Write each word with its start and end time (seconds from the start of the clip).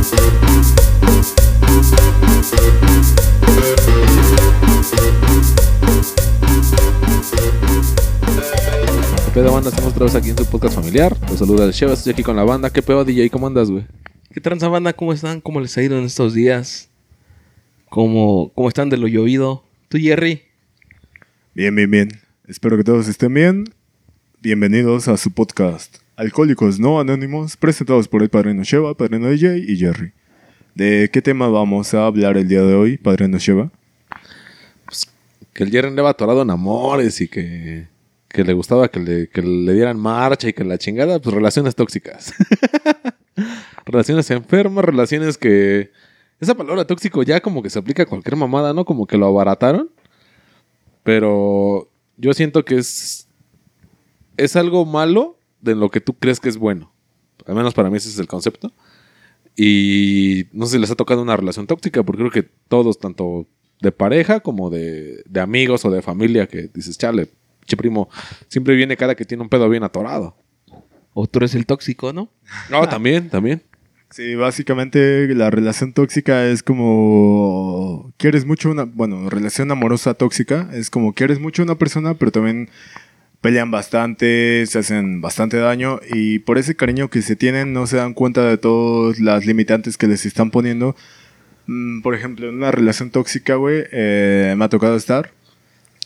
¿Qué 0.00 0.06
pedo, 9.34 9.52
banda? 9.52 9.68
Estamos 9.68 9.92
otra 9.92 10.04
vez 10.06 10.14
aquí 10.14 10.30
en 10.30 10.38
su 10.38 10.46
podcast 10.46 10.74
familiar. 10.76 11.14
Los 11.28 11.38
saluda 11.38 11.66
el 11.66 11.74
Cheva, 11.74 11.92
estoy 11.92 12.14
aquí 12.14 12.22
con 12.22 12.34
la 12.34 12.44
banda. 12.44 12.70
¿Qué 12.70 12.80
pedo, 12.80 13.04
DJ? 13.04 13.28
¿Cómo 13.28 13.46
andas, 13.46 13.70
güey? 13.70 13.84
¿Qué 14.32 14.40
tranza 14.40 14.68
banda? 14.68 14.94
¿Cómo 14.94 15.12
están? 15.12 15.42
¿Cómo 15.42 15.60
les 15.60 15.76
ha 15.76 15.82
ido 15.82 15.98
en 15.98 16.06
estos 16.06 16.32
días? 16.32 16.88
¿Cómo, 17.90 18.52
cómo 18.54 18.68
están 18.68 18.88
de 18.88 18.96
lo 18.96 19.06
llovido? 19.06 19.64
¿Tú, 19.90 19.98
Jerry? 19.98 20.44
Bien, 21.54 21.74
bien, 21.74 21.90
bien. 21.90 22.08
Espero 22.48 22.78
que 22.78 22.84
todos 22.84 23.06
estén 23.06 23.34
bien. 23.34 23.64
Bienvenidos 24.40 25.08
a 25.08 25.18
su 25.18 25.30
podcast 25.30 25.98
Alcohólicos 26.20 26.78
No 26.78 27.00
Anónimos, 27.00 27.56
presentados 27.56 28.06
por 28.06 28.22
el 28.22 28.28
Padrino 28.28 28.62
Sheva, 28.62 28.94
Padrino 28.94 29.30
DJ 29.30 29.56
y 29.56 29.74
Jerry. 29.78 30.12
¿De 30.74 31.08
qué 31.10 31.22
tema 31.22 31.48
vamos 31.48 31.94
a 31.94 32.04
hablar 32.04 32.36
el 32.36 32.46
día 32.46 32.60
de 32.60 32.74
hoy, 32.74 32.98
Padrino 32.98 33.38
Sheva? 33.38 33.72
Que 35.54 35.64
el 35.64 35.70
Jerry 35.70 35.88
andaba 35.88 36.10
atorado 36.10 36.42
en 36.42 36.50
amores 36.50 37.22
y 37.22 37.28
que, 37.28 37.88
que 38.28 38.44
le 38.44 38.52
gustaba 38.52 38.90
que 38.90 39.00
le, 39.00 39.28
que 39.30 39.40
le 39.40 39.72
dieran 39.72 39.98
marcha 39.98 40.50
y 40.50 40.52
que 40.52 40.62
la 40.62 40.76
chingada, 40.76 41.22
pues 41.22 41.34
relaciones 41.34 41.74
tóxicas. 41.74 42.34
relaciones 43.86 44.30
enfermas, 44.30 44.84
relaciones 44.84 45.38
que... 45.38 45.90
Esa 46.38 46.54
palabra 46.54 46.86
tóxico 46.86 47.22
ya 47.22 47.40
como 47.40 47.62
que 47.62 47.70
se 47.70 47.78
aplica 47.78 48.02
a 48.02 48.06
cualquier 48.06 48.36
mamada, 48.36 48.74
¿no? 48.74 48.84
Como 48.84 49.06
que 49.06 49.16
lo 49.16 49.24
abarataron. 49.24 49.90
Pero 51.02 51.88
yo 52.18 52.34
siento 52.34 52.62
que 52.62 52.76
es... 52.76 53.26
Es 54.36 54.54
algo 54.54 54.84
malo 54.84 55.39
de 55.60 55.74
lo 55.74 55.90
que 55.90 56.00
tú 56.00 56.14
crees 56.14 56.40
que 56.40 56.48
es 56.48 56.56
bueno. 56.56 56.92
Al 57.46 57.54
menos 57.54 57.74
para 57.74 57.90
mí 57.90 57.96
ese 57.96 58.08
es 58.08 58.18
el 58.18 58.26
concepto. 58.26 58.72
Y 59.56 60.46
no 60.52 60.66
sé 60.66 60.72
si 60.72 60.78
les 60.78 60.90
ha 60.90 60.96
tocado 60.96 61.22
una 61.22 61.36
relación 61.36 61.66
tóxica, 61.66 62.02
porque 62.02 62.20
creo 62.20 62.30
que 62.30 62.50
todos, 62.68 62.98
tanto 62.98 63.46
de 63.80 63.92
pareja 63.92 64.40
como 64.40 64.70
de, 64.70 65.22
de 65.26 65.40
amigos 65.40 65.84
o 65.84 65.90
de 65.90 66.02
familia, 66.02 66.46
que 66.46 66.70
dices, 66.72 66.98
chale, 66.98 67.30
che 67.66 67.76
primo, 67.76 68.08
siempre 68.48 68.74
viene 68.74 68.96
cada 68.96 69.14
que 69.14 69.24
tiene 69.24 69.42
un 69.42 69.48
pedo 69.48 69.68
bien 69.68 69.82
atorado. 69.82 70.36
¿O 71.12 71.26
tú 71.26 71.38
eres 71.40 71.54
el 71.54 71.66
tóxico, 71.66 72.12
no? 72.12 72.30
No, 72.70 72.88
también, 72.88 73.30
también. 73.30 73.62
Sí, 74.10 74.34
básicamente 74.34 75.32
la 75.34 75.50
relación 75.50 75.92
tóxica 75.92 76.46
es 76.46 76.64
como 76.64 78.12
quieres 78.16 78.44
mucho 78.44 78.70
una, 78.70 78.82
bueno, 78.82 79.30
relación 79.30 79.70
amorosa 79.70 80.14
tóxica 80.14 80.68
es 80.72 80.90
como 80.90 81.12
quieres 81.12 81.38
mucho 81.38 81.62
a 81.62 81.66
una 81.66 81.76
persona, 81.76 82.14
pero 82.14 82.32
también 82.32 82.70
pelean 83.40 83.70
bastante, 83.70 84.64
se 84.66 84.78
hacen 84.78 85.20
bastante 85.20 85.56
daño 85.56 86.00
y 86.12 86.40
por 86.40 86.58
ese 86.58 86.74
cariño 86.76 87.08
que 87.08 87.22
se 87.22 87.36
tienen 87.36 87.72
no 87.72 87.86
se 87.86 87.96
dan 87.96 88.12
cuenta 88.14 88.44
de 88.44 88.58
todas 88.58 89.18
las 89.18 89.46
limitantes 89.46 89.96
que 89.96 90.06
les 90.06 90.26
están 90.26 90.50
poniendo. 90.50 90.94
Mm, 91.66 92.02
Por 92.02 92.14
ejemplo, 92.14 92.48
en 92.48 92.56
una 92.56 92.70
relación 92.70 93.10
tóxica, 93.10 93.54
güey, 93.54 93.84
eh, 93.92 94.54
me 94.56 94.64
ha 94.64 94.68
tocado 94.68 94.96
estar. 94.96 95.30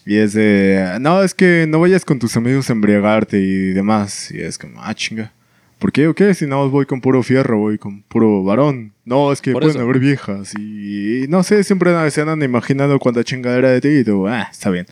Y 0.06 0.16
es 0.18 0.34
de, 0.34 0.98
no, 1.00 1.22
es 1.22 1.32
que 1.34 1.66
no 1.66 1.80
vayas 1.80 2.04
con 2.04 2.18
tus 2.18 2.36
amigos 2.36 2.68
a 2.68 2.74
embriagarte 2.74 3.38
y 3.40 3.72
demás. 3.72 4.30
Y 4.30 4.40
es 4.40 4.58
como, 4.58 4.82
ah, 4.82 4.94
chinga. 4.94 5.32
¿Por 5.78 5.92
qué 5.92 6.06
o 6.08 6.14
qué? 6.14 6.34
Si 6.34 6.46
no 6.46 6.68
voy 6.70 6.86
con 6.86 7.00
puro 7.00 7.22
fierro, 7.22 7.58
voy 7.58 7.78
con 7.78 8.02
puro 8.02 8.44
varón. 8.44 8.92
No, 9.04 9.32
es 9.32 9.40
que 9.40 9.52
Por 9.52 9.62
pueden 9.62 9.76
eso. 9.78 9.84
haber 9.84 9.98
viejas. 9.98 10.52
Y, 10.58 11.24
y 11.24 11.28
no 11.28 11.42
sé, 11.42 11.64
siempre 11.64 12.10
se 12.10 12.20
andan 12.20 12.42
imaginando 12.42 12.98
cuánta 12.98 13.24
chingadera 13.24 13.70
de 13.70 13.80
ti 13.80 13.88
y 13.88 14.04
tú, 14.04 14.28
ah, 14.28 14.48
está 14.52 14.70
bien. 14.70 14.86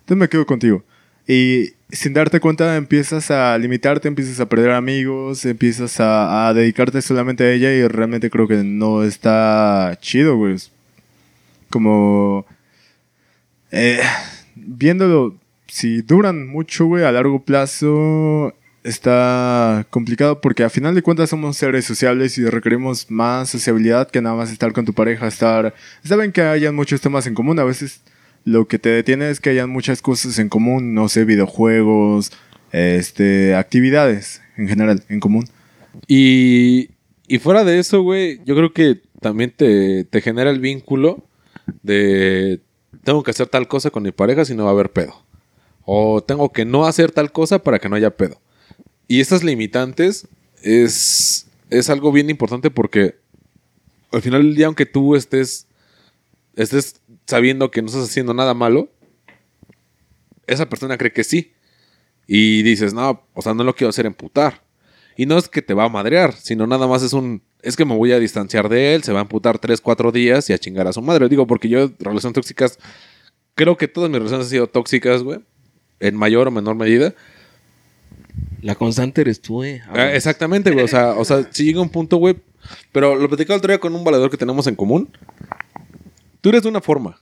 Entonces 0.00 0.16
me 0.20 0.28
quedo 0.28 0.44
contigo. 0.44 0.84
Y 1.26 1.72
sin 1.90 2.12
darte 2.12 2.40
cuenta 2.40 2.76
empiezas 2.76 3.30
a 3.30 3.56
limitarte, 3.58 4.08
empiezas 4.08 4.40
a 4.40 4.48
perder 4.48 4.72
amigos, 4.72 5.44
empiezas 5.44 5.96
a, 6.00 6.52
dedicarte 6.54 7.02
solamente 7.02 7.44
a 7.44 7.52
ella 7.52 7.72
y 7.72 7.86
realmente 7.88 8.30
creo 8.30 8.46
que 8.48 8.56
no 8.64 9.04
está 9.04 9.98
chido, 10.00 10.36
güey. 10.36 10.56
Como... 11.70 12.46
eh, 13.70 14.00
viéndolo, 14.54 15.36
si 15.66 16.02
duran 16.02 16.46
mucho, 16.46 16.86
güey, 16.86 17.04
a 17.04 17.12
largo 17.12 17.42
plazo 17.42 18.54
está 18.84 19.86
complicado 19.90 20.40
porque 20.40 20.64
a 20.64 20.70
final 20.70 20.94
de 20.94 21.02
cuentas 21.02 21.30
somos 21.30 21.56
seres 21.56 21.84
sociables 21.84 22.38
y 22.38 22.48
requerimos 22.48 23.10
más 23.10 23.50
sociabilidad 23.50 24.10
que 24.10 24.22
nada 24.22 24.36
más 24.36 24.50
estar 24.50 24.72
con 24.72 24.84
tu 24.84 24.94
pareja, 24.94 25.26
estar... 25.26 25.74
Saben 26.04 26.32
que 26.32 26.42
hayan 26.42 26.74
muchos 26.74 27.00
temas 27.00 27.26
en 27.26 27.34
común, 27.34 27.58
a 27.58 27.64
veces 27.64 28.00
lo 28.44 28.66
que 28.68 28.78
te 28.78 28.88
detiene 28.88 29.30
es 29.30 29.40
que 29.40 29.50
hayan 29.50 29.70
muchas 29.70 30.02
cosas 30.02 30.38
en 30.38 30.48
común, 30.48 30.94
no 30.94 31.08
sé, 31.08 31.24
videojuegos, 31.24 32.32
este, 32.72 33.54
actividades 33.54 34.42
en 34.56 34.68
general, 34.68 35.02
en 35.08 35.20
común. 35.20 35.48
Y, 36.06 36.90
y 37.26 37.38
fuera 37.38 37.64
de 37.64 37.78
eso, 37.78 38.02
güey, 38.02 38.40
yo 38.44 38.54
creo 38.54 38.72
que 38.72 39.00
también 39.20 39.52
te, 39.54 40.04
te 40.04 40.20
genera 40.20 40.50
el 40.50 40.60
vínculo 40.60 41.24
de 41.82 42.60
tengo 43.04 43.22
que 43.22 43.30
hacer 43.30 43.46
tal 43.48 43.68
cosa 43.68 43.90
con 43.90 44.02
mi 44.02 44.12
pareja 44.12 44.44
si 44.44 44.54
no 44.54 44.64
va 44.64 44.70
a 44.70 44.72
haber 44.72 44.92
pedo. 44.92 45.14
O 45.84 46.22
tengo 46.22 46.52
que 46.52 46.64
no 46.64 46.86
hacer 46.86 47.12
tal 47.12 47.32
cosa 47.32 47.62
para 47.62 47.78
que 47.78 47.88
no 47.88 47.96
haya 47.96 48.16
pedo. 48.16 48.40
Y 49.06 49.20
estas 49.20 49.42
limitantes 49.42 50.28
es, 50.62 51.46
es 51.70 51.90
algo 51.90 52.12
bien 52.12 52.28
importante 52.30 52.70
porque 52.70 53.16
al 54.12 54.22
final 54.22 54.42
del 54.42 54.54
día, 54.54 54.66
aunque 54.66 54.86
tú 54.86 55.16
estés, 55.16 55.66
estés 56.56 56.97
sabiendo 57.28 57.70
que 57.70 57.82
no 57.82 57.88
estás 57.88 58.04
haciendo 58.04 58.32
nada 58.32 58.54
malo, 58.54 58.88
esa 60.46 60.66
persona 60.66 60.96
cree 60.96 61.12
que 61.12 61.24
sí. 61.24 61.52
Y 62.26 62.62
dices, 62.62 62.94
no, 62.94 63.22
o 63.34 63.42
sea, 63.42 63.52
no 63.52 63.64
lo 63.64 63.74
quiero 63.74 63.90
hacer 63.90 64.06
emputar. 64.06 64.64
Y 65.14 65.26
no 65.26 65.36
es 65.36 65.48
que 65.48 65.60
te 65.60 65.74
va 65.74 65.84
a 65.84 65.88
madrear, 65.90 66.32
sino 66.32 66.66
nada 66.66 66.86
más 66.86 67.02
es 67.02 67.12
un. 67.12 67.42
Es 67.60 67.76
que 67.76 67.84
me 67.84 67.94
voy 67.94 68.12
a 68.12 68.18
distanciar 68.18 68.68
de 68.70 68.94
él, 68.94 69.02
se 69.02 69.12
va 69.12 69.18
a 69.18 69.22
amputar 69.22 69.58
3, 69.58 69.80
4 69.80 70.10
días 70.12 70.48
y 70.48 70.54
a 70.54 70.58
chingar 70.58 70.86
a 70.86 70.92
su 70.92 71.02
madre. 71.02 71.28
Digo, 71.28 71.46
porque 71.46 71.68
yo, 71.68 71.90
relaciones 71.98 72.34
tóxicas, 72.34 72.78
creo 73.54 73.76
que 73.76 73.88
todas 73.88 74.08
mis 74.08 74.20
relaciones 74.20 74.46
han 74.46 74.50
sido 74.50 74.66
tóxicas, 74.68 75.22
güey. 75.22 75.40
En 76.00 76.16
mayor 76.16 76.48
o 76.48 76.50
menor 76.50 76.76
medida. 76.76 77.14
La 78.62 78.74
constante 78.74 79.20
eres 79.20 79.42
tú, 79.42 79.64
eh. 79.64 79.82
Ah, 79.88 80.14
exactamente, 80.14 80.70
güey. 80.70 80.84
O 80.84 80.88
sea, 80.88 81.14
o 81.14 81.24
sea, 81.24 81.46
si 81.50 81.64
llega 81.64 81.82
un 81.82 81.90
punto, 81.90 82.16
güey. 82.16 82.36
Pero 82.92 83.16
lo 83.16 83.28
platicaba 83.28 83.56
el 83.56 83.58
otro 83.58 83.72
día 83.72 83.80
con 83.80 83.94
un 83.94 84.04
valedor 84.04 84.30
que 84.30 84.36
tenemos 84.36 84.66
en 84.66 84.76
común. 84.76 85.10
Tú 86.40 86.50
eres 86.50 86.62
de 86.62 86.68
una 86.68 86.80
forma. 86.80 87.20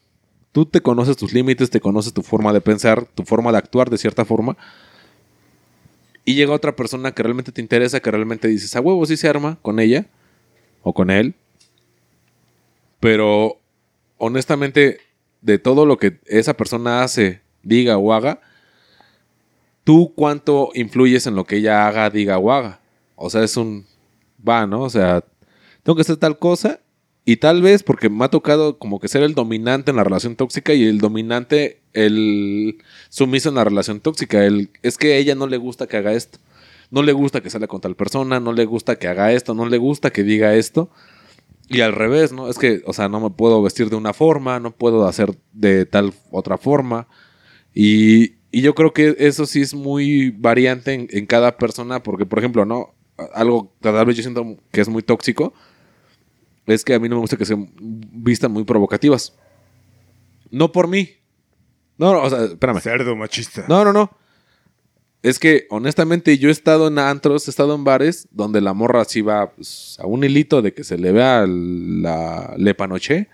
Tú 0.53 0.67
te 0.67 0.81
conoces 0.81 1.17
tus 1.17 1.33
límites, 1.33 1.71
te 1.71 1.81
conoces 1.81 2.13
tu 2.13 2.23
forma 2.23 2.53
de 2.53 2.61
pensar, 2.61 3.07
tu 3.07 3.25
forma 3.25 3.53
de 3.53 3.59
actuar 3.59 3.91
de 3.91 3.99
cierta 3.99 4.25
forma. 4.25 4.57
Y 6.25 6.35
llega 6.35 6.53
otra 6.53 6.75
persona 6.75 7.13
que 7.13 7.23
realmente 7.23 7.53
te 7.53 7.61
interesa, 7.61 8.01
que 8.01 8.11
realmente 8.11 8.49
dices, 8.49 8.75
a 8.75 8.81
huevo, 8.81 9.05
sí 9.07 9.17
se 9.17 9.29
arma 9.29 9.59
con 9.63 9.79
ella 9.79 10.07
o 10.83 10.93
con 10.93 11.11
él. 11.11 11.35
Pero 13.01 13.61
honestamente, 14.19 15.01
de 15.41 15.59
todo 15.59 15.87
lo 15.87 15.99
que 15.99 16.19
esa 16.27 16.55
persona 16.55 17.03
hace, 17.03 17.43
diga 17.63 17.99
o 17.99 18.13
haga, 18.13 18.41
tú 19.85 20.13
cuánto 20.17 20.71
influyes 20.75 21.27
en 21.27 21.37
lo 21.37 21.45
que 21.45 21.57
ella 21.57 21.87
haga, 21.87 22.11
diga 22.11 22.39
o 22.39 22.51
haga. 22.51 22.81
O 23.15 23.31
sea, 23.31 23.45
es 23.45 23.57
un 23.57 23.87
va, 24.47 24.67
¿no? 24.67 24.83
O 24.83 24.91
sea, 24.91 25.25
tengo 25.83 25.95
que 25.97 26.03
hacer 26.03 26.17
tal 26.17 26.39
cosa 26.39 26.81
y 27.29 27.39
tal 27.39 27.61
vez 27.61 27.83
porque 27.83 28.09
me 28.09 28.25
ha 28.25 28.29
tocado 28.29 28.79
como 28.79 29.01
que 29.01 29.09
ser 29.09 29.25
el 29.25 29.35
dominante 29.35 29.91
en 29.91 29.97
la 29.97 30.05
relación 30.05 30.37
tóxica 30.37 30.75
y 30.75 30.85
el 30.85 30.99
dominante, 30.99 31.81
el 31.93 32.79
sumiso 33.09 33.49
en 33.49 33.57
la 33.57 33.65
relación 33.65 33.99
tóxica. 33.99 34.47
El, 34.47 34.71
es 34.85 34.97
que 34.97 35.15
a 35.15 35.17
ella 35.17 35.35
no 35.35 35.49
le 35.49 35.57
gusta 35.57 35.89
que 35.89 35.97
haga 35.97 36.13
esto. 36.13 36.39
No 36.93 37.03
le 37.03 37.13
gusta 37.13 37.41
que 37.41 37.51
salga 37.51 37.67
con 37.67 37.81
tal 37.81 37.97
persona, 37.97 38.39
no 38.39 38.53
le 38.53 38.65
gusta 38.65 38.97
que 38.97 39.09
haga 39.09 39.33
esto, 39.33 39.55
no 39.55 39.67
le 39.67 39.77
gusta 39.77 40.13
que 40.13 40.23
diga 40.23 40.55
esto. 40.55 40.89
Y 41.69 41.81
al 41.81 41.95
revés, 41.95 42.31
¿no? 42.31 42.49
Es 42.49 42.59
que, 42.59 42.83
o 42.87 42.93
sea, 42.93 43.09
no 43.09 43.19
me 43.19 43.31
puedo 43.31 43.61
vestir 43.61 43.91
de 43.91 43.97
una 43.97 44.13
forma, 44.13 44.61
no 44.61 44.71
puedo 44.71 45.09
hacer 45.09 45.37
de 45.53 45.85
tal 45.85 46.15
otra 46.31 46.59
forma. 46.59 47.09
Y, 47.75 48.35
y 48.53 48.61
yo 48.61 48.77
creo 48.77 48.93
que 48.93 49.17
eso 49.19 49.47
sí 49.47 49.63
es 49.63 49.75
muy 49.75 50.31
variante 50.31 50.95
en, 50.95 51.09
en 51.11 51.27
cada 51.27 51.57
persona, 51.57 52.05
porque, 52.05 52.25
por 52.25 52.39
ejemplo, 52.39 52.65
¿no? 52.65 52.95
Algo 53.35 53.75
tal 53.81 54.07
vez 54.07 54.17
yo 54.17 54.23
siento 54.23 54.59
que 54.71 54.81
es 54.81 54.89
muy 54.89 55.03
tóxico, 55.03 55.55
es 56.67 56.85
que 56.85 56.95
a 56.95 56.99
mí 56.99 57.09
no 57.09 57.17
me 57.17 57.21
gusta 57.21 57.37
que 57.37 57.45
sean 57.45 57.71
vistan 57.79 58.53
muy 58.53 58.65
provocativas. 58.65 59.35
No 60.51 60.73
por 60.73 60.89
mí. 60.89 61.11
No, 61.99 62.13
no, 62.13 62.23
o 62.23 62.31
sea, 62.31 62.45
espérame. 62.45 62.81
Cerdo 62.81 63.17
machista. 63.17 63.65
No, 63.69 63.85
no, 63.85 63.93
no. 63.93 64.11
Es 65.23 65.39
que, 65.39 65.67
honestamente, 65.71 66.39
yo 66.39 66.51
he 66.51 66.53
estado 66.53 66.89
en 66.89 66.99
antros, 66.99 67.49
he 67.49 67.51
estado 67.51 67.75
en 67.75 67.85
bares 67.85 68.29
donde 68.31 68.61
la 68.61 68.75
morra 68.75 69.01
así 69.03 69.23
va 69.23 69.51
pues, 69.51 69.97
a 69.99 70.07
un 70.07 70.23
hilito 70.23 70.63
de 70.63 70.73
que 70.73 70.85
se 70.85 70.99
le 70.99 71.11
vea 71.11 71.45
la 71.49 72.55
lepanoche. 72.57 73.29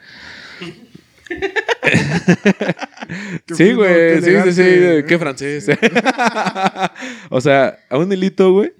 Sí, 3.56 3.72
güey. 3.72 4.22
Sí, 4.22 4.30
sí, 4.44 4.52
sí. 4.52 4.62
Qué 5.06 5.18
francés. 5.18 5.66
o 7.30 7.40
sea, 7.40 7.78
a 7.90 7.98
un 7.98 8.12
hilito, 8.12 8.52
güey. 8.52 8.72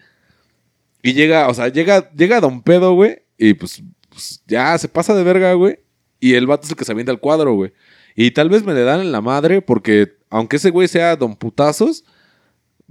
Y 1.03 1.15
llega, 1.15 1.49
o 1.49 1.55
sea, 1.55 1.69
llega, 1.69 2.11
llega 2.13 2.41
Don 2.41 2.63
Pedo, 2.63 2.95
güey. 2.95 3.23
Y 3.37 3.55
pues, 3.55 3.83
pues, 4.13 4.43
ya 4.47 4.77
se 4.79 4.89
pasa 4.89 5.15
de 5.15 5.25
verga, 5.25 5.55
güey. 5.55 5.79
Y 6.21 6.35
el 6.35 6.47
vato 6.47 6.65
es 6.65 6.71
el 6.71 6.77
que 6.77 6.85
se 6.85 6.93
avienta 6.93 7.11
el 7.11 7.19
cuadro, 7.19 7.55
güey. 7.55 7.73
Y 8.15 8.31
tal 8.31 8.49
vez 8.49 8.63
me 8.63 8.75
le 8.75 8.83
dan 8.83 9.01
en 9.01 9.11
la 9.11 9.21
madre 9.21 9.63
porque, 9.63 10.19
aunque 10.31 10.57
ese 10.57 10.71
güey 10.71 10.87
sea 10.87 11.17
Don 11.17 11.35
Putazos, 11.35 12.05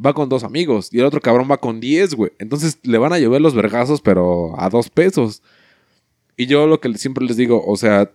va 0.04 0.14
con 0.14 0.30
dos 0.30 0.44
amigos. 0.44 0.90
Y 0.92 1.00
el 1.00 1.06
otro 1.06 1.22
cabrón 1.22 1.48
va 1.50 1.58
con 1.58 1.80
diez, 1.80 2.16
güey. 2.16 2.32
Entonces 2.40 2.80
le 2.84 2.98
van 2.98 3.14
a 3.14 3.20
llover 3.20 3.42
los 3.42 3.56
vergazos, 3.56 4.02
pero 4.02 4.60
a 4.60 4.70
dos 4.70 4.90
pesos. 4.90 5.44
Y 6.36 6.48
yo 6.48 6.68
lo 6.68 6.82
que 6.82 6.94
siempre 6.98 7.26
les 7.26 7.38
digo, 7.38 7.64
o 7.66 7.78
sea, 7.78 8.12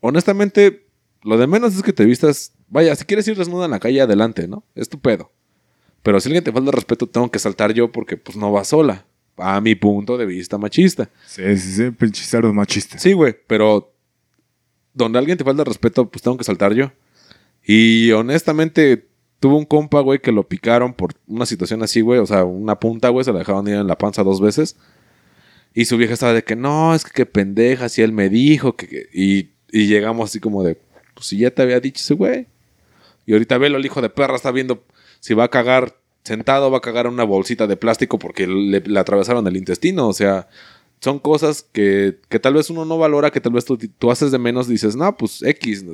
honestamente, 0.00 0.86
lo 1.22 1.38
de 1.38 1.46
menos 1.46 1.76
es 1.76 1.82
que 1.82 1.92
te 1.92 2.04
vistas. 2.04 2.52
Vaya, 2.68 2.94
si 2.96 3.04
quieres 3.04 3.28
ir 3.28 3.36
desnuda 3.36 3.66
en 3.66 3.70
la 3.70 3.80
calle, 3.80 4.00
adelante, 4.00 4.48
¿no? 4.48 4.64
Es 4.74 4.88
tu 4.88 4.98
pedo. 4.98 5.30
Pero 6.02 6.18
si 6.20 6.28
alguien 6.28 6.44
te 6.44 6.52
falta 6.52 6.70
respeto, 6.70 7.06
tengo 7.06 7.30
que 7.30 7.38
saltar 7.38 7.72
yo 7.72 7.92
porque 7.92 8.16
pues 8.16 8.36
no 8.36 8.52
va 8.52 8.64
sola. 8.64 9.06
A 9.36 9.60
mi 9.60 9.74
punto 9.74 10.18
de 10.18 10.26
vista 10.26 10.58
machista. 10.58 11.08
Sí, 11.26 11.56
sí, 11.56 11.72
sí, 11.72 11.90
pinches 11.90 12.26
cerdos 12.26 12.52
machistas. 12.52 13.00
Sí, 13.00 13.12
güey, 13.12 13.34
pero 13.46 13.92
donde 14.92 15.18
alguien 15.18 15.38
te 15.38 15.44
falta 15.44 15.64
respeto, 15.64 16.08
pues 16.10 16.22
tengo 16.22 16.36
que 16.36 16.44
saltar 16.44 16.74
yo. 16.74 16.92
Y 17.64 18.10
honestamente, 18.12 19.06
tuve 19.38 19.54
un 19.54 19.64
compa, 19.64 20.00
güey, 20.00 20.20
que 20.20 20.32
lo 20.32 20.46
picaron 20.46 20.94
por 20.94 21.14
una 21.26 21.46
situación 21.46 21.82
así, 21.82 22.00
güey. 22.00 22.20
O 22.20 22.26
sea, 22.26 22.44
una 22.44 22.78
punta, 22.78 23.08
güey, 23.08 23.24
se 23.24 23.32
la 23.32 23.40
dejaron 23.40 23.66
ir 23.68 23.74
en 23.74 23.86
la 23.86 23.96
panza 23.98 24.22
dos 24.22 24.40
veces. 24.40 24.76
Y 25.72 25.84
su 25.86 25.96
vieja 25.96 26.14
estaba 26.14 26.32
de 26.32 26.44
que 26.44 26.56
no, 26.56 26.94
es 26.94 27.04
que 27.04 27.12
qué 27.12 27.26
pendeja, 27.26 27.88
si 27.88 28.02
él 28.02 28.12
me 28.12 28.28
dijo. 28.28 28.76
que, 28.76 28.88
que-". 28.88 29.08
Y, 29.12 29.50
y 29.70 29.86
llegamos 29.86 30.30
así 30.30 30.40
como 30.40 30.62
de, 30.62 30.78
pues 31.14 31.26
si 31.26 31.38
ya 31.38 31.50
te 31.50 31.62
había 31.62 31.80
dicho 31.80 32.00
ese 32.00 32.14
güey. 32.14 32.46
Y 33.26 33.32
ahorita 33.32 33.58
velo, 33.58 33.78
el 33.78 33.86
hijo 33.86 34.02
de 34.02 34.10
perra 34.10 34.36
está 34.36 34.50
viendo 34.50 34.84
si 35.20 35.34
va 35.34 35.44
a 35.44 35.48
cagar 35.48 35.99
sentado, 36.24 36.70
va 36.70 36.78
a 36.78 36.82
cagar 36.82 37.06
una 37.06 37.24
bolsita 37.24 37.66
de 37.66 37.76
plástico 37.76 38.18
porque 38.18 38.46
le, 38.46 38.82
atravesaron 38.98 39.46
el 39.46 39.56
intestino. 39.56 40.08
O 40.08 40.12
sea, 40.12 40.48
son 41.00 41.18
cosas 41.18 41.66
que, 41.72 42.18
que 42.28 42.38
tal 42.38 42.54
vez 42.54 42.70
uno 42.70 42.84
no 42.84 42.98
valora, 42.98 43.30
que 43.30 43.40
tal 43.40 43.52
vez 43.52 43.64
tú, 43.64 43.76
tú 43.76 44.10
haces 44.10 44.30
de 44.32 44.38
menos. 44.38 44.68
Dices, 44.68 44.96
no, 44.96 45.16
pues 45.16 45.42
X, 45.42 45.84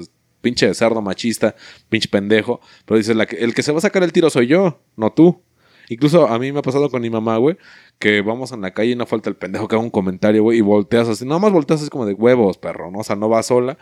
pinche 0.41 0.73
cerdo 0.75 1.03
machista, 1.03 1.55
pinche 1.89 2.09
pendejo. 2.09 2.61
Pero 2.85 2.99
dices, 2.99 3.17
el 3.39 3.55
que 3.55 3.63
se 3.63 3.73
va 3.73 3.79
a 3.79 3.83
sacar 3.83 4.03
el 4.03 4.13
tiro 4.13 4.31
soy 4.31 4.47
yo, 4.47 4.81
no 4.97 5.13
tú. 5.13 5.43
Incluso 5.89 6.27
a 6.27 6.39
mí 6.39 6.53
me 6.53 6.59
ha 6.59 6.63
pasado 6.63 6.91
con 6.91 7.03
mi 7.03 7.11
mamá, 7.11 7.37
güey, 7.37 7.57
que 7.99 8.21
vamos 8.21 8.53
en 8.53 8.61
la 8.61 8.73
calle 8.73 8.93
y 8.93 8.97
no 8.97 9.07
falta 9.07 9.31
el 9.31 9.37
pendejo 9.37 9.69
que 9.69 9.77
haga 9.77 9.85
un 9.85 9.91
comentario, 9.91 10.43
güey, 10.43 10.59
y 10.59 10.61
volteas 10.61 11.09
así, 11.09 11.25
nada 11.25 11.39
más 11.39 11.53
volteas 11.53 11.81
así 11.81 11.91
como 11.91 12.07
de 12.07 12.15
huevos, 12.15 12.59
perro, 12.59 12.91
¿no? 12.91 12.99
O 12.99 13.05
sea, 13.05 13.17
no 13.17 13.29
va 13.29 13.43
sola. 13.43 13.79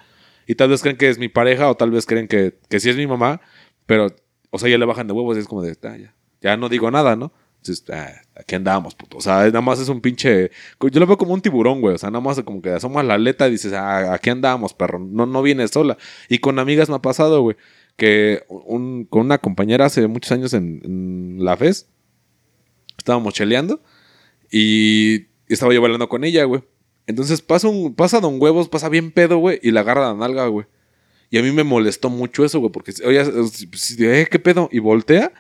Y 0.46 0.55
tal 0.56 0.69
vez 0.69 0.82
creen 0.82 0.99
que 0.99 1.08
es 1.08 1.19
mi 1.19 1.29
pareja 1.29 1.70
o 1.70 1.76
tal 1.76 1.91
vez 1.91 2.05
creen 2.05 2.29
que, 2.29 2.58
que 2.69 2.81
sí 2.81 2.91
es 2.91 2.96
mi 2.96 3.06
mamá, 3.06 3.41
pero, 3.87 4.08
o 4.50 4.58
sea, 4.58 4.69
ya 4.69 4.76
le 4.76 4.85
bajan 4.85 5.06
de 5.06 5.14
huevos 5.14 5.37
y 5.37 5.41
es 5.41 5.46
como 5.49 5.62
de, 5.62 5.76
"Ah, 5.82 5.96
ya, 5.96 6.14
ya 6.44 6.56
no 6.58 6.69
digo 6.69 6.91
nada, 6.91 7.17
¿no? 7.17 7.32
Entonces, 7.56 7.85
ah, 7.91 8.12
aquí 8.37 8.55
andamos, 8.55 8.94
puto. 8.94 9.17
O 9.17 9.20
sea, 9.23 9.46
nada 9.46 9.62
más 9.62 9.81
es 9.81 9.88
un 9.88 10.02
pinche. 10.02 10.50
Yo 10.79 11.00
lo 11.00 11.06
veo 11.06 11.17
como 11.17 11.32
un 11.32 11.41
tiburón, 11.41 11.81
güey. 11.81 11.94
O 11.94 11.99
sea, 11.99 12.11
nada 12.11 12.20
más 12.23 12.41
como 12.43 12.61
que 12.61 12.69
asomas 12.69 13.06
la 13.06 13.14
aleta 13.14 13.49
y 13.49 13.52
dices, 13.52 13.73
ah, 13.73 14.12
aquí 14.12 14.29
andamos, 14.29 14.75
perro. 14.75 14.99
No, 14.99 15.25
no 15.25 15.41
vienes 15.41 15.70
sola. 15.70 15.96
Y 16.29 16.38
con 16.38 16.58
amigas 16.58 16.91
me 16.91 16.96
ha 16.96 16.99
pasado, 16.99 17.41
güey. 17.41 17.56
Que 17.96 18.43
un- 18.49 19.06
con 19.06 19.23
una 19.23 19.38
compañera 19.38 19.87
hace 19.87 20.06
muchos 20.06 20.31
años 20.32 20.52
en, 20.52 21.38
la 21.38 21.56
FES, 21.56 21.88
estábamos 22.99 23.32
cheleando 23.32 23.81
y 24.50 25.29
estaba 25.49 25.73
yo 25.73 25.81
bailando 25.81 26.08
con 26.11 26.25
ella, 26.25 26.44
güey. 26.44 26.62
Entonces 27.06 27.41
pasa, 27.41 27.69
un, 27.69 27.94
pasa 27.94 28.20
Don 28.20 28.41
Huevos, 28.41 28.69
pasa 28.69 28.91
bien 28.91 29.11
pedo, 29.11 29.38
güey, 29.38 29.58
y 29.62 29.70
la 29.70 29.81
agarra 29.81 30.08
la 30.08 30.14
nalga, 30.14 30.46
güey. 30.49 30.67
Y 31.31 31.38
a 31.38 31.43
mí 31.43 31.50
me 31.50 31.64
molestó 31.64 32.11
mucho 32.11 32.44
eso, 32.44 32.61
güey, 32.61 32.70
porque, 32.70 32.93
oye, 33.06 33.23
eh, 34.00 34.26
¿qué 34.31 34.38
pedo? 34.38 34.69
Y 34.70 34.81
voltea. 34.81 35.32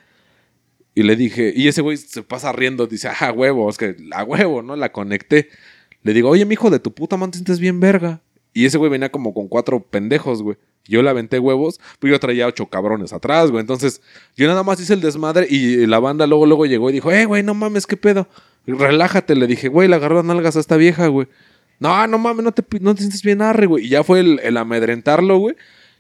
Y 0.94 1.02
le 1.02 1.16
dije, 1.16 1.52
y 1.54 1.68
ese 1.68 1.82
güey 1.82 1.96
se 1.96 2.22
pasa 2.22 2.52
riendo, 2.52 2.86
dice, 2.86 3.08
ah, 3.08 3.32
huevo, 3.32 3.68
es 3.68 3.78
que 3.78 3.96
a 4.12 4.22
huevo, 4.22 4.62
¿no? 4.62 4.76
La 4.76 4.92
conecté. 4.92 5.48
Le 6.02 6.12
digo, 6.12 6.28
oye, 6.28 6.44
mijo, 6.44 6.70
de 6.70 6.78
tu 6.78 6.92
puta 6.92 7.18
te 7.18 7.38
sientes 7.38 7.58
bien 7.58 7.80
verga. 7.80 8.20
Y 8.52 8.66
ese 8.66 8.78
güey 8.78 8.90
venía 8.90 9.10
como 9.10 9.34
con 9.34 9.48
cuatro 9.48 9.80
pendejos, 9.80 10.42
güey. 10.42 10.56
Yo 10.86 11.02
le 11.02 11.10
aventé 11.10 11.38
huevos, 11.38 11.80
pero 11.98 12.12
yo 12.12 12.20
traía 12.20 12.46
ocho 12.46 12.66
cabrones 12.66 13.12
atrás, 13.12 13.50
güey. 13.50 13.62
Entonces, 13.62 14.02
yo 14.36 14.46
nada 14.46 14.62
más 14.62 14.78
hice 14.80 14.94
el 14.94 15.00
desmadre 15.00 15.46
y 15.50 15.86
la 15.86 15.98
banda 15.98 16.26
luego, 16.26 16.46
luego 16.46 16.66
llegó 16.66 16.90
y 16.90 16.92
dijo, 16.92 17.10
eh, 17.10 17.24
güey, 17.24 17.42
no 17.42 17.54
mames, 17.54 17.86
¿qué 17.86 17.96
pedo? 17.96 18.28
Relájate, 18.66 19.34
le 19.34 19.46
dije, 19.46 19.68
güey, 19.68 19.88
le 19.88 19.96
agarró 19.96 20.22
nalgas 20.22 20.56
a 20.56 20.60
esta 20.60 20.76
vieja, 20.76 21.08
güey. 21.08 21.26
No, 21.80 22.06
no 22.06 22.18
mames, 22.18 22.44
no 22.44 22.52
te, 22.52 22.62
no 22.80 22.94
te 22.94 23.00
sientes 23.00 23.22
bien 23.22 23.42
arre, 23.42 23.66
güey. 23.66 23.86
Y 23.86 23.88
ya 23.88 24.04
fue 24.04 24.20
el, 24.20 24.40
el 24.44 24.56
amedrentarlo, 24.56 25.38
güey. 25.38 25.56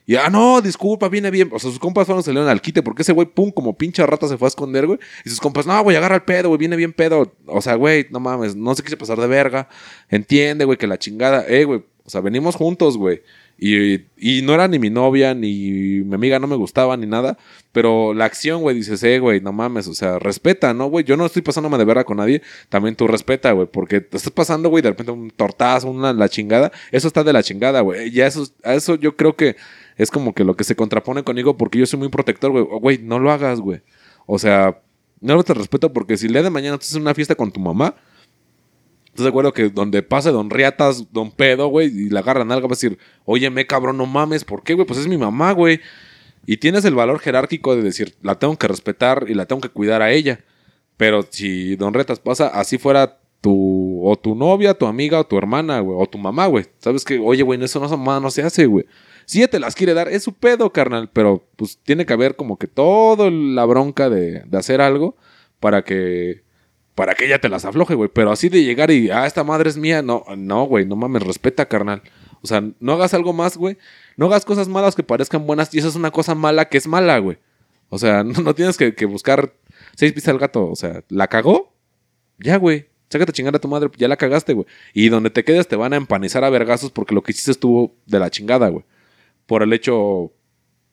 Y, 0.06 0.16
ah, 0.16 0.28
no, 0.28 0.60
disculpa, 0.60 1.08
viene 1.08 1.30
bien. 1.30 1.50
O 1.52 1.58
sea, 1.58 1.70
sus 1.70 1.78
compas 1.78 2.06
fueron 2.06 2.22
salieron 2.22 2.48
al 2.48 2.60
quite 2.60 2.82
porque 2.82 3.02
ese 3.02 3.12
güey, 3.12 3.26
pum, 3.26 3.50
como 3.50 3.76
pinche 3.76 4.04
rata 4.06 4.28
se 4.28 4.36
fue 4.36 4.46
a 4.46 4.50
esconder, 4.50 4.86
güey. 4.86 4.98
Y 5.24 5.30
sus 5.30 5.40
compas, 5.40 5.66
no, 5.66 5.82
güey, 5.82 5.96
agarra 5.96 6.16
el 6.16 6.22
pedo, 6.22 6.48
güey, 6.48 6.58
viene 6.58 6.76
bien 6.76 6.92
pedo. 6.92 7.32
O 7.46 7.62
sea, 7.62 7.74
güey, 7.76 8.06
no 8.10 8.20
mames, 8.20 8.54
no 8.54 8.74
se 8.74 8.82
quise 8.82 8.96
pasar 8.96 9.18
de 9.18 9.26
verga. 9.26 9.68
Entiende, 10.10 10.66
güey, 10.66 10.76
que 10.76 10.86
la 10.86 10.98
chingada, 10.98 11.46
eh, 11.48 11.64
güey. 11.64 11.84
O 12.04 12.10
sea, 12.10 12.20
venimos 12.20 12.54
juntos, 12.54 12.98
güey. 12.98 13.22
Y, 13.66 14.04
y 14.18 14.42
no 14.42 14.52
era 14.52 14.68
ni 14.68 14.78
mi 14.78 14.90
novia, 14.90 15.32
ni 15.32 16.02
mi 16.04 16.14
amiga 16.14 16.38
no 16.38 16.46
me 16.46 16.54
gustaba, 16.54 16.98
ni 16.98 17.06
nada. 17.06 17.38
Pero 17.72 18.12
la 18.12 18.26
acción, 18.26 18.60
güey, 18.60 18.76
dices, 18.76 19.02
eh, 19.04 19.18
güey, 19.18 19.40
no 19.40 19.54
mames, 19.54 19.86
o 19.88 19.94
sea, 19.94 20.18
respeta, 20.18 20.74
¿no, 20.74 20.88
güey? 20.88 21.02
Yo 21.06 21.16
no 21.16 21.24
estoy 21.24 21.40
pasándome 21.40 21.78
de 21.78 21.86
verga 21.86 22.04
con 22.04 22.18
nadie. 22.18 22.42
También 22.68 22.94
tú 22.94 23.06
respeta, 23.06 23.52
güey, 23.52 23.66
porque 23.66 24.02
te 24.02 24.18
estás 24.18 24.34
pasando, 24.34 24.68
güey, 24.68 24.82
de 24.82 24.90
repente 24.90 25.12
un 25.12 25.30
tortazo, 25.30 25.88
una 25.88 26.12
la 26.12 26.28
chingada. 26.28 26.72
Eso 26.92 27.08
está 27.08 27.24
de 27.24 27.32
la 27.32 27.42
chingada, 27.42 27.80
güey. 27.80 28.10
Ya 28.10 28.26
eso, 28.26 28.46
a 28.64 28.74
eso 28.74 28.96
yo 28.96 29.16
creo 29.16 29.34
que 29.34 29.56
es 29.96 30.10
como 30.10 30.34
que 30.34 30.44
lo 30.44 30.56
que 30.56 30.64
se 30.64 30.76
contrapone 30.76 31.22
conmigo 31.24 31.56
porque 31.56 31.78
yo 31.78 31.86
soy 31.86 31.98
muy 31.98 32.10
protector, 32.10 32.50
güey. 32.50 32.64
Güey, 32.64 32.98
no 32.98 33.18
lo 33.18 33.30
hagas, 33.30 33.60
güey. 33.60 33.80
O 34.26 34.38
sea, 34.38 34.82
no 35.22 35.42
te 35.42 35.54
respeto 35.54 35.90
porque 35.90 36.18
si 36.18 36.26
el 36.26 36.34
día 36.34 36.42
de 36.42 36.50
mañana 36.50 36.74
estás 36.74 36.94
en 36.96 37.00
una 37.00 37.14
fiesta 37.14 37.34
con 37.34 37.50
tu 37.50 37.60
mamá, 37.60 37.94
¿Estás 39.14 39.26
de 39.26 39.28
acuerdo 39.28 39.52
que 39.52 39.68
donde 39.68 40.02
pase 40.02 40.32
Don 40.32 40.50
Riatas, 40.50 41.12
Don 41.12 41.30
Pedo, 41.30 41.68
güey, 41.68 41.86
y 41.86 42.10
le 42.10 42.18
agarran 42.18 42.50
algo, 42.50 42.66
va 42.66 42.72
a 42.72 42.74
decir, 42.74 42.98
óyeme, 43.24 43.64
cabrón, 43.64 43.96
no 43.96 44.06
mames, 44.06 44.42
¿por 44.42 44.64
qué, 44.64 44.74
güey? 44.74 44.88
Pues 44.88 44.98
es 44.98 45.06
mi 45.06 45.16
mamá, 45.16 45.52
güey. 45.52 45.78
Y 46.46 46.56
tienes 46.56 46.84
el 46.84 46.96
valor 46.96 47.20
jerárquico 47.20 47.76
de 47.76 47.82
decir, 47.82 48.16
la 48.22 48.40
tengo 48.40 48.58
que 48.58 48.66
respetar 48.66 49.26
y 49.28 49.34
la 49.34 49.46
tengo 49.46 49.60
que 49.60 49.68
cuidar 49.68 50.02
a 50.02 50.10
ella. 50.10 50.40
Pero 50.96 51.24
si 51.30 51.76
Don 51.76 51.94
Retas 51.94 52.18
pasa, 52.18 52.48
así 52.48 52.76
fuera 52.76 53.20
tu, 53.40 54.00
o 54.04 54.16
tu 54.16 54.34
novia, 54.34 54.74
tu 54.74 54.86
amiga, 54.86 55.20
o 55.20 55.26
tu 55.26 55.38
hermana, 55.38 55.78
güey, 55.78 55.96
o 55.96 56.08
tu 56.08 56.18
mamá, 56.18 56.48
güey. 56.48 56.66
Sabes 56.80 57.04
que, 57.04 57.20
oye, 57.20 57.44
güey, 57.44 57.62
eso 57.62 57.78
no, 57.78 58.20
no 58.20 58.30
se 58.32 58.42
hace, 58.42 58.66
güey. 58.66 58.84
Si 59.26 59.38
ella 59.38 59.48
te 59.48 59.60
las 59.60 59.76
quiere 59.76 59.94
dar, 59.94 60.08
es 60.08 60.24
su 60.24 60.32
pedo, 60.32 60.72
carnal. 60.72 61.08
Pero 61.12 61.46
pues 61.54 61.78
tiene 61.84 62.04
que 62.04 62.14
haber 62.14 62.34
como 62.34 62.58
que 62.58 62.66
toda 62.66 63.30
la 63.30 63.64
bronca 63.64 64.10
de, 64.10 64.40
de 64.40 64.58
hacer 64.58 64.80
algo 64.80 65.14
para 65.60 65.84
que 65.84 66.42
para 66.94 67.14
que 67.14 67.26
ella 67.26 67.40
te 67.40 67.48
las 67.48 67.64
afloje, 67.64 67.94
güey. 67.94 68.10
Pero 68.12 68.30
así 68.30 68.48
de 68.48 68.62
llegar 68.62 68.90
y, 68.90 69.10
ah, 69.10 69.26
esta 69.26 69.44
madre 69.44 69.70
es 69.70 69.76
mía, 69.76 70.02
no, 70.02 70.24
no, 70.36 70.64
güey, 70.64 70.86
no 70.86 70.96
mames, 70.96 71.22
respeta, 71.22 71.66
carnal. 71.66 72.02
O 72.42 72.46
sea, 72.46 72.62
no 72.78 72.92
hagas 72.92 73.14
algo 73.14 73.32
más, 73.32 73.56
güey. 73.56 73.78
No 74.16 74.26
hagas 74.26 74.44
cosas 74.44 74.68
malas 74.68 74.94
que 74.94 75.02
parezcan 75.02 75.46
buenas 75.46 75.74
y 75.74 75.78
eso 75.78 75.88
es 75.88 75.96
una 75.96 76.10
cosa 76.10 76.34
mala 76.34 76.66
que 76.66 76.78
es 76.78 76.86
mala, 76.86 77.18
güey. 77.18 77.38
O 77.88 77.98
sea, 77.98 78.22
no, 78.24 78.54
tienes 78.54 78.76
que, 78.76 78.94
que 78.94 79.06
buscar 79.06 79.54
seis 79.96 80.12
pistas 80.12 80.32
al 80.32 80.38
gato. 80.38 80.70
O 80.70 80.76
sea, 80.76 81.02
¿la 81.08 81.26
cagó? 81.28 81.74
Ya, 82.38 82.56
güey. 82.56 82.86
Sácate 83.08 83.30
a 83.30 83.32
chingar 83.32 83.54
a 83.54 83.60
tu 83.60 83.68
madre, 83.68 83.90
ya 83.96 84.08
la 84.08 84.16
cagaste, 84.16 84.54
güey. 84.54 84.66
Y 84.92 85.08
donde 85.08 85.30
te 85.30 85.44
quedes 85.44 85.68
te 85.68 85.76
van 85.76 85.92
a 85.92 85.96
empanizar 85.96 86.42
a 86.42 86.50
vergazos 86.50 86.90
porque 86.90 87.14
lo 87.14 87.22
que 87.22 87.32
hiciste 87.32 87.52
estuvo 87.52 87.94
de 88.06 88.18
la 88.18 88.30
chingada, 88.30 88.68
güey. 88.68 88.84
Por 89.46 89.62
el 89.62 89.72
hecho 89.72 90.32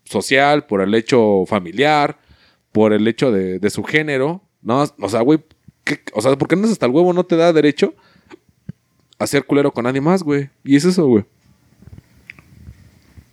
social, 0.04 0.66
por 0.66 0.82
el 0.82 0.94
hecho 0.94 1.46
familiar, 1.48 2.20
por 2.72 2.94
el 2.94 3.08
hecho 3.08 3.32
de, 3.32 3.60
de 3.60 3.70
su 3.70 3.84
género. 3.84 4.44
No, 4.62 4.84
o 5.00 5.10
sea, 5.10 5.22
güey, 5.22 5.44
¿qué- 5.98 6.12
o 6.14 6.22
sea, 6.22 6.36
¿por 6.38 6.48
qué 6.48 6.56
no 6.56 6.68
hasta 6.68 6.86
el 6.86 6.92
huevo 6.92 7.14
no 7.14 7.24
te 7.26 7.36
da 7.36 7.52
derecho 7.54 7.94
a 9.20 9.28
ser 9.28 9.46
culero 9.46 9.72
con 9.72 9.84
nadie 9.84 10.02
más, 10.02 10.24
güey? 10.24 10.50
Y 10.64 10.76
es 10.76 10.86
eso, 10.86 11.06
güey. 11.08 11.26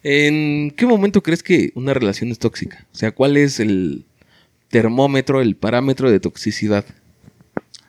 ¿En 0.03 0.71
qué 0.73 0.87
momento 0.87 1.23
crees 1.23 1.43
que 1.43 1.73
una 1.75 1.93
relación 1.93 2.31
es 2.31 2.39
tóxica? 2.39 2.87
O 2.93 2.97
sea, 2.97 3.13
¿cuál 3.13 3.37
es 3.37 3.59
el 3.61 4.07
termómetro, 4.69 5.41
el 5.41 5.57
parámetro 5.57 6.11
de 6.11 6.21
toxicidad? 6.21 6.85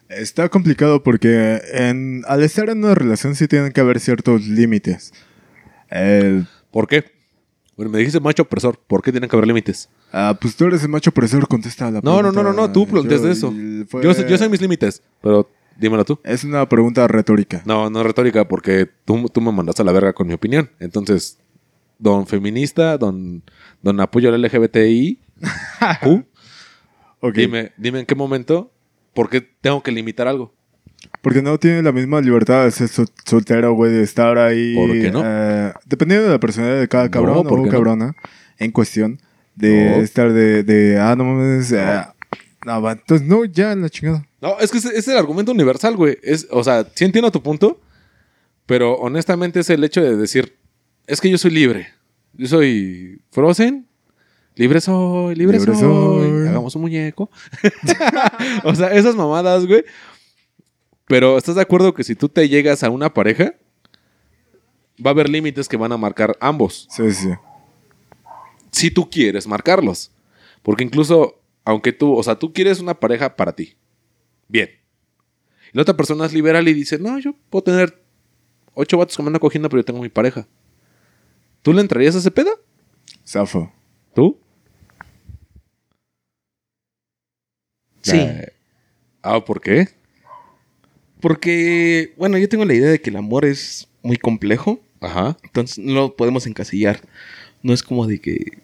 Está 0.09 0.49
complicado 0.49 1.03
porque 1.03 1.61
en, 1.71 2.23
al 2.27 2.41
estar 2.43 2.69
en 2.69 2.79
una 2.83 2.95
relación 2.95 3.35
sí 3.35 3.47
tienen 3.47 3.71
que 3.71 3.81
haber 3.81 3.99
ciertos 3.99 4.47
límites. 4.47 5.13
Eh, 5.91 6.43
¿Por 6.71 6.87
qué? 6.87 7.05
Bueno, 7.79 7.91
me 7.93 7.99
dijiste 7.99 8.19
macho 8.19 8.43
opresor. 8.43 8.77
¿Por 8.77 9.01
qué 9.01 9.09
tienen 9.13 9.29
que 9.29 9.37
haber 9.37 9.47
límites? 9.47 9.87
ah, 10.11 10.37
pues 10.41 10.53
tú 10.57 10.65
eres 10.65 10.83
el 10.83 10.89
macho 10.89 11.11
opresor, 11.11 11.47
contesta 11.47 11.85
la 11.89 12.01
No, 12.01 12.21
no, 12.21 12.29
pregunta. 12.33 12.43
no, 12.43 12.49
no, 12.51 12.67
no, 12.67 12.71
tú 12.73 12.85
planteas 12.85 13.21
Yo- 13.21 13.27
de 13.27 13.31
eso. 13.31 13.53
fue- 13.87 14.03
Yo, 14.03 14.13
sé- 14.13 14.25
yo 14.29 14.37
sé 14.37 14.49
mis 14.49 14.59
límites, 14.59 15.01
pero 15.21 15.49
dímelo 15.77 16.03
tú. 16.03 16.19
Es 16.25 16.43
una 16.43 16.67
pregunta 16.67 17.07
retórica. 17.07 17.61
No, 17.65 17.89
no 17.89 18.03
retórica, 18.03 18.45
porque 18.49 18.89
tú, 19.05 19.29
tú 19.29 19.39
me 19.39 19.53
mandaste 19.53 19.81
a 19.81 19.85
la 19.85 19.93
verga 19.93 20.11
con 20.11 20.27
mi 20.27 20.33
opinión. 20.33 20.69
Entonces, 20.81 21.37
don 21.99 22.27
feminista, 22.27 22.97
don, 22.97 23.43
don 23.81 24.01
apoyo 24.01 24.27
al 24.27 24.41
LGBTI, 24.41 25.19
¿tú? 26.03 26.25
Dime, 27.33 27.71
dime 27.77 28.01
en 28.01 28.05
qué 28.05 28.15
momento, 28.15 28.73
¿por 29.13 29.29
qué 29.29 29.39
tengo 29.39 29.81
que 29.83 29.93
limitar 29.93 30.27
algo? 30.27 30.53
Porque 31.21 31.41
no 31.41 31.57
tiene 31.59 31.83
la 31.83 31.91
misma 31.91 32.21
libertad 32.21 32.63
de 32.65 32.71
ser 32.71 32.87
sol- 32.87 33.09
soltero, 33.25 33.73
güey, 33.73 33.91
de 33.91 34.03
estar 34.03 34.37
ahí. 34.37 34.73
¿Por 34.75 34.91
qué 34.93 35.11
no? 35.11 35.21
eh, 35.25 35.73
dependiendo 35.85 36.25
de 36.27 36.31
la 36.31 36.39
personalidad 36.39 36.79
de 36.79 36.87
cada 36.87 37.05
No, 37.05 37.11
cabrón 37.11 37.43
¿por 37.47 37.59
o 37.59 37.65
no? 37.65 37.71
cabrona 37.71 38.15
en 38.57 38.71
cuestión. 38.71 39.19
De 39.55 39.89
No. 39.89 39.95
estar 39.97 40.31
de, 40.31 40.63
de, 40.63 40.97
ah, 40.97 41.15
no 41.17 41.25
mames. 41.25 41.71
eh, 41.73 42.01
no, 42.65 42.81
va, 42.81 42.93
entonces, 42.93 43.27
no, 43.27 43.43
ya, 43.43 43.75
la 43.75 43.89
chingada. 43.89 44.25
No, 44.41 44.57
es 44.59 44.71
que 44.71 44.77
ese 44.77 44.97
es 44.97 45.07
el 45.09 45.17
argumento 45.17 45.51
universal, 45.51 45.97
güey. 45.97 46.17
Es, 46.23 46.47
o 46.49 46.63
sea, 46.63 46.87
sí 46.95 47.03
entiendo 47.03 47.29
tu 47.31 47.43
punto, 47.43 47.81
pero 48.65 48.93
honestamente 48.95 49.59
es 49.59 49.69
el 49.69 49.83
hecho 49.83 50.01
de 50.01 50.15
decir, 50.15 50.55
es 51.07 51.19
que 51.19 51.29
yo 51.29 51.37
soy 51.37 51.51
libre. 51.51 51.89
Yo 52.33 52.47
soy 52.47 53.19
Frozen. 53.31 53.85
Libre 54.55 54.79
soy, 54.81 55.35
libre, 55.35 55.57
Libre 55.57 55.73
soy. 55.73 55.81
soy. 55.81 56.47
Hagamos 56.47 56.75
un 56.75 56.81
muñeco. 56.83 57.29
o 58.63 58.75
sea, 58.75 58.91
esas 58.93 59.15
mamadas, 59.15 59.65
güey. 59.65 59.83
Pero 61.09 61.39
¿estás 61.39 61.55
de 61.55 61.61
acuerdo 61.63 61.95
que 61.95 62.03
si 62.03 62.13
tú 62.13 62.29
te 62.29 62.47
llegas 62.47 62.83
a 62.83 62.91
una 62.91 63.11
pareja, 63.11 63.55
va 65.03 65.09
a 65.09 65.13
haber 65.13 65.27
límites 65.27 65.67
que 65.67 65.75
van 65.75 65.91
a 65.91 65.97
marcar 65.97 66.37
ambos. 66.39 66.87
Sí, 66.91 67.11
sí. 67.11 67.29
Si 68.71 68.91
tú 68.91 69.09
quieres 69.09 69.47
marcarlos. 69.47 70.11
Porque 70.61 70.83
incluso, 70.83 71.41
aunque 71.65 71.93
tú, 71.93 72.15
o 72.15 72.21
sea, 72.21 72.37
tú 72.37 72.53
quieres 72.53 72.79
una 72.79 72.93
pareja 72.93 73.35
para 73.35 73.55
ti. 73.55 73.75
Bien. 74.47 74.69
Y 75.73 75.77
la 75.77 75.81
otra 75.81 75.97
persona 75.97 76.27
es 76.27 76.33
liberal 76.33 76.67
y 76.67 76.75
dice, 76.75 76.99
no, 76.99 77.17
yo 77.17 77.33
puedo 77.49 77.63
tener 77.63 78.03
ocho 78.75 78.95
vatos 78.99 79.17
que 79.17 79.23
me 79.23 79.29
andan 79.29 79.39
cogiendo, 79.39 79.67
pero 79.67 79.81
yo 79.81 79.85
tengo 79.85 80.03
mi 80.03 80.09
pareja. 80.09 80.47
¿Tú 81.63 81.73
le 81.73 81.81
entrarías 81.81 82.13
a 82.13 82.19
ese 82.19 82.29
pedo? 82.29 82.51
Zafo. 83.25 83.73
¿Tú? 84.13 84.37
Sí. 88.03 88.17
Eh, 88.17 88.53
Ah, 89.23 89.43
¿por 89.43 89.59
qué? 89.59 89.98
Porque, 91.19 92.13
bueno, 92.17 92.37
yo 92.37 92.47
tengo 92.47 92.65
la 92.65 92.73
idea 92.73 92.89
de 92.89 93.01
que 93.01 93.09
el 93.09 93.17
amor 93.17 93.45
es 93.45 93.87
muy 94.03 94.17
complejo. 94.17 94.79
Ajá. 95.01 95.37
Entonces 95.43 95.77
no 95.77 95.93
lo 95.93 96.15
podemos 96.15 96.47
encasillar. 96.47 97.01
No 97.61 97.73
es 97.73 97.83
como 97.83 98.07
de 98.07 98.19
que 98.19 98.59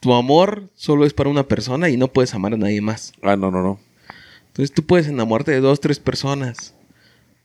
tu 0.00 0.12
amor 0.14 0.68
solo 0.74 1.04
es 1.06 1.14
para 1.14 1.30
una 1.30 1.48
persona 1.48 1.88
y 1.88 1.96
no 1.96 2.08
puedes 2.08 2.34
amar 2.34 2.54
a 2.54 2.58
nadie 2.58 2.80
más. 2.80 3.12
Ah, 3.22 3.36
no, 3.36 3.50
no, 3.50 3.62
no. 3.62 3.80
Entonces 4.48 4.74
tú 4.74 4.84
puedes 4.84 5.06
enamorarte 5.06 5.52
de 5.52 5.60
dos, 5.60 5.80
tres 5.80 5.98
personas. 5.98 6.74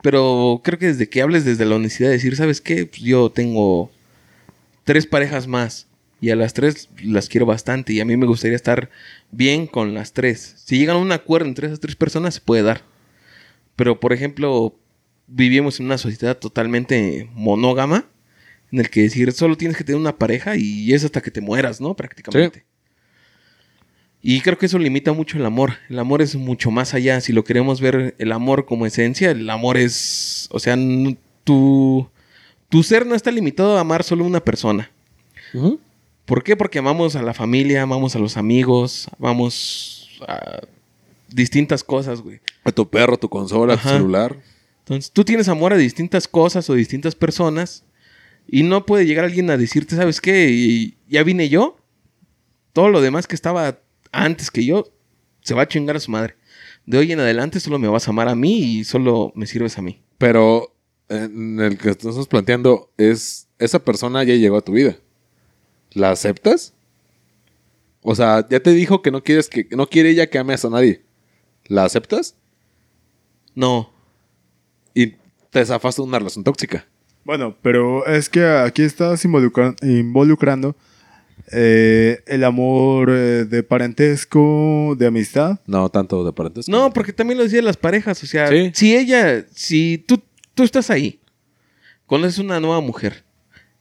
Pero 0.01 0.62
creo 0.63 0.77
que 0.77 0.88
desde 0.88 1.07
que 1.07 1.21
hables 1.21 1.45
desde 1.45 1.65
la 1.65 1.75
honestidad 1.75 2.09
de 2.09 2.15
decir, 2.15 2.35
¿sabes 2.35 2.59
qué? 2.59 2.85
Pues 2.85 3.01
yo 3.01 3.29
tengo 3.29 3.89
tres 4.83 5.07
parejas 5.07 5.47
más. 5.47 5.88
Y 6.19 6.29
a 6.29 6.35
las 6.35 6.53
tres 6.53 6.89
las 7.01 7.29
quiero 7.29 7.45
bastante. 7.45 7.93
Y 7.93 8.01
a 8.01 8.05
mí 8.05 8.17
me 8.17 8.25
gustaría 8.25 8.55
estar 8.55 8.89
bien 9.31 9.67
con 9.67 9.93
las 9.93 10.13
tres. 10.13 10.55
Si 10.57 10.77
llegan 10.77 10.97
a 10.97 11.00
un 11.00 11.12
acuerdo 11.12 11.47
entre 11.47 11.67
esas 11.67 11.79
tres 11.79 11.95
personas, 11.95 12.35
se 12.35 12.41
puede 12.41 12.63
dar. 12.63 12.92
Pero, 13.75 14.00
por 14.00 14.13
ejemplo, 14.13 14.75
vivimos 15.27 15.80
en 15.80 15.88
una 15.88 15.98
sociedad 15.98 16.38
totalmente 16.38 17.30
monógama. 17.34 18.06
En 18.72 18.80
el 18.80 18.89
que 18.89 19.03
decir, 19.03 19.32
solo 19.32 19.56
tienes 19.56 19.77
que 19.77 19.84
tener 19.84 20.00
una 20.00 20.18
pareja 20.18 20.56
y 20.56 20.94
es 20.94 21.03
hasta 21.03 21.22
que 21.22 21.32
te 21.32 21.42
mueras, 21.42 21.80
¿no? 21.80 21.96
Prácticamente. 21.96 22.65
Y 24.25 24.39
creo 24.42 24.58
que 24.58 24.65
eso 24.68 24.80
limita 24.80 25.12
mucho 25.12 25.38
el 25.38 25.46
amor. 25.46 25.74
El 25.89 26.00
amor 26.00 26.22
es 26.22 26.36
mucho 26.36 26.72
más 26.72 26.94
allá. 26.94 27.20
Si 27.22 27.34
lo 27.34 27.44
queremos 27.44 27.82
ver 27.82 28.15
el 28.18 28.32
amor 28.32 28.65
como 28.65 28.86
esencia, 28.86 29.32
el 29.32 29.50
amor 29.50 29.77
es. 29.77 30.48
O 30.51 30.60
sea, 30.60 30.77
tu, 31.44 32.10
tu 32.70 32.84
ser 32.84 33.06
no 33.06 33.15
está 33.15 33.32
limitado 33.32 33.77
a 33.77 33.82
amar 33.82 34.03
solo 34.03 34.24
una 34.24 34.39
persona. 34.39 34.89
¿Por 36.25 36.44
qué? 36.44 36.56
Porque 36.56 36.80
amamos 36.80 37.15
a 37.15 37.22
la 37.22 37.34
familia, 37.34 37.82
amamos 37.82 38.15
a 38.15 38.20
los 38.20 38.38
amigos, 38.38 39.08
amamos 39.20 40.20
a 40.27 40.62
distintas 41.27 41.84
cosas, 41.84 42.22
güey. 42.22 42.39
A 42.63 42.72
tu 42.72 42.89
perro, 42.89 43.17
tu 43.17 43.29
consola, 43.29 43.74
tu 43.75 43.79
Ajá. 43.82 43.98
celular. 43.98 44.39
Entonces, 44.79 45.12
tú 45.12 45.24
tienes 45.24 45.48
amor 45.48 45.74
a 45.74 45.77
distintas 45.77 46.27
cosas 46.27 46.70
o 46.70 46.74
distintas 46.74 47.15
personas 47.15 47.86
y 48.48 48.63
no 48.63 48.86
puede 48.86 49.05
llegar 49.05 49.25
alguien 49.25 49.50
a 49.50 49.58
decirte, 49.58 49.96
¿sabes 49.96 50.20
qué? 50.22 50.50
Y 50.51 50.98
ya 51.08 51.24
vine 51.24 51.50
yo. 51.50 51.77
Todo 52.74 52.89
lo 52.89 53.01
demás 53.01 53.27
que 53.27 53.36
estaba 53.36 53.79
antes 54.12 54.51
que 54.51 54.65
yo 54.65 54.86
se 55.41 55.53
va 55.53 55.63
a 55.63 55.67
chingar 55.67 55.96
a 55.96 56.00
su 56.00 56.12
madre. 56.12 56.36
De 56.86 56.98
hoy 56.98 57.12
en 57.12 57.20
adelante 57.20 57.60
solo 57.60 57.79
me 57.79 57.88
vas 57.88 58.08
a 58.08 58.12
amar 58.12 58.27
a 58.27 58.36
mí 58.36 58.60
y 58.79 58.84
solo 58.84 59.32
me 59.36 59.46
sirves 59.46 59.77
a 59.77 59.82
mí. 59.82 60.01
Pero 60.17 60.75
en 61.10 61.60
el 61.60 61.77
que 61.77 61.89
estamos 61.89 62.27
planteando 62.27 62.91
es, 62.98 63.48
esa 63.60 63.79
persona 63.79 64.24
ya 64.24 64.36
llegó 64.36 64.58
a 64.58 64.62
tu 64.62 64.74
vida. 64.74 64.98
¿La 65.91 66.12
aceptas? 66.12 66.74
O 68.01 68.15
sea, 68.15 68.46
ya 68.50 68.60
te 68.60 68.72
dijo 68.72 69.01
que 69.01 69.12
no 69.12 69.24
quieres 69.24 69.48
que 69.48 69.67
no 69.72 69.88
quiere 69.88 70.10
ella 70.10 70.27
que 70.29 70.38
ames 70.39 70.65
a 70.65 70.70
nadie. 70.70 71.03
¿La 71.65 71.86
aceptas? 71.86 72.36
No. 73.55 73.91
Y 74.93 75.13
te 75.50 75.65
zafaste 75.65 76.01
de 76.01 76.07
una 76.07 76.19
relación 76.19 76.43
tóxica. 76.43 76.86
Bueno, 77.24 77.55
pero 77.62 78.05
es 78.05 78.29
que 78.29 78.45
aquí 78.45 78.81
estás 78.83 79.24
involucra- 79.25 79.75
involucrando 79.81 80.75
eh, 81.51 82.22
el 82.27 82.43
amor 82.43 83.10
eh, 83.12 83.45
de 83.45 83.63
parentesco, 83.63 84.95
de 84.98 85.07
amistad. 85.07 85.60
No 85.65 85.89
tanto 85.89 86.24
de 86.25 86.33
parentesco. 86.33 86.72
No, 86.72 86.91
porque 86.91 87.13
también 87.13 87.38
lo 87.38 87.43
decían 87.43 87.65
las 87.65 87.77
parejas. 87.77 88.22
O 88.24 88.27
sea, 88.27 88.48
Sí. 88.48 88.72
si 88.74 88.95
ella, 88.95 89.45
si 89.53 90.03
tú, 90.05 90.22
tú 90.53 90.63
estás 90.63 90.89
ahí, 90.89 91.19
conoces 92.05 92.39
una 92.39 92.60
nueva 92.60 92.81
mujer. 92.81 93.24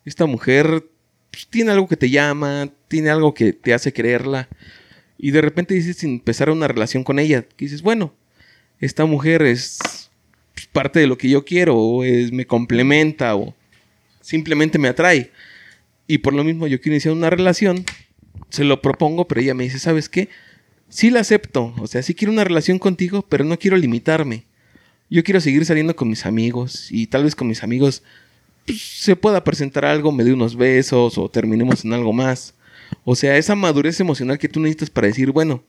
Esta 0.05 0.27
mujer 0.27 0.87
pues, 1.31 1.47
tiene 1.49 1.71
algo 1.73 1.89
que 1.89 1.97
te 1.97 2.11
llama, 2.11 2.69
tiene 2.89 3.11
algo 3.11 3.35
que 3.35 3.53
te 3.53 3.75
hace 3.75 3.93
quererla. 3.93 4.49
Y 5.19 5.31
de 5.31 5.41
repente 5.41 5.75
dices 5.75 6.03
empezar 6.05 6.51
una 6.51 6.69
relación 6.69 7.05
con 7.05 7.19
ella. 7.19 7.43
Que 7.43 7.65
dices, 7.67 7.83
bueno, 7.83 8.13
esta 8.83 9.07
mujer 9.07 9.43
es 9.43 9.79
parte 10.73 10.99
de 10.99 11.07
lo 11.07 11.17
que 11.17 11.29
yo 11.29 11.45
quiero, 11.45 11.79
o 11.79 12.05
es, 12.05 12.33
me 12.33 12.47
complementa, 12.47 13.37
o 13.37 13.55
simplemente 14.21 14.79
me 14.79 14.89
atrae. 14.89 15.31
Y 16.09 16.19
por 16.19 16.35
lo 16.35 16.43
mismo 16.43 16.67
yo 16.67 16.81
quiero 16.81 16.95
iniciar 16.95 17.15
una 17.15 17.31
relación, 17.31 17.85
se 18.49 18.65
lo 18.65 18.83
propongo, 18.83 19.29
pero 19.29 19.41
ella 19.41 19.55
me 19.55 19.65
dice, 19.65 19.79
¿sabes 19.79 20.09
qué? 20.09 20.29
Sí 20.89 21.11
la 21.11 21.21
acepto, 21.21 21.73
o 21.79 21.87
sea, 21.87 22.03
sí 22.03 22.15
quiero 22.15 22.33
una 22.33 22.45
relación 22.45 22.79
contigo, 22.79 23.25
pero 23.29 23.45
no 23.45 23.59
quiero 23.59 23.77
limitarme. 23.77 24.45
Yo 25.09 25.23
quiero 25.23 25.41
seguir 25.41 25.65
saliendo 25.65 25.95
con 25.95 26.09
mis 26.09 26.27
amigos 26.27 26.91
y 26.91 27.07
tal 27.07 27.25
vez 27.25 27.37
con 27.37 27.47
mis 27.47 27.63
amigos 27.63 28.03
pues, 28.67 28.81
se 28.81 29.15
pueda 29.15 29.45
presentar 29.45 29.85
algo, 29.85 30.11
me 30.11 30.25
dé 30.25 30.33
unos 30.33 30.57
besos 30.57 31.19
o 31.19 31.31
terminemos 31.31 31.85
en 31.85 31.93
algo 31.93 32.13
más. 32.13 32.55
O 33.05 33.15
sea, 33.15 33.37
esa 33.37 33.55
madurez 33.55 34.01
emocional 34.01 34.39
que 34.39 34.49
tú 34.49 34.59
necesitas 34.59 34.91
para 34.91 35.07
decir, 35.07 35.31
bueno, 35.31 35.63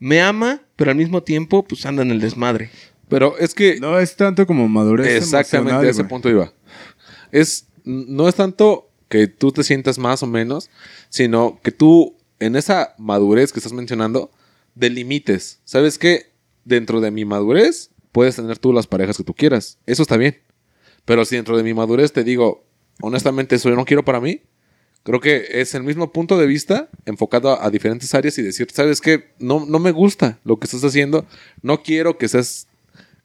me 0.00 0.20
ama, 0.20 0.62
pero 0.76 0.90
al 0.90 0.96
mismo 0.96 1.22
tiempo 1.22 1.62
pues 1.64 1.84
anda 1.86 2.02
en 2.02 2.10
el 2.10 2.20
desmadre. 2.20 2.70
Pero 3.08 3.36
es 3.38 3.54
que 3.54 3.78
No 3.80 3.98
es 3.98 4.16
tanto 4.16 4.46
como 4.46 4.68
madurez. 4.68 5.06
exactamente 5.08 5.70
emocional, 5.70 5.86
a 5.86 5.90
ese 5.90 6.04
punto 6.04 6.30
iba. 6.30 6.52
Es 7.32 7.66
no 7.84 8.28
es 8.28 8.34
tanto 8.34 8.90
que 9.08 9.26
tú 9.28 9.52
te 9.52 9.62
sientas 9.62 9.98
más 9.98 10.22
o 10.22 10.26
menos, 10.26 10.70
sino 11.10 11.60
que 11.62 11.70
tú 11.70 12.16
en 12.40 12.56
esa 12.56 12.94
madurez 12.98 13.52
que 13.52 13.58
estás 13.58 13.72
mencionando 13.72 14.30
delimites. 14.74 15.60
¿Sabes 15.64 15.98
qué? 15.98 16.32
Dentro 16.64 17.00
de 17.00 17.10
mi 17.10 17.24
madurez 17.24 17.90
puedes 18.10 18.36
tener 18.36 18.58
tú 18.58 18.72
las 18.72 18.86
parejas 18.86 19.16
que 19.16 19.24
tú 19.24 19.34
quieras. 19.34 19.78
Eso 19.86 20.02
está 20.02 20.16
bien. 20.16 20.38
Pero 21.04 21.24
si 21.24 21.36
dentro 21.36 21.56
de 21.56 21.62
mi 21.62 21.74
madurez 21.74 22.12
te 22.12 22.24
digo, 22.24 22.64
honestamente, 23.02 23.56
eso 23.56 23.68
yo 23.68 23.76
no 23.76 23.84
quiero 23.84 24.04
para 24.04 24.20
mí, 24.20 24.40
creo 25.04 25.20
que 25.20 25.46
es 25.50 25.74
el 25.74 25.84
mismo 25.84 26.10
punto 26.12 26.36
de 26.38 26.46
vista 26.46 26.88
enfocado 27.04 27.62
a, 27.62 27.70
diferentes 27.70 28.12
áreas 28.14 28.36
y 28.38 28.42
decir, 28.42 28.68
¿sabes 28.72 29.00
qué? 29.00 29.32
No, 29.38 29.64
no 29.66 29.78
me 29.78 29.92
gusta 29.92 30.40
lo 30.44 30.58
que 30.58 30.64
estás 30.64 30.82
haciendo. 30.82 31.26
No 31.62 31.82
quiero 31.82 32.18
que 32.18 32.26
seas, 32.26 32.66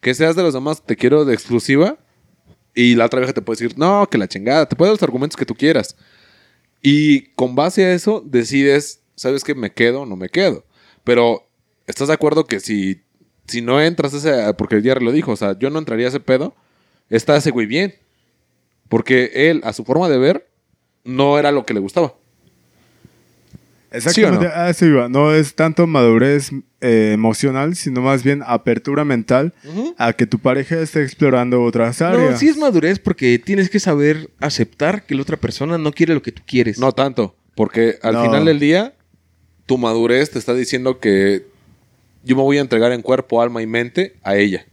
que 0.02 0.14
seas 0.14 0.36
de 0.36 0.44
los 0.44 0.54
demás, 0.54 0.86
te 0.86 0.98
quiero 0.98 1.26
de 1.26 1.34
exclusiva. 1.34 1.98
Y 2.76 2.96
la 2.96 3.06
otra 3.06 3.20
vieja 3.20 3.34
te 3.34 3.42
puede 3.42 3.64
decir, 3.64 3.80
no, 3.80 4.08
que 4.10 4.18
la 4.18 4.28
chingada, 4.28 4.68
te 4.68 4.76
puede 4.76 4.90
dar 4.90 4.96
los 4.96 5.04
argumentos 5.04 5.38
que 5.38 5.46
tú 5.46 5.56
quieras. 5.56 5.96
Y 6.82 7.32
con 7.34 7.56
base 7.56 7.86
a 7.86 7.94
eso 7.94 8.22
decides, 8.26 9.02
¿sabes 9.16 9.44
qué? 9.44 9.56
Me 9.56 9.72
quedo 9.72 10.02
o 10.02 10.06
no 10.06 10.18
me 10.18 10.30
quedo. 10.30 10.66
Pero, 11.06 11.50
¿estás 11.88 12.10
de 12.10 12.14
acuerdo 12.14 12.46
que 12.46 12.60
si, 12.60 13.04
si 13.48 13.62
no 13.62 13.82
entras 13.82 14.14
ese, 14.14 14.54
porque 14.56 14.76
el 14.76 14.84
Jerry 14.84 15.04
lo 15.04 15.12
dijo, 15.14 15.32
o 15.32 15.36
sea, 15.38 15.58
yo 15.58 15.70
no 15.70 15.80
entraría 15.80 16.08
a 16.08 16.10
ese 16.10 16.20
pedo, 16.20 16.56
está 17.10 17.38
ese 17.38 17.52
güey 17.52 17.68
bien. 17.68 17.96
Porque 18.90 19.32
él, 19.34 19.62
a 19.64 19.72
su 19.72 19.86
forma 19.86 20.10
de 20.10 20.18
ver, 20.18 20.49
no 21.04 21.38
era 21.40 21.52
lo 21.52 21.66
que 21.66 21.74
le 21.74 21.80
gustaba. 21.80 22.14
Exactamente, 23.92 24.46
¿Sí 24.46 24.46
o 24.46 24.50
no? 24.56 24.62
a 24.64 24.70
eso 24.70 24.86
iba. 24.86 25.10
No 25.10 25.34
es 25.34 25.56
tanto 25.56 25.88
madurez 25.88 26.52
eh, 26.80 27.12
emocional, 27.14 27.76
sino 27.76 28.02
más 28.02 28.24
bien 28.24 28.44
apertura 28.46 29.04
mental 29.04 29.54
a 29.98 30.14
que 30.14 30.28
tu 30.28 30.38
pareja 30.38 30.80
esté 30.80 31.02
explorando 31.04 31.64
otras 31.64 32.00
áreas. 32.04 32.32
No, 32.34 32.38
sí 32.38 32.48
es 32.50 32.58
madurez 32.58 33.00
porque 33.00 33.40
tienes 33.40 33.70
que 33.72 33.80
saber 33.80 34.30
aceptar 34.40 35.04
que 35.08 35.16
la 35.16 35.24
otra 35.24 35.38
persona 35.38 35.80
no 35.80 35.92
quiere 35.92 36.14
lo 36.14 36.22
que 36.22 36.32
tú 36.32 36.44
quieres. 36.46 36.78
No 36.78 36.92
tanto, 36.92 37.36
porque 37.56 37.98
al 38.04 38.14
No. 38.14 38.24
final 38.26 38.46
del 38.46 38.60
día, 38.60 38.94
tu 39.66 39.80
madurez 39.80 40.30
te 40.30 40.38
está 40.38 40.54
diciendo 40.54 41.00
que 41.00 41.48
yo 42.24 42.36
me 42.36 42.44
voy 42.44 42.60
a 42.60 42.62
entregar 42.62 42.92
en 42.92 43.02
cuerpo, 43.02 43.42
alma 43.42 43.64
y 43.64 43.68
mente 43.68 44.18
a 44.22 44.36
ella. 44.36 44.68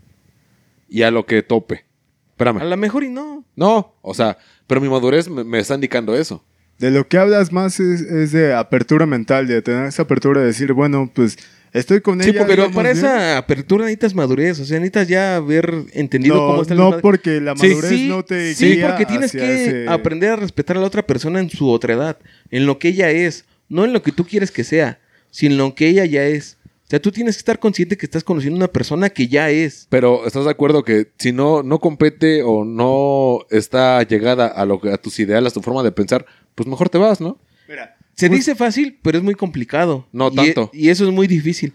Y 0.90 1.02
a 1.02 1.10
lo 1.10 1.24
que 1.24 1.42
tope. 1.42 1.86
Espérame. 2.32 2.58
A 2.60 2.64
lo 2.64 2.76
mejor 2.76 3.02
y 3.02 3.08
no. 3.08 3.44
No, 3.56 3.94
o 4.02 4.12
sea, 4.12 4.36
pero 4.66 4.80
mi 4.80 4.88
madurez 4.88 5.28
me, 5.28 5.44
me 5.44 5.58
está 5.58 5.74
indicando 5.74 6.16
eso. 6.16 6.42
De 6.78 6.90
lo 6.90 7.08
que 7.08 7.16
hablas 7.18 7.52
más 7.52 7.80
es, 7.80 8.02
es 8.02 8.32
de 8.32 8.52
apertura 8.54 9.06
mental, 9.06 9.46
de 9.46 9.62
tener 9.62 9.86
esa 9.86 10.02
apertura 10.02 10.40
de 10.42 10.48
decir, 10.48 10.72
bueno, 10.74 11.10
pues 11.14 11.38
estoy 11.72 12.02
con 12.02 12.22
Sí, 12.22 12.30
ella. 12.30 12.40
porque 12.40 12.54
Pero 12.56 12.70
para 12.70 12.92
bien. 12.92 12.98
esa 13.04 13.38
apertura 13.38 13.84
necesitas 13.84 14.14
madurez. 14.14 14.60
O 14.60 14.64
sea, 14.66 14.78
necesitas 14.78 15.08
ya 15.08 15.36
haber 15.36 15.72
entendido 15.94 16.34
no, 16.36 16.46
cómo 16.48 16.62
está 16.62 16.74
el 16.74 16.78
no 16.78 16.84
desmadre. 16.86 17.02
porque 17.02 17.40
la 17.40 17.56
Sí, 17.56 17.68
madurez 17.68 18.00
no 18.02 18.22
te 18.24 18.54
sí, 18.54 18.74
guía 18.74 18.88
porque 18.88 19.06
tienes 19.06 19.32
que 19.32 19.64
ese- 19.64 19.88
aprender 19.88 20.30
a 20.32 20.36
respetar 20.36 20.76
a 20.76 20.80
la 20.80 20.86
otra 20.86 21.06
persona 21.06 21.40
en 21.40 21.48
su 21.48 21.70
otredad, 21.70 22.18
en 22.50 22.66
lo 22.66 22.78
que 22.78 22.88
ella 22.88 23.10
es, 23.10 23.46
no 23.70 23.84
en 23.86 23.94
lo 23.94 24.02
que 24.02 24.12
tú 24.12 24.26
quieres 24.26 24.50
que 24.50 24.62
sea, 24.64 24.98
sino 25.30 25.52
en 25.52 25.58
lo 25.58 25.74
que 25.74 25.88
ella 25.88 26.04
ya 26.04 26.24
es. 26.24 26.55
O 26.86 26.88
sea, 26.88 27.02
tú 27.02 27.10
tienes 27.10 27.34
que 27.34 27.40
estar 27.40 27.58
consciente 27.58 27.96
que 27.96 28.06
estás 28.06 28.22
conociendo 28.22 28.56
a 28.56 28.60
una 28.60 28.68
persona 28.72 29.10
que 29.10 29.26
ya 29.26 29.50
es. 29.50 29.88
Pero 29.90 30.24
¿estás 30.24 30.44
de 30.44 30.50
acuerdo 30.52 30.84
que 30.84 31.10
si 31.18 31.32
no, 31.32 31.64
no 31.64 31.80
compete 31.80 32.44
o 32.44 32.64
no 32.64 33.40
está 33.50 34.00
llegada 34.04 34.46
a, 34.46 34.64
lo 34.64 34.80
que, 34.80 34.90
a 34.92 34.96
tus 34.96 35.18
ideales, 35.18 35.50
a 35.50 35.54
tu 35.54 35.62
forma 35.62 35.82
de 35.82 35.90
pensar, 35.90 36.24
pues 36.54 36.68
mejor 36.68 36.88
te 36.88 36.98
vas, 36.98 37.20
¿no? 37.20 37.38
Mira, 37.68 37.96
Se 38.14 38.28
Pues- 38.28 38.38
dice 38.40 38.54
fácil, 38.54 38.98
pero 39.02 39.18
es 39.18 39.24
muy 39.24 39.34
complicado. 39.34 40.06
No 40.12 40.28
Y 40.28 40.36
tanto. 40.36 40.70
e- 40.72 40.78
Y, 40.78 40.88
eso 40.90 41.04
es 41.06 41.12
muy 41.12 41.26
difícil. 41.26 41.72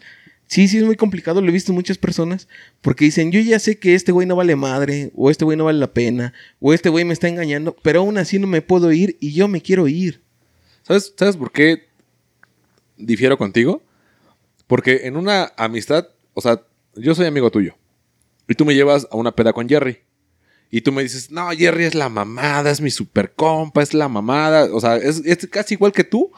Sí, 0.47 0.67
sí, 0.69 0.77
es 0.77 0.83
muy 0.85 0.95
complicado. 0.95 1.41
Lo 1.41 1.49
he 1.49 1.51
visto 1.53 1.71
en 1.71 1.75
muchas 1.75 1.97
personas. 1.97 2.47
Porque 2.81 3.05
dicen, 3.05 3.31
yo 3.33 3.39
ya 3.41 3.59
sé 3.59 3.77
que 3.79 3.93
este 3.95 4.11
güey 4.13 4.25
no 4.27 4.35
vale 4.37 4.55
madre. 4.55 5.11
O 5.15 5.29
este 5.29 5.45
güey 5.45 5.57
no 5.57 5.65
vale 5.65 5.77
la 5.79 5.93
pena. 5.93 6.33
O 6.59 6.73
este 6.73 6.89
güey 6.89 7.05
me 7.05 7.13
está 7.13 7.27
engañando. 7.27 7.75
Pero 7.83 7.99
aún 7.99 8.17
así 8.17 8.39
no 8.39 8.47
me 8.47 8.61
puedo 8.61 8.91
ir 8.91 9.17
y 9.19 9.33
yo 9.33 9.47
me 9.47 9.61
quiero 9.61 9.87
ir. 9.87 10.21
¿Sabes, 10.83 11.13
¿Sabes 11.17 11.37
por 11.37 11.51
qué 11.51 11.83
difiero 12.97 13.37
contigo? 13.37 13.81
Porque 14.71 15.01
en 15.03 15.17
una 15.17 15.51
amistad, 15.57 16.07
o 16.33 16.39
sea, 16.39 16.61
yo 16.95 17.13
soy 17.13 17.25
amigo 17.25 17.51
tuyo. 17.51 17.75
Y 18.47 18.55
tú 18.55 18.63
me 18.63 18.73
llevas 18.73 19.05
a 19.11 19.17
una 19.17 19.35
peda 19.35 19.51
con 19.51 19.67
Jerry. 19.67 19.97
Y 20.69 20.79
tú 20.79 20.93
me 20.93 21.03
dices, 21.03 21.29
no, 21.29 21.49
Jerry 21.49 21.83
es 21.83 21.93
la 21.93 22.07
mamada, 22.07 22.71
es 22.71 22.79
mi 22.79 22.89
super 22.89 23.33
compa, 23.33 23.81
es 23.81 23.93
la 23.93 24.07
mamada. 24.07 24.73
O 24.73 24.79
sea, 24.79 24.95
es, 24.95 25.25
es 25.25 25.45
casi 25.47 25.73
igual 25.73 25.91
que 25.91 26.05
tú, 26.05 26.31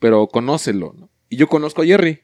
pero 0.00 0.26
conócelo. 0.26 0.92
¿no? 0.98 1.08
Y 1.28 1.36
yo 1.36 1.46
conozco 1.46 1.82
a 1.82 1.84
Jerry. 1.84 2.20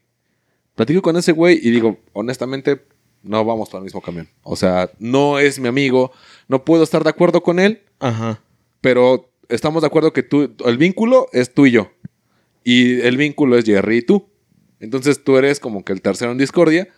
Platico 0.75 1.03
con 1.03 1.17
ese 1.17 1.31
güey 1.31 1.61
y 1.63 1.71
digo, 1.71 2.01
honestamente, 2.15 2.85
no 3.23 3.45
vamos 3.45 3.69
para 3.69 3.79
el 3.79 3.85
mismo 3.85 4.01
camión. 4.01 4.29
O 4.43 4.57
sea, 4.57 4.91
no 4.99 5.39
es 5.39 5.61
mi 5.61 5.69
amigo, 5.69 6.11
no 6.49 6.65
puedo 6.65 6.83
estar 6.83 7.05
de 7.05 7.11
acuerdo 7.11 7.45
con 7.45 7.61
él, 7.61 7.81
Ajá. 8.01 8.41
pero 8.81 9.31
estamos 9.49 9.83
de 9.83 9.87
acuerdo 9.87 10.13
que 10.13 10.25
tú, 10.25 10.53
el 10.67 10.79
vínculo 10.79 11.29
es 11.33 11.55
tú 11.55 11.67
y 11.67 11.71
yo. 11.71 11.93
Y 12.65 13.03
el 13.03 13.17
vínculo 13.17 13.57
es 13.57 13.65
Jerry 13.65 13.99
y 13.99 14.03
tú. 14.03 14.34
Entonces 14.85 15.25
tú 15.25 15.37
eres 15.37 15.61
como 15.61 15.83
que 15.85 15.93
el 15.93 16.03
tercero 16.03 16.31
en 16.31 16.38
discordia. 16.38 16.88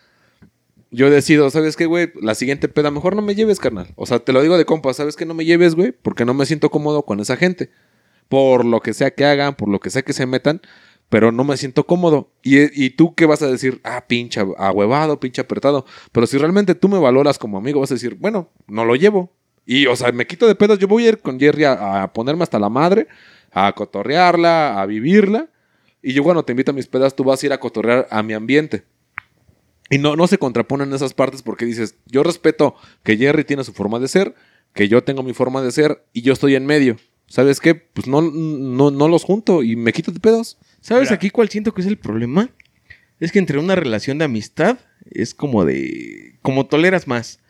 Yo 0.91 1.09
decido, 1.11 1.51
¿sabes 1.51 1.77
qué, 1.77 1.87
güey? 1.87 2.13
La 2.21 2.35
siguiente 2.35 2.69
peda, 2.69 2.91
mejor 2.91 3.17
no 3.17 3.23
me 3.23 3.35
lleves, 3.35 3.59
carnal. 3.59 3.89
O 3.97 4.07
sea, 4.07 4.19
te 4.19 4.33
lo 4.33 4.43
digo 4.43 4.59
de 4.59 4.65
compa, 4.65 4.93
¿sabes 4.93 5.17
qué? 5.17 5.25
No 5.25 5.35
me 5.35 5.45
lleves, 5.45 5.75
güey, 5.75 5.93
porque 5.93 6.25
no 6.25 6.35
me 6.35 6.47
siento 6.47 6.71
cómodo 6.71 7.05
con 7.05 7.21
esa 7.21 7.37
gente. 7.37 7.71
Por 8.29 8.65
lo 8.65 8.81
que 8.81 8.93
sea 8.93 9.13
que 9.13 9.25
hagan, 9.25 9.55
por 9.55 9.69
lo 9.69 9.79
que 9.81 9.91
sea 9.91 10.03
que 10.03 10.13
se 10.13 10.27
metan, 10.27 10.61
pero 11.09 11.33
no 11.33 11.45
me 11.45 11.57
siento 11.57 11.87
cómodo. 11.87 12.33
Y, 12.43 12.91
tú, 12.91 13.15
¿qué 13.15 13.27
vas 13.27 13.43
a 13.43 13.47
decir? 13.47 13.81
Ah, 13.85 14.05
pinche 14.07 14.41
ahuevado, 14.59 15.21
pinche 15.21 15.43
apretado. 15.43 15.87
Pero 16.13 16.27
si 16.27 16.39
realmente 16.39 16.75
tú 16.75 16.89
me 16.89 16.99
valoras 16.99 17.39
como 17.39 17.59
amigo, 17.59 17.81
vas 17.81 17.91
a 17.93 17.95
decir, 17.95 18.17
bueno, 18.17 18.51
no 18.67 18.85
lo 18.85 18.97
llevo. 18.97 19.33
Y, 19.65 19.87
o 19.87 19.97
sea, 19.97 20.11
me 20.13 20.27
quito 20.27 20.47
de 20.47 20.55
pedos. 20.55 20.79
Yo 20.79 20.89
voy 20.89 21.07
a 21.07 21.11
ir 21.11 21.19
con 21.19 21.39
Jerry 21.39 21.65
a 21.65 22.11
ponerme 22.13 22.43
hasta 22.43 22.59
la 22.59 22.69
madre, 22.69 23.07
a 23.53 23.73
cotorrearla, 23.73 24.81
a 24.81 24.87
vivirla. 24.87 25.49
Y 26.03 26.13
yo, 26.13 26.23
bueno, 26.23 26.45
te 26.45 26.53
invito 26.53 26.71
a 26.71 26.75
mis 26.75 26.87
pedas, 26.87 27.17
tú 27.17 27.25
vas 27.25 27.43
a 27.43 27.47
ir 27.47 27.53
a 27.53 27.61
cotorrear 27.61 28.07
a 28.11 28.23
mi 28.23 28.33
ambiente. 28.33 28.85
Y 29.91 29.99
no, 29.99 30.17
no 30.17 30.27
se 30.27 30.39
contraponen 30.39 30.93
esas 30.93 31.15
partes 31.15 31.43
porque 31.43 31.65
dices, 31.65 31.95
yo 32.07 32.23
respeto 32.23 32.75
que 33.03 33.17
Jerry 33.17 33.45
tiene 33.45 33.65
su 33.65 33.73
forma 33.73 33.99
de 33.99 34.09
ser, 34.09 34.35
que 34.73 34.89
yo 34.89 35.05
tengo 35.05 35.23
mi 35.23 35.33
forma 35.33 35.63
de 35.63 35.71
ser 35.73 36.05
y 36.13 36.23
yo 36.23 36.33
estoy 36.33 36.55
en 36.57 36.67
medio. 36.67 36.97
¿Sabes 37.29 37.61
qué? 37.61 37.75
Pues 37.75 38.07
no, 38.07 38.21
no, 38.23 38.91
no 38.91 39.09
los 39.09 39.25
junto 39.25 39.63
y 39.63 39.75
me 39.77 39.93
quito 39.93 40.13
de 40.13 40.21
pedos. 40.21 40.59
¿Sabes 40.81 41.05
Mira. 41.09 41.15
aquí 41.17 41.31
cuál 41.31 41.49
siento 41.49 41.73
que 41.75 41.81
es 41.81 41.87
el 41.87 41.99
problema? 41.99 42.51
Es 43.19 43.33
que 43.33 43.39
entre 43.39 43.59
una 43.59 43.75
relación 43.75 44.19
de 44.19 44.25
amistad 44.27 44.79
es 45.11 45.35
como 45.35 45.65
de... 45.65 46.37
como 46.43 46.67
toleras 46.67 47.07
más. 47.09 47.41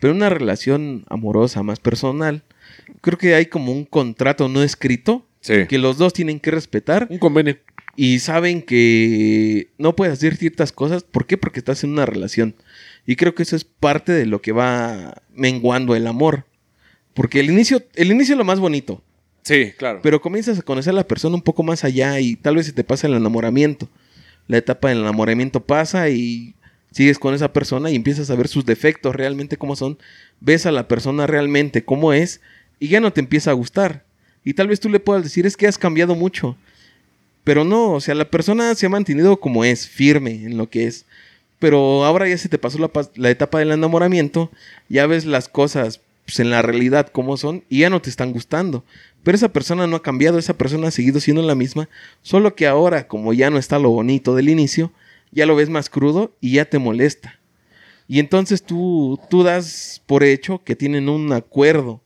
Pero 0.00 0.12
una 0.12 0.28
relación 0.28 1.04
amorosa, 1.08 1.62
más 1.62 1.80
personal, 1.80 2.42
creo 3.00 3.18
que 3.18 3.34
hay 3.34 3.46
como 3.46 3.72
un 3.72 3.84
contrato 3.84 4.48
no 4.48 4.62
escrito 4.62 5.26
Sí. 5.40 5.66
que 5.68 5.76
los 5.76 5.98
dos 5.98 6.14
tienen 6.14 6.40
que 6.40 6.50
respetar 6.50 7.06
Un 7.10 7.18
convenio. 7.18 7.58
Y 7.96 8.18
saben 8.18 8.62
que 8.62 9.68
no 9.78 9.94
puedes 9.96 10.14
hacer 10.14 10.36
ciertas 10.36 10.72
cosas. 10.72 11.04
¿Por 11.04 11.26
qué? 11.26 11.36
Porque 11.36 11.60
estás 11.60 11.84
en 11.84 11.90
una 11.90 12.06
relación. 12.06 12.54
Y 13.06 13.16
creo 13.16 13.34
que 13.34 13.42
eso 13.42 13.56
es 13.56 13.64
parte 13.64 14.12
de 14.12 14.26
lo 14.26 14.40
que 14.40 14.52
va 14.52 15.22
menguando 15.34 15.94
el 15.94 16.06
amor. 16.06 16.44
Porque 17.12 17.40
el 17.40 17.50
inicio, 17.50 17.82
el 17.94 18.10
inicio 18.10 18.34
es 18.34 18.38
lo 18.38 18.44
más 18.44 18.60
bonito. 18.60 19.02
Sí, 19.42 19.72
claro. 19.76 20.00
Pero 20.02 20.20
comienzas 20.20 20.58
a 20.58 20.62
conocer 20.62 20.92
a 20.92 20.96
la 20.96 21.06
persona 21.06 21.36
un 21.36 21.42
poco 21.42 21.62
más 21.62 21.84
allá 21.84 22.18
y 22.18 22.34
tal 22.34 22.56
vez 22.56 22.66
se 22.66 22.72
te 22.72 22.82
pasa 22.82 23.06
el 23.06 23.14
enamoramiento. 23.14 23.88
La 24.48 24.56
etapa 24.56 24.88
del 24.88 24.98
enamoramiento 24.98 25.60
pasa 25.60 26.08
y 26.08 26.54
sigues 26.90 27.18
con 27.18 27.34
esa 27.34 27.52
persona 27.52 27.90
y 27.90 27.96
empiezas 27.96 28.30
a 28.30 28.36
ver 28.36 28.48
sus 28.48 28.64
defectos 28.64 29.14
realmente 29.14 29.56
cómo 29.56 29.76
son. 29.76 29.98
Ves 30.40 30.66
a 30.66 30.72
la 30.72 30.88
persona 30.88 31.26
realmente 31.26 31.84
cómo 31.84 32.12
es 32.12 32.40
y 32.80 32.88
ya 32.88 33.00
no 33.00 33.12
te 33.12 33.20
empieza 33.20 33.50
a 33.50 33.54
gustar. 33.54 34.04
Y 34.44 34.54
tal 34.54 34.68
vez 34.68 34.80
tú 34.80 34.88
le 34.88 35.00
puedas 35.00 35.22
decir 35.22 35.46
es 35.46 35.56
que 35.56 35.66
has 35.66 35.78
cambiado 35.78 36.14
mucho. 36.14 36.56
Pero 37.44 37.64
no, 37.64 37.92
o 37.92 38.00
sea, 38.00 38.14
la 38.14 38.30
persona 38.30 38.74
se 38.74 38.86
ha 38.86 38.88
mantenido 38.88 39.38
como 39.38 39.64
es, 39.64 39.86
firme 39.86 40.32
en 40.44 40.56
lo 40.56 40.70
que 40.70 40.86
es. 40.86 41.04
Pero 41.58 42.04
ahora 42.04 42.28
ya 42.28 42.38
se 42.38 42.48
te 42.48 42.58
pasó 42.58 42.78
la, 43.14 43.30
etapa 43.30 43.58
del 43.58 43.70
enamoramiento, 43.70 44.50
ya 44.88 45.06
ves 45.06 45.24
las 45.24 45.48
cosas 45.48 46.00
pues, 46.24 46.40
en 46.40 46.50
la 46.50 46.62
realidad 46.62 47.08
como 47.08 47.36
son 47.36 47.62
y 47.68 47.80
ya 47.80 47.90
no 47.90 48.02
te 48.02 48.10
están 48.10 48.32
gustando. 48.32 48.84
Pero 49.22 49.36
esa 49.36 49.50
persona 49.50 49.86
no 49.86 49.96
ha 49.96 50.02
cambiado, 50.02 50.38
esa 50.38 50.58
persona 50.58 50.88
ha 50.88 50.90
seguido 50.90 51.20
siendo 51.20 51.42
la 51.42 51.54
misma, 51.54 51.88
solo 52.22 52.54
que 52.54 52.66
ahora, 52.66 53.08
como 53.08 53.32
ya 53.32 53.50
no 53.50 53.58
está 53.58 53.78
lo 53.78 53.90
bonito 53.90 54.34
del 54.34 54.48
inicio, 54.48 54.92
ya 55.30 55.46
lo 55.46 55.56
ves 55.56 55.68
más 55.68 55.88
crudo 55.88 56.34
y 56.40 56.54
ya 56.54 56.64
te 56.64 56.78
molesta. 56.78 57.38
Y 58.08 58.20
entonces 58.20 58.62
tú, 58.62 59.18
tú 59.30 59.42
das 59.42 60.02
por 60.06 60.24
hecho 60.24 60.62
que 60.64 60.76
tienen 60.76 61.08
un 61.08 61.32
acuerdo. 61.32 62.02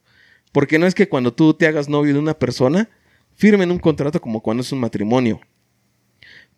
Porque 0.53 0.79
no 0.79 0.87
es 0.87 0.95
que 0.95 1.09
cuando 1.09 1.33
tú 1.33 1.55
te 1.55 1.67
hagas 1.67 1.89
novio 1.89 2.15
de 2.15 2.21
una 2.21 2.35
persona, 2.35 2.89
firmen 3.39 3.71
un 3.71 3.79
contrato 3.79 4.21
como 4.21 4.43
cuando 4.43 4.63
es 4.63 4.73
un 4.73 4.81
matrimonio. 4.81 5.41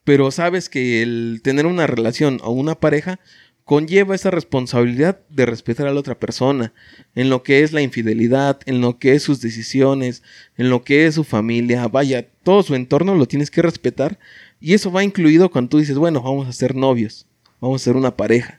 Pero 0.02 0.30
sabes 0.30 0.70
que 0.70 1.02
el 1.02 1.40
tener 1.44 1.66
una 1.66 1.86
relación 1.86 2.40
o 2.42 2.50
una 2.50 2.80
pareja 2.80 3.20
conlleva 3.64 4.14
esa 4.14 4.30
responsabilidad 4.30 5.20
de 5.28 5.46
respetar 5.46 5.86
a 5.86 5.92
la 5.92 6.00
otra 6.00 6.18
persona, 6.18 6.72
en 7.14 7.28
lo 7.28 7.42
que 7.42 7.62
es 7.62 7.72
la 7.72 7.82
infidelidad, 7.82 8.58
en 8.64 8.80
lo 8.80 8.98
que 8.98 9.14
es 9.14 9.22
sus 9.22 9.40
decisiones, 9.40 10.22
en 10.56 10.70
lo 10.70 10.82
que 10.82 11.06
es 11.06 11.14
su 11.14 11.22
familia, 11.22 11.86
vaya, 11.86 12.26
todo 12.42 12.62
su 12.62 12.74
entorno 12.74 13.14
lo 13.14 13.28
tienes 13.28 13.50
que 13.50 13.62
respetar 13.62 14.18
y 14.58 14.72
eso 14.72 14.90
va 14.90 15.04
incluido 15.04 15.50
cuando 15.50 15.68
tú 15.68 15.78
dices, 15.78 15.98
bueno, 15.98 16.22
vamos 16.22 16.48
a 16.48 16.52
ser 16.52 16.74
novios, 16.74 17.26
vamos 17.60 17.82
a 17.82 17.84
ser 17.84 17.94
una 17.94 18.16
pareja. 18.16 18.58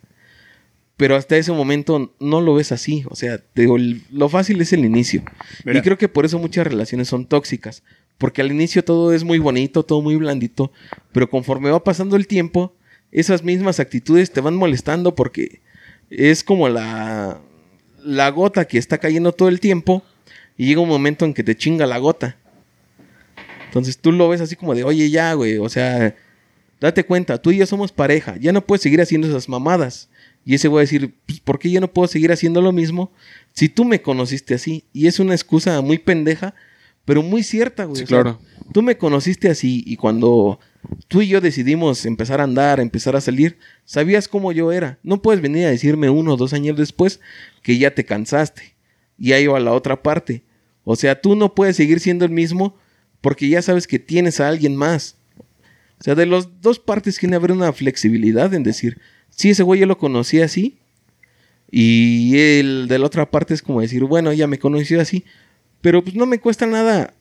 Pero 0.95 1.15
hasta 1.15 1.35
ese 1.35 1.51
momento 1.51 2.13
no 2.19 2.39
lo 2.39 2.53
ves 2.53 2.71
así, 2.71 3.03
o 3.09 3.15
sea, 3.15 3.39
te 3.39 3.63
digo, 3.63 3.77
lo 4.11 4.29
fácil 4.29 4.61
es 4.61 4.71
el 4.71 4.85
inicio. 4.85 5.23
Mira. 5.65 5.79
Y 5.79 5.81
creo 5.81 5.97
que 5.97 6.07
por 6.07 6.25
eso 6.25 6.37
muchas 6.37 6.67
relaciones 6.67 7.07
son 7.07 7.25
tóxicas, 7.25 7.83
porque 8.21 8.41
al 8.43 8.51
inicio 8.51 8.83
todo 8.83 9.13
es 9.13 9.23
muy 9.23 9.39
bonito, 9.39 9.81
todo 9.81 9.99
muy 10.03 10.15
blandito, 10.15 10.71
pero 11.11 11.27
conforme 11.27 11.71
va 11.71 11.83
pasando 11.83 12.15
el 12.15 12.27
tiempo, 12.27 12.75
esas 13.11 13.43
mismas 13.43 13.79
actitudes 13.79 14.31
te 14.31 14.41
van 14.41 14.55
molestando 14.55 15.15
porque 15.15 15.59
es 16.11 16.43
como 16.43 16.69
la, 16.69 17.41
la 18.03 18.29
gota 18.29 18.65
que 18.65 18.77
está 18.77 18.99
cayendo 18.99 19.31
todo 19.31 19.49
el 19.49 19.59
tiempo 19.59 20.03
y 20.55 20.67
llega 20.67 20.81
un 20.81 20.87
momento 20.87 21.25
en 21.25 21.33
que 21.33 21.43
te 21.43 21.55
chinga 21.55 21.87
la 21.87 21.97
gota. 21.97 22.37
Entonces 23.65 23.97
tú 23.97 24.11
lo 24.11 24.29
ves 24.29 24.39
así 24.39 24.55
como 24.55 24.75
de, 24.75 24.83
oye 24.83 25.09
ya, 25.09 25.33
güey, 25.33 25.57
o 25.57 25.67
sea, 25.67 26.15
date 26.79 27.03
cuenta, 27.03 27.41
tú 27.41 27.49
y 27.49 27.57
yo 27.57 27.65
somos 27.65 27.91
pareja, 27.91 28.37
ya 28.37 28.51
no 28.51 28.63
puedes 28.63 28.83
seguir 28.83 29.01
haciendo 29.01 29.27
esas 29.27 29.49
mamadas. 29.49 30.09
Y 30.45 30.53
ese 30.53 30.67
va 30.67 30.77
a 30.77 30.81
decir, 30.81 31.15
pues, 31.25 31.39
¿por 31.39 31.57
qué 31.57 31.71
yo 31.71 31.81
no 31.81 31.91
puedo 31.91 32.07
seguir 32.07 32.31
haciendo 32.31 32.61
lo 32.61 32.71
mismo 32.71 33.11
si 33.51 33.67
tú 33.67 33.83
me 33.83 34.03
conociste 34.03 34.53
así? 34.53 34.83
Y 34.93 35.07
es 35.07 35.19
una 35.19 35.33
excusa 35.33 35.81
muy 35.81 35.97
pendeja, 35.97 36.53
pero 37.11 37.23
muy 37.23 37.43
cierta, 37.43 37.83
güey. 37.83 37.97
Sí, 37.97 38.03
O 38.05 38.07
sea, 38.07 38.21
claro. 38.21 38.39
tú 38.71 38.81
me 38.81 38.97
conociste 38.97 39.49
así 39.49 39.83
y 39.85 39.97
cuando 39.97 40.61
tú 41.09 41.21
y 41.21 41.27
yo 41.27 41.41
decidimos 41.41 42.05
empezar 42.05 42.39
a 42.39 42.45
andar, 42.45 42.79
empezar 42.79 43.17
a 43.17 43.19
salir, 43.19 43.57
sabías 43.83 44.29
cómo 44.29 44.53
yo 44.53 44.71
era. 44.71 44.97
No 45.03 45.21
puedes 45.21 45.41
venir 45.41 45.65
a 45.65 45.71
decirme 45.71 46.09
uno 46.09 46.35
o 46.35 46.37
dos 46.37 46.53
años 46.53 46.77
después 46.77 47.19
que 47.63 47.77
ya 47.77 47.93
te 47.93 48.05
cansaste 48.05 48.75
y 49.17 49.33
ahí 49.33 49.45
va 49.45 49.59
la 49.59 49.73
otra 49.73 50.01
parte. 50.01 50.43
O 50.85 50.95
sea, 50.95 51.19
tú 51.19 51.35
no 51.35 51.53
puedes 51.53 51.75
seguir 51.75 51.99
siendo 51.99 52.23
el 52.23 52.31
mismo 52.31 52.77
porque 53.19 53.49
ya 53.49 53.61
sabes 53.61 53.87
que 53.87 53.99
tienes 53.99 54.39
a 54.39 54.47
alguien 54.47 54.77
más. 54.77 55.17
O 55.99 56.03
sea, 56.05 56.15
de 56.15 56.27
las 56.27 56.61
dos 56.61 56.79
partes 56.79 57.17
tiene 57.17 57.33
que 57.33 57.35
haber 57.35 57.51
una 57.51 57.73
flexibilidad 57.73 58.53
en 58.53 58.63
decir, 58.63 59.01
sí, 59.31 59.49
ese 59.49 59.63
güey 59.63 59.81
yo 59.81 59.85
lo 59.85 59.97
conocí 59.97 60.39
así. 60.39 60.77
Y 61.69 62.37
el 62.37 62.87
de 62.87 62.99
la 62.99 63.07
otra 63.07 63.29
parte 63.29 63.53
es 63.53 63.61
como 63.61 63.81
decir, 63.81 64.05
bueno, 64.05 64.31
ya 64.31 64.47
me 64.47 64.59
conoció 64.59 65.01
así. 65.01 65.25
Pero 65.81 66.03
pues 66.03 66.15
no 66.15 66.25
me 66.25 66.39
cuesta 66.39 66.65
nada 66.65 67.13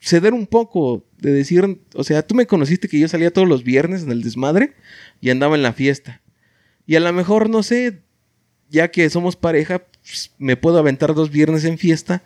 ceder 0.00 0.32
un 0.32 0.46
poco 0.46 1.04
de 1.18 1.32
decir, 1.32 1.80
o 1.94 2.04
sea, 2.04 2.26
tú 2.26 2.34
me 2.34 2.46
conociste 2.46 2.88
que 2.88 2.98
yo 2.98 3.08
salía 3.08 3.32
todos 3.32 3.48
los 3.48 3.64
viernes 3.64 4.02
en 4.02 4.12
el 4.12 4.22
desmadre 4.22 4.74
y 5.20 5.30
andaba 5.30 5.56
en 5.56 5.62
la 5.62 5.72
fiesta. 5.72 6.22
Y 6.86 6.96
a 6.96 7.00
lo 7.00 7.12
mejor, 7.12 7.50
no 7.50 7.62
sé, 7.62 8.02
ya 8.70 8.90
que 8.90 9.10
somos 9.10 9.36
pareja, 9.36 9.84
pues, 10.02 10.32
me 10.38 10.56
puedo 10.56 10.78
aventar 10.78 11.14
dos 11.14 11.30
viernes 11.30 11.64
en 11.64 11.78
fiesta, 11.78 12.22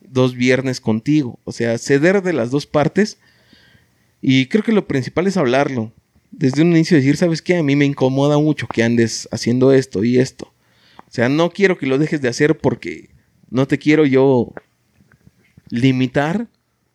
dos 0.00 0.34
viernes 0.34 0.80
contigo. 0.80 1.38
O 1.44 1.52
sea, 1.52 1.78
ceder 1.78 2.22
de 2.22 2.32
las 2.32 2.50
dos 2.50 2.66
partes. 2.66 3.18
Y 4.20 4.46
creo 4.46 4.64
que 4.64 4.72
lo 4.72 4.88
principal 4.88 5.26
es 5.26 5.36
hablarlo. 5.36 5.92
Desde 6.30 6.62
un 6.62 6.72
inicio 6.72 6.96
decir, 6.96 7.16
¿sabes 7.16 7.40
qué? 7.40 7.56
A 7.56 7.62
mí 7.62 7.76
me 7.76 7.84
incomoda 7.84 8.38
mucho 8.38 8.66
que 8.66 8.82
andes 8.82 9.28
haciendo 9.30 9.72
esto 9.72 10.02
y 10.04 10.18
esto. 10.18 10.52
O 11.06 11.10
sea, 11.10 11.28
no 11.28 11.50
quiero 11.50 11.78
que 11.78 11.86
lo 11.86 11.98
dejes 11.98 12.20
de 12.20 12.28
hacer 12.28 12.58
porque 12.58 13.10
no 13.50 13.66
te 13.66 13.78
quiero 13.78 14.04
yo 14.04 14.52
limitar, 15.68 16.48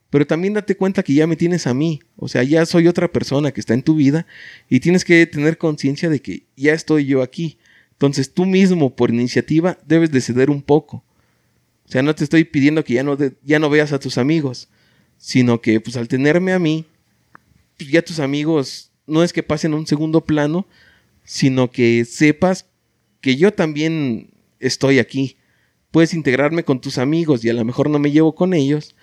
pero 0.09 0.27
también 0.27 0.53
date 0.53 0.75
cuenta 0.75 1.03
que 1.03 1.13
ya 1.13 1.25
me 1.25 1.35
tienes 1.35 1.65
a 1.65 1.73
mí. 1.73 1.99
O 2.15 2.27
sea, 2.27 2.43
ya 2.43 2.65
soy 2.65 2.87
otra 2.87 3.11
persona 3.11 3.51
que 3.51 3.59
está 3.59 3.73
en 3.73 3.83
tu 3.83 3.95
vida 3.95 4.27
y 4.69 4.79
tienes 4.79 5.05
que 5.05 5.25
tener 5.25 5.57
conciencia 5.57 6.09
de 6.09 6.21
que 6.21 6.43
ya 6.55 6.73
estoy 6.73 7.05
yo 7.05 7.21
aquí. 7.21 7.57
Entonces 7.93 8.33
tú 8.33 8.45
mismo, 8.45 8.95
por 8.95 9.09
iniciativa, 9.09 9.77
debes 9.85 10.11
de 10.11 10.21
ceder 10.21 10.49
un 10.49 10.61
poco. 10.61 11.03
O 11.85 11.91
sea, 11.91 12.01
no 12.01 12.13
te 12.15 12.23
estoy 12.23 12.43
pidiendo 12.43 12.83
que 12.83 12.93
ya 12.93 13.03
no, 13.03 13.17
ya 13.43 13.59
no 13.59 13.69
veas 13.69 13.91
a 13.91 13.99
tus 13.99 14.17
amigos, 14.17 14.69
sino 15.17 15.61
que 15.61 15.79
pues 15.79 15.97
al 15.97 16.07
tenerme 16.07 16.53
a 16.53 16.59
mí, 16.59 16.85
pues, 17.77 17.89
ya 17.89 18.01
tus 18.01 18.19
amigos 18.19 18.91
no 19.07 19.23
es 19.23 19.33
que 19.33 19.43
pasen 19.43 19.73
a 19.73 19.77
un 19.77 19.87
segundo 19.87 20.25
plano, 20.25 20.67
sino 21.23 21.71
que 21.71 22.05
sepas 22.05 22.67
que 23.21 23.35
yo 23.35 23.53
también 23.53 24.31
estoy 24.59 24.99
aquí. 24.99 25.37
Puedes 25.93 26.15
integrarme 26.15 26.63
con 26.63 26.81
tus 26.81 26.97
amigos 26.97 27.45
y 27.45 27.51
a 27.51 27.53
lo 27.53 27.63
mejor 27.63 27.87
no 27.87 27.99
me 27.99 28.09
llevo 28.09 28.33
con 28.33 28.55
ellos, 28.55 28.95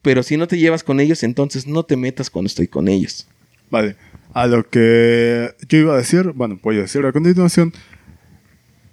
pero 0.00 0.22
si 0.22 0.36
no 0.36 0.46
te 0.46 0.58
llevas 0.58 0.84
con 0.84 1.00
ellos, 1.00 1.24
entonces 1.24 1.66
no 1.66 1.82
te 1.82 1.96
metas 1.96 2.30
cuando 2.30 2.46
estoy 2.46 2.68
con 2.68 2.86
ellos. 2.86 3.26
Vale. 3.68 3.96
A 4.32 4.46
lo 4.46 4.62
que 4.62 5.56
yo 5.68 5.78
iba 5.78 5.94
a 5.94 5.96
decir, 5.96 6.30
bueno, 6.36 6.60
voy 6.62 6.76
a 6.76 6.82
decir 6.82 7.04
a 7.04 7.10
continuación. 7.10 7.72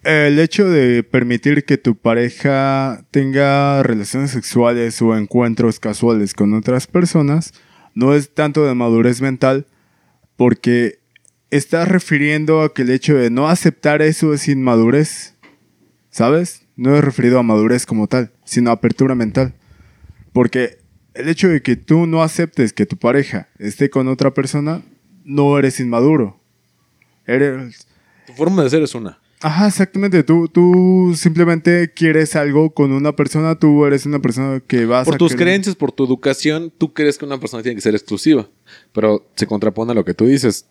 El 0.03 0.39
hecho 0.39 0.67
de 0.67 1.03
permitir 1.03 1.63
que 1.63 1.77
tu 1.77 1.95
pareja 1.95 3.05
tenga 3.11 3.83
relaciones 3.83 4.31
sexuales 4.31 4.99
o 5.03 5.15
encuentros 5.15 5.79
casuales 5.79 6.33
con 6.33 6.55
otras 6.55 6.87
personas 6.87 7.53
no 7.93 8.15
es 8.15 8.33
tanto 8.33 8.65
de 8.65 8.73
madurez 8.73 9.21
mental 9.21 9.67
porque 10.37 10.97
estás 11.51 11.87
refiriendo 11.87 12.63
a 12.63 12.73
que 12.73 12.81
el 12.81 12.89
hecho 12.89 13.13
de 13.13 13.29
no 13.29 13.47
aceptar 13.47 14.01
eso 14.01 14.33
es 14.33 14.47
inmadurez. 14.47 15.35
¿Sabes? 16.09 16.62
No 16.83 16.97
es 16.97 17.03
referido 17.03 17.39
a 17.39 17.43
madurez 17.43 17.85
como 17.85 18.07
tal, 18.07 18.31
sino 18.43 18.69
a 18.69 18.73
apertura 18.73 19.15
mental. 19.15 19.53
Porque 20.33 20.79
el 21.13 21.29
hecho 21.29 21.47
de 21.47 21.61
que 21.61 21.77
tú 21.77 22.07
no 22.07 22.21
aceptes 22.23 22.73
que 22.73 22.85
tu 22.85 22.97
pareja 22.97 23.47
esté 23.57 23.89
con 23.89 24.09
otra 24.09 24.33
persona, 24.33 24.81
no 25.23 25.57
eres 25.57 25.79
inmaduro. 25.79 26.41
Eres... 27.25 27.87
Tu 28.27 28.33
forma 28.33 28.63
de 28.63 28.69
ser 28.69 28.83
es 28.83 28.95
una. 28.95 29.17
Ajá, 29.39 29.67
exactamente. 29.67 30.23
Tú, 30.23 30.49
tú 30.49 31.13
simplemente 31.15 31.93
quieres 31.93 32.35
algo 32.35 32.73
con 32.73 32.91
una 32.91 33.15
persona, 33.15 33.55
tú 33.55 33.85
eres 33.85 34.05
una 34.05 34.19
persona 34.19 34.59
que 34.59 34.85
vas 34.85 35.05
Por 35.05 35.15
a... 35.15 35.17
tus 35.17 35.31
querer- 35.33 35.37
creencias, 35.37 35.75
por 35.77 35.93
tu 35.93 36.03
educación, 36.05 36.71
tú 36.77 36.93
crees 36.93 37.17
que 37.17 37.23
una 37.23 37.39
persona 37.39 37.63
tiene 37.63 37.75
que 37.75 37.81
ser 37.81 37.95
exclusiva. 37.95 38.49
Pero 38.91 39.25
se 39.35 39.47
contrapone 39.47 39.93
a 39.93 39.95
lo 39.95 40.03
que 40.03 40.13
tú 40.13 40.25
dices. 40.25 40.65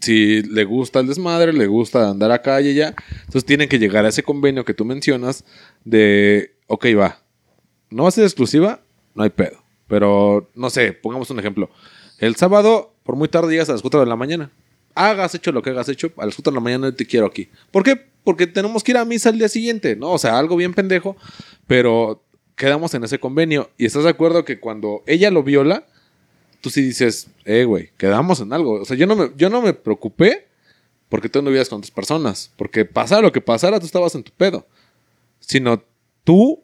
Si 0.00 0.42
le 0.42 0.64
gusta 0.64 1.00
el 1.00 1.06
desmadre, 1.06 1.52
le 1.52 1.66
gusta 1.66 2.10
andar 2.10 2.30
acá 2.30 2.60
y 2.60 2.70
allá, 2.70 2.94
entonces 3.20 3.44
tienen 3.44 3.68
que 3.68 3.78
llegar 3.78 4.04
a 4.04 4.08
ese 4.08 4.22
convenio 4.22 4.64
que 4.64 4.74
tú 4.74 4.84
mencionas 4.84 5.44
de, 5.84 6.54
ok, 6.66 6.86
va, 6.98 7.22
no 7.90 8.02
va 8.04 8.08
a 8.08 8.12
ser 8.12 8.24
exclusiva, 8.24 8.80
no 9.14 9.22
hay 9.22 9.30
pedo. 9.30 9.62
Pero, 9.88 10.50
no 10.54 10.70
sé, 10.70 10.92
pongamos 10.92 11.30
un 11.30 11.38
ejemplo. 11.38 11.70
El 12.18 12.36
sábado, 12.36 12.94
por 13.04 13.16
muy 13.16 13.28
tarde, 13.28 13.52
llegas 13.52 13.68
a 13.68 13.72
las 13.72 13.82
4 13.82 14.00
de 14.00 14.06
la 14.06 14.16
mañana. 14.16 14.50
Hagas 14.94 15.34
hecho 15.34 15.52
lo 15.52 15.62
que 15.62 15.70
hagas 15.70 15.88
hecho, 15.88 16.12
a 16.16 16.26
las 16.26 16.34
4 16.34 16.50
de 16.50 16.54
la 16.54 16.60
mañana 16.60 16.94
te 16.94 17.06
quiero 17.06 17.26
aquí. 17.26 17.48
¿Por 17.70 17.82
qué? 17.82 17.96
Porque 18.24 18.46
tenemos 18.46 18.82
que 18.82 18.92
ir 18.92 18.98
a 18.98 19.04
misa 19.04 19.28
al 19.28 19.38
día 19.38 19.48
siguiente, 19.48 19.94
¿no? 19.94 20.12
O 20.12 20.18
sea, 20.18 20.38
algo 20.38 20.56
bien 20.56 20.74
pendejo, 20.74 21.16
pero 21.66 22.24
quedamos 22.56 22.94
en 22.94 23.04
ese 23.04 23.20
convenio. 23.20 23.70
Y 23.76 23.86
estás 23.86 24.04
de 24.04 24.10
acuerdo 24.10 24.44
que 24.44 24.58
cuando 24.58 25.02
ella 25.06 25.30
lo 25.30 25.42
viola, 25.42 25.86
tú 26.66 26.70
sí 26.70 26.82
dices, 26.82 27.28
eh, 27.44 27.62
güey, 27.62 27.90
quedamos 27.96 28.40
en 28.40 28.52
algo. 28.52 28.80
O 28.80 28.84
sea, 28.84 28.96
yo 28.96 29.06
no 29.06 29.14
me, 29.14 29.30
yo 29.36 29.48
no 29.48 29.62
me 29.62 29.72
preocupé 29.72 30.48
porque 31.08 31.28
tú 31.28 31.40
no 31.40 31.50
vivías 31.50 31.68
con 31.68 31.78
otras 31.78 31.92
personas. 31.92 32.50
Porque 32.56 32.84
pasara 32.84 33.22
lo 33.22 33.30
que 33.30 33.40
pasara, 33.40 33.78
tú 33.78 33.86
estabas 33.86 34.16
en 34.16 34.24
tu 34.24 34.32
pedo. 34.32 34.66
Sino 35.38 35.80
tú 36.24 36.60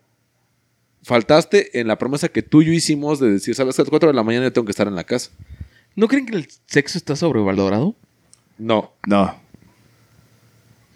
faltaste 1.05 1.79
en 1.79 1.87
la 1.87 1.99
promesa 1.99 2.29
que 2.29 2.43
tú 2.43 2.63
y 2.63 2.67
yo 2.67 2.73
hicimos 2.73 3.21
de 3.21 3.31
decir, 3.31 3.55
sabes 3.55 3.77
que 3.77 3.83
a 3.83 3.85
las 3.85 3.91
4 3.91 4.09
de 4.09 4.15
la 4.15 4.25
mañana 4.25 4.47
yo 4.47 4.53
tengo 4.53 4.65
que 4.65 4.73
estar 4.73 4.89
en 4.89 4.97
la 4.97 5.05
casa. 5.05 5.31
¿No 5.95 6.09
creen 6.09 6.27
que 6.27 6.35
el 6.37 6.49
sexo 6.67 6.99
está 6.99 7.15
sobrevalorado? 7.15 7.95
No. 8.59 8.93
No. 9.07 9.41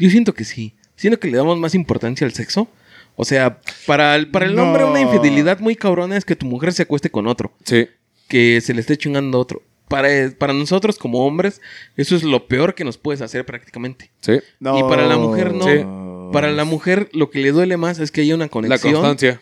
Yo 0.01 0.11
siento 0.11 0.35
que 0.35 0.43
sí. 0.45 0.75
Siento 0.97 1.21
que 1.21 1.29
le 1.31 1.37
damos 1.37 1.59
más 1.59 1.77
importancia 1.77 2.27
al 2.27 2.33
sexo. 2.33 2.67
O 3.15 3.25
sea, 3.25 3.61
para 3.87 4.17
el, 4.17 4.33
para 4.33 4.47
el 4.47 4.57
No. 4.57 4.65
hombre 4.65 4.83
una 4.85 5.01
infidelidad 5.01 5.61
muy 5.61 5.77
cabrona 5.77 6.17
es 6.17 6.25
que 6.25 6.35
tu 6.35 6.47
mujer 6.47 6.73
se 6.73 6.83
acueste 6.83 7.09
con 7.11 7.29
otro. 7.29 7.53
Sí. 7.65 7.87
Que 8.29 8.61
se 8.61 8.75
le 8.75 8.81
esté 8.81 8.97
chingando 8.97 9.39
a 9.39 9.41
otro. 9.41 9.63
Para, 9.89 10.09
para 10.37 10.53
nosotros 10.53 10.99
como 10.99 11.25
hombres, 11.25 11.61
eso 11.97 12.17
es 12.17 12.25
lo 12.25 12.49
peor 12.49 12.75
que 12.75 12.85
nos 12.85 12.99
puedes 12.99 13.21
hacer 13.21 13.47
prácticamente. 13.47 14.11
Sí. 14.21 14.41
No. 14.59 14.79
Y 14.79 14.83
para 14.83 15.07
la 15.07 15.17
mujer 15.17 15.55
no. 15.55 15.65
Sí. 15.65 16.33
Para 16.33 16.51
la 16.51 16.65
mujer 16.65 17.09
lo 17.13 17.31
que 17.31 17.39
le 17.39 17.53
duele 17.53 17.77
más 17.77 18.01
es 18.01 18.11
que 18.11 18.23
haya 18.23 18.35
una 18.35 18.47
La 18.47 18.51
conexión. 18.51 18.95
constancia. 18.95 19.41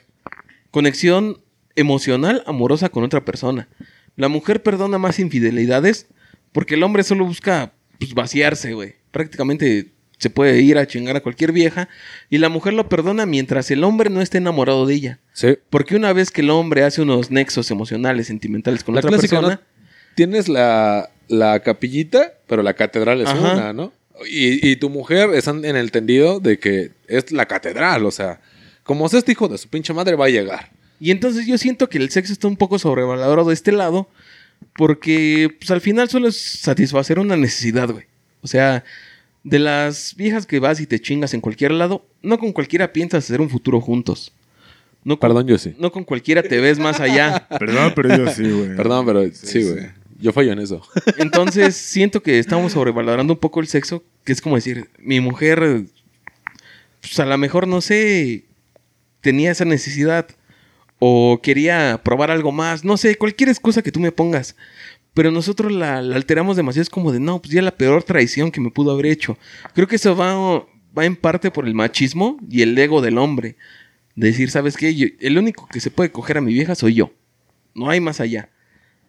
conexión 0.70 1.40
emocional 1.76 2.42
amorosa 2.46 2.88
con 2.90 3.04
otra 3.04 3.24
persona. 3.24 3.68
La 4.16 4.28
mujer 4.28 4.62
perdona 4.62 4.98
más 4.98 5.18
infidelidades 5.18 6.08
porque 6.52 6.74
el 6.74 6.82
hombre 6.82 7.02
solo 7.04 7.24
busca 7.24 7.72
pues, 7.98 8.14
vaciarse, 8.14 8.74
güey. 8.74 8.96
Prácticamente 9.10 9.92
se 10.18 10.30
puede 10.30 10.60
ir 10.60 10.78
a 10.78 10.86
chingar 10.86 11.16
a 11.16 11.20
cualquier 11.20 11.52
vieja 11.52 11.88
y 12.30 12.38
la 12.38 12.48
mujer 12.48 12.72
lo 12.72 12.88
perdona 12.88 13.26
mientras 13.26 13.70
el 13.70 13.84
hombre 13.84 14.10
no 14.10 14.20
esté 14.20 14.38
enamorado 14.38 14.86
de 14.86 14.94
ella. 14.94 15.18
Sí. 15.32 15.58
Porque 15.70 15.96
una 15.96 16.12
vez 16.12 16.30
que 16.30 16.40
el 16.40 16.50
hombre 16.50 16.84
hace 16.84 17.02
unos 17.02 17.30
nexos 17.30 17.70
emocionales, 17.70 18.26
sentimentales 18.28 18.84
con 18.84 18.94
La 18.94 19.00
otra 19.00 19.10
clásica, 19.10 19.36
persona, 19.40 19.56
¿no? 19.56 19.84
Tienes 20.14 20.48
la, 20.48 21.10
la 21.28 21.60
capillita, 21.60 22.34
pero 22.46 22.62
la 22.62 22.74
catedral 22.74 23.20
es 23.20 23.28
Ajá. 23.28 23.54
una, 23.54 23.72
¿no? 23.72 23.92
Y, 24.28 24.68
y 24.68 24.76
tu 24.76 24.90
mujer 24.90 25.30
están 25.34 25.64
en 25.64 25.76
el 25.76 25.90
tendido 25.90 26.38
de 26.38 26.58
que 26.58 26.92
es 27.08 27.32
la 27.32 27.46
catedral, 27.46 28.06
o 28.06 28.12
sea, 28.12 28.40
como 28.84 29.08
sea 29.08 29.18
este 29.18 29.32
hijo 29.32 29.48
de 29.48 29.58
su 29.58 29.68
pinche 29.68 29.92
madre 29.92 30.14
va 30.14 30.26
a 30.26 30.30
llegar. 30.30 30.70
Y 31.00 31.10
entonces 31.10 31.46
yo 31.46 31.58
siento 31.58 31.88
que 31.88 31.98
el 31.98 32.10
sexo 32.10 32.32
está 32.32 32.46
un 32.46 32.56
poco 32.56 32.78
sobrevalorado 32.78 33.48
de 33.48 33.54
este 33.54 33.72
lado. 33.72 34.08
Porque 34.76 35.54
pues, 35.58 35.70
al 35.70 35.80
final 35.80 36.08
solo 36.08 36.28
es 36.28 36.36
satisfacer 36.36 37.18
una 37.18 37.36
necesidad, 37.36 37.90
güey. 37.90 38.06
O 38.40 38.46
sea, 38.46 38.84
de 39.44 39.58
las 39.58 40.14
viejas 40.16 40.46
que 40.46 40.58
vas 40.58 40.80
y 40.80 40.86
te 40.86 40.98
chingas 40.98 41.34
en 41.34 41.40
cualquier 41.40 41.70
lado, 41.72 42.04
no 42.22 42.38
con 42.38 42.52
cualquiera 42.52 42.92
piensas 42.92 43.24
hacer 43.24 43.40
un 43.40 43.50
futuro 43.50 43.80
juntos. 43.80 44.32
No 45.04 45.18
con, 45.18 45.28
Perdón, 45.28 45.46
yo 45.46 45.58
sí. 45.58 45.74
no 45.78 45.92
con 45.92 46.02
cualquiera 46.02 46.42
te 46.42 46.58
ves 46.60 46.78
más 46.78 46.98
allá. 46.98 47.46
Perdón, 47.58 47.92
pero 47.94 48.16
yo 48.16 48.32
sí, 48.32 48.50
güey. 48.50 48.74
Perdón, 48.74 49.04
pero 49.06 49.22
sí, 49.26 49.32
sí. 49.34 49.62
güey. 49.62 49.86
Yo 50.18 50.32
fallo 50.32 50.52
en 50.52 50.60
eso. 50.60 50.82
Entonces 51.18 51.76
siento 51.76 52.22
que 52.22 52.38
estamos 52.38 52.72
sobrevalorando 52.72 53.34
un 53.34 53.38
poco 53.38 53.60
el 53.60 53.66
sexo, 53.66 54.02
que 54.24 54.32
es 54.32 54.40
como 54.40 54.56
decir, 54.56 54.88
mi 54.98 55.20
mujer, 55.20 55.84
pues 57.02 57.20
a 57.20 57.26
lo 57.26 57.36
mejor 57.36 57.68
no 57.68 57.82
sé, 57.82 58.44
tenía 59.20 59.50
esa 59.50 59.66
necesidad 59.66 60.26
o 60.98 61.40
quería 61.42 62.00
probar 62.02 62.30
algo 62.30 62.50
más, 62.50 62.82
no 62.84 62.96
sé, 62.96 63.16
cualquier 63.16 63.50
excusa 63.50 63.82
que 63.82 63.92
tú 63.92 64.00
me 64.00 64.12
pongas. 64.12 64.56
Pero 65.14 65.30
nosotros 65.30 65.70
la, 65.72 66.02
la 66.02 66.16
alteramos 66.16 66.56
demasiado, 66.56 66.82
es 66.82 66.90
como 66.90 67.12
de, 67.12 67.20
no, 67.20 67.40
pues 67.40 67.52
ya 67.54 67.62
la 67.62 67.76
peor 67.76 68.02
traición 68.02 68.50
que 68.50 68.60
me 68.60 68.70
pudo 68.70 68.90
haber 68.92 69.06
hecho. 69.06 69.38
Creo 69.74 69.86
que 69.86 69.96
eso 69.96 70.16
va, 70.16 70.34
va 70.96 71.04
en 71.04 71.14
parte 71.16 71.50
por 71.52 71.66
el 71.66 71.74
machismo 71.74 72.36
y 72.50 72.62
el 72.62 72.76
ego 72.76 73.00
del 73.00 73.18
hombre. 73.18 73.56
De 74.16 74.28
decir, 74.28 74.50
¿sabes 74.50 74.76
qué? 74.76 74.94
Yo- 74.94 75.06
el 75.20 75.38
único 75.38 75.66
que 75.72 75.80
se 75.80 75.90
puede 75.90 76.10
coger 76.10 76.38
a 76.38 76.40
mi 76.40 76.52
vieja 76.52 76.74
soy 76.74 76.94
yo. 76.94 77.12
No 77.74 77.90
hay 77.90 78.00
más 78.00 78.20
allá. 78.20 78.50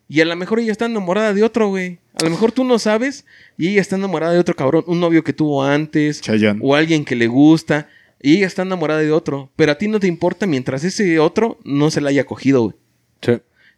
Y 0.07 0.21
a 0.21 0.25
lo 0.25 0.35
mejor 0.35 0.59
ella 0.59 0.71
está 0.71 0.85
enamorada 0.85 1.33
de 1.33 1.41
otro, 1.43 1.69
güey. 1.69 1.99
A 2.19 2.23
lo 2.23 2.29
mejor 2.29 2.51
tú 2.51 2.63
no 2.63 2.77
sabes 2.77 3.25
y 3.57 3.69
ella 3.69 3.81
está 3.81 3.95
enamorada 3.95 4.33
de 4.33 4.39
otro 4.39 4.55
cabrón, 4.55 4.83
un 4.87 4.99
novio 4.99 5.23
que 5.23 5.33
tuvo 5.33 5.63
antes 5.63 6.21
Chayanne. 6.21 6.59
o 6.63 6.75
alguien 6.75 7.03
que 7.03 7.15
le 7.15 7.25
gusta 7.27 7.89
y 8.21 8.37
ella 8.37 8.47
está 8.47 8.61
enamorada 8.61 8.99
de 9.01 9.11
otro, 9.11 9.51
pero 9.55 9.71
a 9.71 9.77
ti 9.79 9.87
no 9.87 9.99
te 9.99 10.05
importa 10.07 10.45
mientras 10.45 10.83
ese 10.83 11.19
otro 11.19 11.57
no 11.63 11.89
se 11.91 12.01
la 12.01 12.09
haya 12.09 12.23
cogido, 12.25 12.61
güey. 12.63 12.75
Sí. 13.21 13.31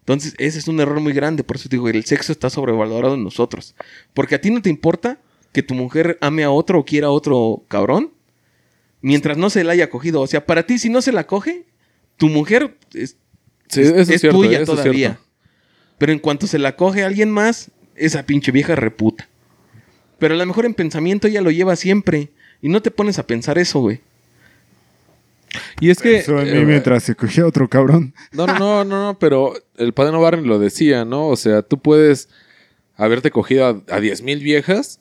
Entonces, 0.08 0.36
ese 0.38 0.58
es 0.60 0.70
un 0.70 0.80
error 0.80 1.02
muy 1.02 1.12
grande, 1.12 1.44
por 1.44 1.58
eso 1.58 1.68
te 1.68 1.76
digo, 1.76 1.90
el 1.90 2.06
sexo 2.06 2.32
está 2.32 2.50
sobrevalorado 2.50 3.16
en 3.16 3.26
nosotros. 3.26 3.76
Porque 4.14 4.36
a 4.36 4.42
ti 4.42 4.50
no 4.52 4.62
te 4.62 4.70
importa 4.70 5.20
que 5.52 5.64
tu 5.64 5.74
mujer 5.76 6.18
ame 6.22 6.46
a 6.46 6.50
otro 6.50 6.80
o 6.80 6.86
quiera 6.86 7.08
a 7.08 7.12
otro 7.12 7.64
cabrón 7.68 8.12
mientras 9.02 9.38
no 9.38 9.50
se 9.50 9.66
la 9.66 9.74
haya 9.74 9.90
cogido. 9.90 10.22
O 10.22 10.28
sea, 10.28 10.46
para 10.46 10.64
ti 10.66 10.80
si 10.80 10.90
no 10.90 11.02
se 11.02 11.12
la 11.12 11.28
coge, 11.28 11.66
tu 12.16 12.30
mujer 12.30 12.78
es, 12.94 13.18
Sí, 13.68 13.82
es- 13.82 13.88
eso 13.90 13.98
es 14.00 14.10
es 14.12 14.22
cierto, 14.22 14.38
tuya 14.38 14.60
es 14.62 14.66
todavía. 14.66 15.20
Pero 15.98 16.14
en 16.14 16.20
cuanto 16.20 16.48
se 16.48 16.58
la 16.58 16.78
coge 16.78 17.04
a 17.04 17.08
alguien 17.08 17.30
más, 17.30 17.72
esa 17.96 18.26
pinche 18.26 18.52
vieja 18.54 18.76
reputa. 18.78 19.28
Pero 20.20 20.36
a 20.36 20.38
lo 20.38 20.46
mejor 20.46 20.66
en 20.66 20.74
pensamiento 20.74 21.28
ella 21.28 21.42
lo 21.42 21.52
lleva 21.52 21.76
siempre. 21.76 22.30
Y 22.62 22.70
no 22.70 22.82
te 22.82 22.92
pones 22.92 23.20
a 23.20 23.28
pensar 23.28 23.58
eso, 23.58 23.82
güey. 23.82 24.00
Y 25.80 25.90
es 25.90 26.00
que. 26.00 26.18
Eso 26.18 26.40
en 26.40 26.52
mí 26.52 26.60
eh, 26.60 26.66
mientras 26.66 27.04
se 27.04 27.16
cogía 27.16 27.46
otro 27.46 27.68
cabrón. 27.68 28.14
No, 28.32 28.48
no, 28.48 28.58
no, 28.58 28.84
no, 28.84 29.04
no, 29.04 29.20
pero 29.20 29.54
el 29.78 29.94
padre 29.94 30.18
Barney 30.18 30.46
lo 30.46 30.60
decía, 30.60 31.06
¿no? 31.06 31.28
O 31.28 31.36
sea, 31.36 31.62
tú 31.62 31.80
puedes 31.80 32.30
haberte 32.96 33.32
cogido 33.32 33.66
a, 33.66 33.96
a 33.96 34.00
10 34.00 34.22
mil 34.24 34.40
viejas, 34.40 35.00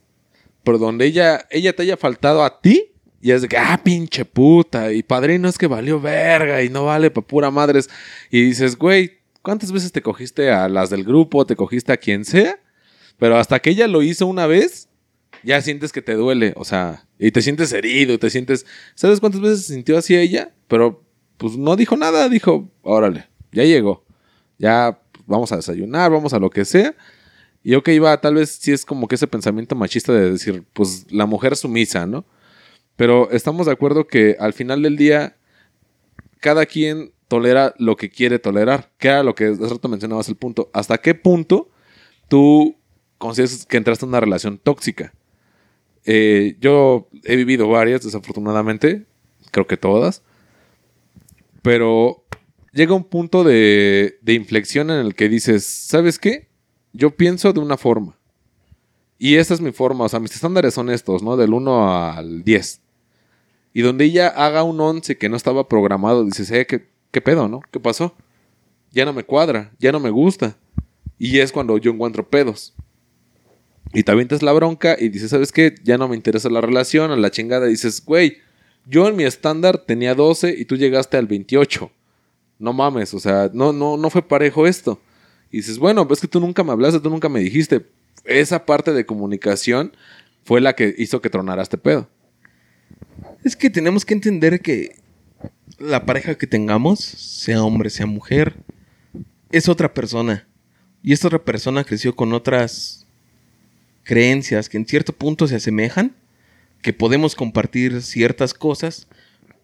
pero 0.64 0.78
donde 0.78 1.06
ella, 1.06 1.46
ella 1.50 1.74
te 1.74 1.82
haya 1.82 1.96
faltado 1.96 2.44
a 2.44 2.60
ti, 2.60 2.92
y 3.20 3.32
es 3.32 3.42
de 3.42 3.48
que, 3.48 3.56
ah, 3.56 3.80
pinche 3.82 4.24
puta, 4.24 4.92
y 4.92 5.02
padrino 5.02 5.48
es 5.48 5.58
que 5.58 5.66
valió 5.66 6.00
verga 6.00 6.62
y 6.62 6.68
no 6.68 6.84
vale 6.84 7.10
pa' 7.10 7.22
pura 7.22 7.50
madres. 7.50 7.88
Y 8.30 8.42
dices, 8.42 8.76
güey, 8.76 9.18
¿cuántas 9.42 9.72
veces 9.72 9.92
te 9.92 10.02
cogiste 10.02 10.50
a 10.50 10.68
las 10.68 10.90
del 10.90 11.04
grupo, 11.04 11.46
te 11.46 11.56
cogiste 11.56 11.92
a 11.92 11.96
quien 11.96 12.24
sea? 12.24 12.60
Pero 13.18 13.38
hasta 13.38 13.58
que 13.60 13.70
ella 13.70 13.88
lo 13.88 14.02
hizo 14.02 14.26
una 14.26 14.46
vez, 14.46 14.88
ya 15.42 15.60
sientes 15.62 15.92
que 15.92 16.02
te 16.02 16.14
duele, 16.14 16.52
o 16.56 16.64
sea, 16.64 17.05
y 17.18 17.30
te 17.30 17.42
sientes 17.42 17.72
herido, 17.72 18.18
te 18.18 18.30
sientes, 18.30 18.66
¿sabes 18.94 19.20
cuántas 19.20 19.40
veces 19.40 19.66
se 19.66 19.74
sintió 19.74 19.96
así 19.98 20.16
ella? 20.16 20.52
Pero 20.68 21.02
pues 21.36 21.56
no 21.56 21.76
dijo 21.76 21.96
nada, 21.96 22.28
dijo, 22.28 22.70
órale, 22.82 23.28
ya 23.52 23.64
llegó, 23.64 24.04
ya 24.58 25.00
vamos 25.26 25.52
a 25.52 25.56
desayunar, 25.56 26.10
vamos 26.10 26.32
a 26.32 26.38
lo 26.38 26.50
que 26.50 26.64
sea. 26.64 26.94
Y 27.62 27.74
ok, 27.74 27.88
va, 28.02 28.20
tal 28.20 28.34
vez 28.34 28.50
sí 28.50 28.72
es 28.72 28.84
como 28.84 29.08
que 29.08 29.16
ese 29.16 29.26
pensamiento 29.26 29.74
machista 29.74 30.12
de 30.12 30.30
decir, 30.30 30.64
pues 30.72 31.06
la 31.10 31.26
mujer 31.26 31.56
sumisa, 31.56 32.06
¿no? 32.06 32.24
Pero 32.94 33.30
estamos 33.30 33.66
de 33.66 33.72
acuerdo 33.72 34.06
que 34.06 34.36
al 34.38 34.52
final 34.52 34.82
del 34.82 34.96
día, 34.96 35.36
cada 36.40 36.64
quien 36.64 37.12
tolera 37.28 37.74
lo 37.78 37.96
que 37.96 38.08
quiere 38.08 38.38
tolerar, 38.38 38.92
que 38.98 39.08
era 39.08 39.22
lo 39.22 39.34
que 39.34 39.46
hace 39.46 39.68
rato 39.68 39.88
mencionabas 39.88 40.28
el 40.28 40.36
punto. 40.36 40.70
¿Hasta 40.72 40.98
qué 40.98 41.14
punto 41.14 41.70
tú 42.28 42.76
consideras 43.18 43.66
que 43.66 43.76
entraste 43.76 44.04
en 44.04 44.10
una 44.10 44.20
relación 44.20 44.58
tóxica? 44.58 45.12
Eh, 46.06 46.56
yo 46.60 47.08
he 47.24 47.34
vivido 47.34 47.68
varias, 47.68 48.04
desafortunadamente, 48.04 49.04
creo 49.50 49.66
que 49.66 49.76
todas, 49.76 50.22
pero 51.62 52.24
llega 52.72 52.94
un 52.94 53.04
punto 53.04 53.42
de, 53.42 54.18
inflexión 54.26 54.90
en 54.90 55.04
el 55.04 55.16
que 55.16 55.28
dices, 55.28 55.66
¿sabes 55.66 56.20
qué? 56.20 56.48
Yo 56.92 57.16
pienso 57.16 57.52
de 57.52 57.58
una 57.58 57.76
forma. 57.76 58.16
Y 59.18 59.36
esta 59.36 59.54
es 59.54 59.60
mi 59.60 59.72
forma, 59.72 60.04
o 60.04 60.08
sea, 60.08 60.20
mis 60.20 60.34
estándares 60.34 60.74
son 60.74 60.90
estos, 60.90 61.22
¿no? 61.22 61.36
Del 61.36 61.52
1 61.52 62.12
al 62.12 62.44
10. 62.44 62.80
Y 63.74 63.82
donde 63.82 64.04
ella 64.04 64.28
haga 64.28 64.62
un 64.62 64.80
11 64.80 65.18
que 65.18 65.28
no 65.28 65.36
estaba 65.36 65.68
programado, 65.68 66.24
dices, 66.24 66.50
eh, 66.52 66.66
¿qué, 66.66 66.88
¿qué 67.10 67.20
pedo, 67.20 67.48
no? 67.48 67.62
¿Qué 67.72 67.80
pasó? 67.80 68.14
Ya 68.92 69.04
no 69.04 69.12
me 69.12 69.24
cuadra, 69.24 69.72
ya 69.78 69.90
no 69.90 69.98
me 69.98 70.10
gusta. 70.10 70.56
Y 71.18 71.40
es 71.40 71.50
cuando 71.50 71.78
yo 71.78 71.90
encuentro 71.90 72.28
pedos. 72.28 72.74
Y 73.92 74.02
te 74.02 74.12
avientas 74.12 74.42
la 74.42 74.52
bronca 74.52 74.96
y 74.98 75.08
dices, 75.08 75.30
¿sabes 75.30 75.52
qué? 75.52 75.74
Ya 75.84 75.98
no 75.98 76.08
me 76.08 76.16
interesa 76.16 76.50
la 76.50 76.60
relación, 76.60 77.10
a 77.10 77.16
la 77.16 77.30
chingada. 77.30 77.66
dices, 77.66 78.04
güey, 78.04 78.38
yo 78.86 79.08
en 79.08 79.16
mi 79.16 79.24
estándar 79.24 79.78
tenía 79.78 80.14
12 80.14 80.54
y 80.58 80.64
tú 80.64 80.76
llegaste 80.76 81.16
al 81.16 81.26
28. 81.26 81.90
No 82.58 82.72
mames, 82.72 83.14
o 83.14 83.20
sea, 83.20 83.50
no, 83.52 83.72
no, 83.72 83.96
no 83.96 84.10
fue 84.10 84.22
parejo 84.22 84.66
esto. 84.66 85.00
Y 85.50 85.58
dices, 85.58 85.78
bueno, 85.78 86.06
pues 86.06 86.20
que 86.20 86.28
tú 86.28 86.40
nunca 86.40 86.64
me 86.64 86.72
hablaste, 86.72 87.00
tú 87.00 87.10
nunca 87.10 87.28
me 87.28 87.40
dijiste. 87.40 87.86
Esa 88.24 88.66
parte 88.66 88.92
de 88.92 89.06
comunicación 89.06 89.92
fue 90.44 90.60
la 90.60 90.74
que 90.74 90.94
hizo 90.98 91.20
que 91.20 91.30
tronara 91.30 91.62
este 91.62 91.78
pedo. 91.78 92.08
Es 93.44 93.56
que 93.56 93.70
tenemos 93.70 94.04
que 94.04 94.14
entender 94.14 94.60
que 94.60 94.96
la 95.78 96.06
pareja 96.06 96.36
que 96.36 96.46
tengamos, 96.46 97.00
sea 97.00 97.62
hombre, 97.62 97.90
sea 97.90 98.06
mujer, 98.06 98.56
es 99.52 99.68
otra 99.68 99.92
persona. 99.92 100.46
Y 101.02 101.12
esta 101.12 101.28
otra 101.28 101.44
persona 101.44 101.84
creció 101.84 102.16
con 102.16 102.32
otras 102.32 103.05
creencias 104.06 104.68
que 104.68 104.78
en 104.78 104.86
cierto 104.86 105.12
punto 105.12 105.48
se 105.48 105.56
asemejan, 105.56 106.14
que 106.80 106.92
podemos 106.92 107.34
compartir 107.34 108.02
ciertas 108.02 108.54
cosas, 108.54 109.08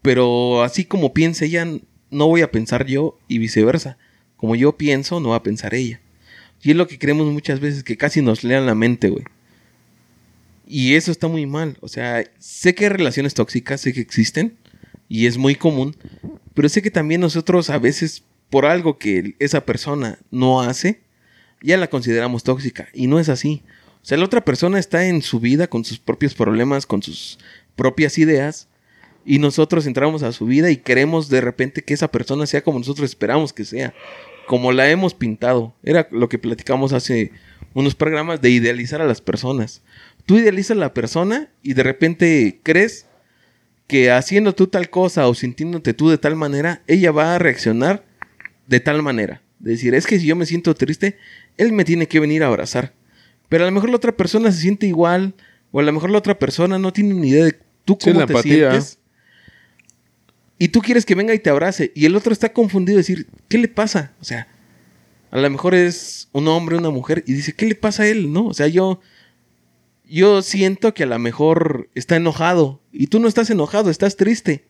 pero 0.03 0.65
así 0.65 0.85
como 0.85 1.15
piensa 1.15 1.45
ella, 1.45 1.65
no 2.11 2.27
voy 2.27 2.43
a 2.43 2.51
pensar 2.51 2.85
yo 2.85 3.19
y 3.29 3.39
viceversa. 3.39 3.97
Como 4.37 4.57
yo 4.57 4.77
pienso, 4.77 5.21
no 5.21 5.31
va 5.31 5.37
a 5.37 5.43
pensar 5.45 5.75
ella. 5.75 6.01
Y 6.61 6.73
es 6.73 6.77
lo 6.77 6.89
que 6.89 6.99
creemos 6.99 7.33
muchas 7.33 7.61
veces, 7.61 7.85
que 7.85 7.97
casi 7.97 8.21
nos 8.21 8.43
lean 8.43 8.67
la 8.67 8.75
mente, 8.75 9.11
güey. 9.11 9.25
Y 10.67 10.95
eso 10.95 11.13
está 11.13 11.29
muy 11.29 11.47
mal. 11.47 11.79
O 11.81 11.87
sea, 11.87 12.25
sé 12.39 12.75
que 12.75 12.87
hay 12.87 12.91
relaciones 12.91 13.35
tóxicas, 13.35 13.81
sé 13.81 13.93
que 13.93 14.01
existen, 14.01 14.57
y 15.09 15.27
es 15.27 15.39
muy 15.39 15.55
común, 15.55 15.95
pero 16.55 16.69
sé 16.69 16.83
que 16.83 16.91
también 16.91 17.21
nosotros 17.21 17.71
a 17.71 17.79
veces, 17.79 18.25
por 18.51 18.67
algo 18.67 18.99
que 18.99 19.37
esa 19.39 19.65
persona 19.65 20.19
no 20.33 20.63
hace, 20.63 21.01
ya 21.63 21.77
la 21.77 21.89
consideramos 21.89 22.43
tóxica. 22.43 22.89
Y 22.93 23.07
no 23.07 23.21
es 23.21 23.29
así. 23.29 23.63
O 24.03 24.05
sea, 24.05 24.19
la 24.19 24.25
otra 24.25 24.45
persona 24.45 24.81
está 24.81 25.07
en 25.07 25.23
su 25.23 25.39
vida 25.39 25.69
con 25.69 25.85
sus 25.85 26.01
propios 26.01 26.35
problemas, 26.35 26.87
con 26.87 27.03
sus 27.03 27.39
propias 27.77 28.19
ideas, 28.19 28.69
y 29.25 29.39
nosotros 29.39 29.87
entramos 29.87 30.25
a 30.25 30.33
su 30.33 30.47
vida 30.47 30.71
y 30.71 30.77
queremos 30.77 31.29
de 31.29 31.41
repente 31.41 31.83
que 31.83 31.95
esa 31.95 32.09
persona 32.09 32.47
sea 32.47 32.63
como 32.63 32.81
nosotros 32.81 33.09
esperamos 33.09 33.53
que 33.53 33.65
sea, 33.65 33.95
como 34.49 34.73
la 34.73 34.91
hemos 34.91 35.15
pintado. 35.15 35.75
Era 35.85 36.09
lo 36.11 36.29
que 36.29 36.39
platicamos 36.39 36.93
hace 36.93 37.31
unos 37.75 37.95
programas 37.95 38.41
de 38.41 38.51
idealizar 38.51 39.01
a 39.01 39.07
las 39.07 39.21
personas. 39.21 39.83
Tú 40.27 40.37
idealizas 40.37 40.77
a 40.77 40.81
la 40.81 40.95
persona 40.95 41.51
y 41.63 41.75
de 41.75 41.85
repente 41.85 42.61
crees 42.65 43.07
que 43.87 44.11
haciendo 44.11 44.55
tú 44.55 44.67
tal 44.67 44.91
cosa 44.91 45.29
o 45.29 45.35
sintiéndote 45.35 45.95
tú 45.95 46.09
de 46.09 46.19
tal 46.19 46.35
manera, 46.35 46.83
ella 46.89 47.13
va 47.13 47.35
a 47.35 47.39
reaccionar 47.39 48.05
de 48.67 48.81
tal 48.81 49.03
manera. 49.03 49.43
decir, 49.59 49.95
es 49.95 50.07
que 50.07 50.19
si 50.19 50.27
yo 50.27 50.35
me 50.35 50.47
siento 50.47 50.75
triste, 50.75 51.19
él 51.57 51.73
me 51.73 51.85
tiene 51.85 52.09
que 52.09 52.19
venir 52.19 52.43
a 52.43 52.49
abrazar. 52.49 52.95
Pero 53.49 53.65
a 53.65 53.67
lo 53.67 53.73
mejor 53.73 53.91
la 53.91 53.97
otra 53.97 54.17
persona 54.17 54.51
se 54.51 54.61
siente 54.61 54.87
igual, 54.87 55.35
o 55.71 55.81
a 55.81 55.83
lo 55.83 55.93
mejor 55.93 56.11
la 56.11 56.19
otra 56.19 56.39
persona 56.39 56.79
no 56.79 56.93
tiene 56.93 57.15
ni 57.15 57.29
idea 57.29 57.45
de 57.45 57.59
tú 57.85 57.99
cómo 57.99 58.25
te 58.27 58.43
sientes. 58.43 58.99
Y 60.59 60.69
tú 60.69 60.81
quieres 60.81 61.05
que 61.05 61.15
venga 61.15 61.35
y 61.35 61.39
te 61.39 61.51
abrace, 61.51 61.93
y 61.95 62.07
el 62.07 62.15
otro 62.15 62.33
está 62.33 62.53
confundido, 62.53 62.99
decir, 62.99 63.27
¿qué 63.49 63.59
le 63.59 63.69
pasa? 63.69 64.13
O 64.21 64.25
sea, 64.25 64.49
a 65.31 65.39
lo 65.39 65.51
mejor 65.51 65.75
es 65.75 66.29
un 66.33 66.47
hombre, 66.49 66.77
una 66.77 66.91
mujer, 66.91 67.25
y 67.27 67.33
dice, 67.33 67.53
¿qué 67.53 67.67
le 67.67 67.75
pasa 67.75 68.05
a 68.05 68.07
él? 68.07 68.33
¿No? 68.33 68.47
O 68.47 68.55
sea, 68.55 68.69
yo, 68.69 69.01
yo 70.05 70.43
siento 70.43 70.95
que 70.95 71.03
a 71.03 71.07
lo 71.07 71.19
mejor 71.19 71.89
está 71.95 72.17
enojado, 72.17 72.81
y 72.93 73.09
tú 73.09 73.19
no 73.19 73.29
estás 73.29 73.51
enojado, 73.51 73.91
estás 73.91 74.17
triste. 74.17 74.65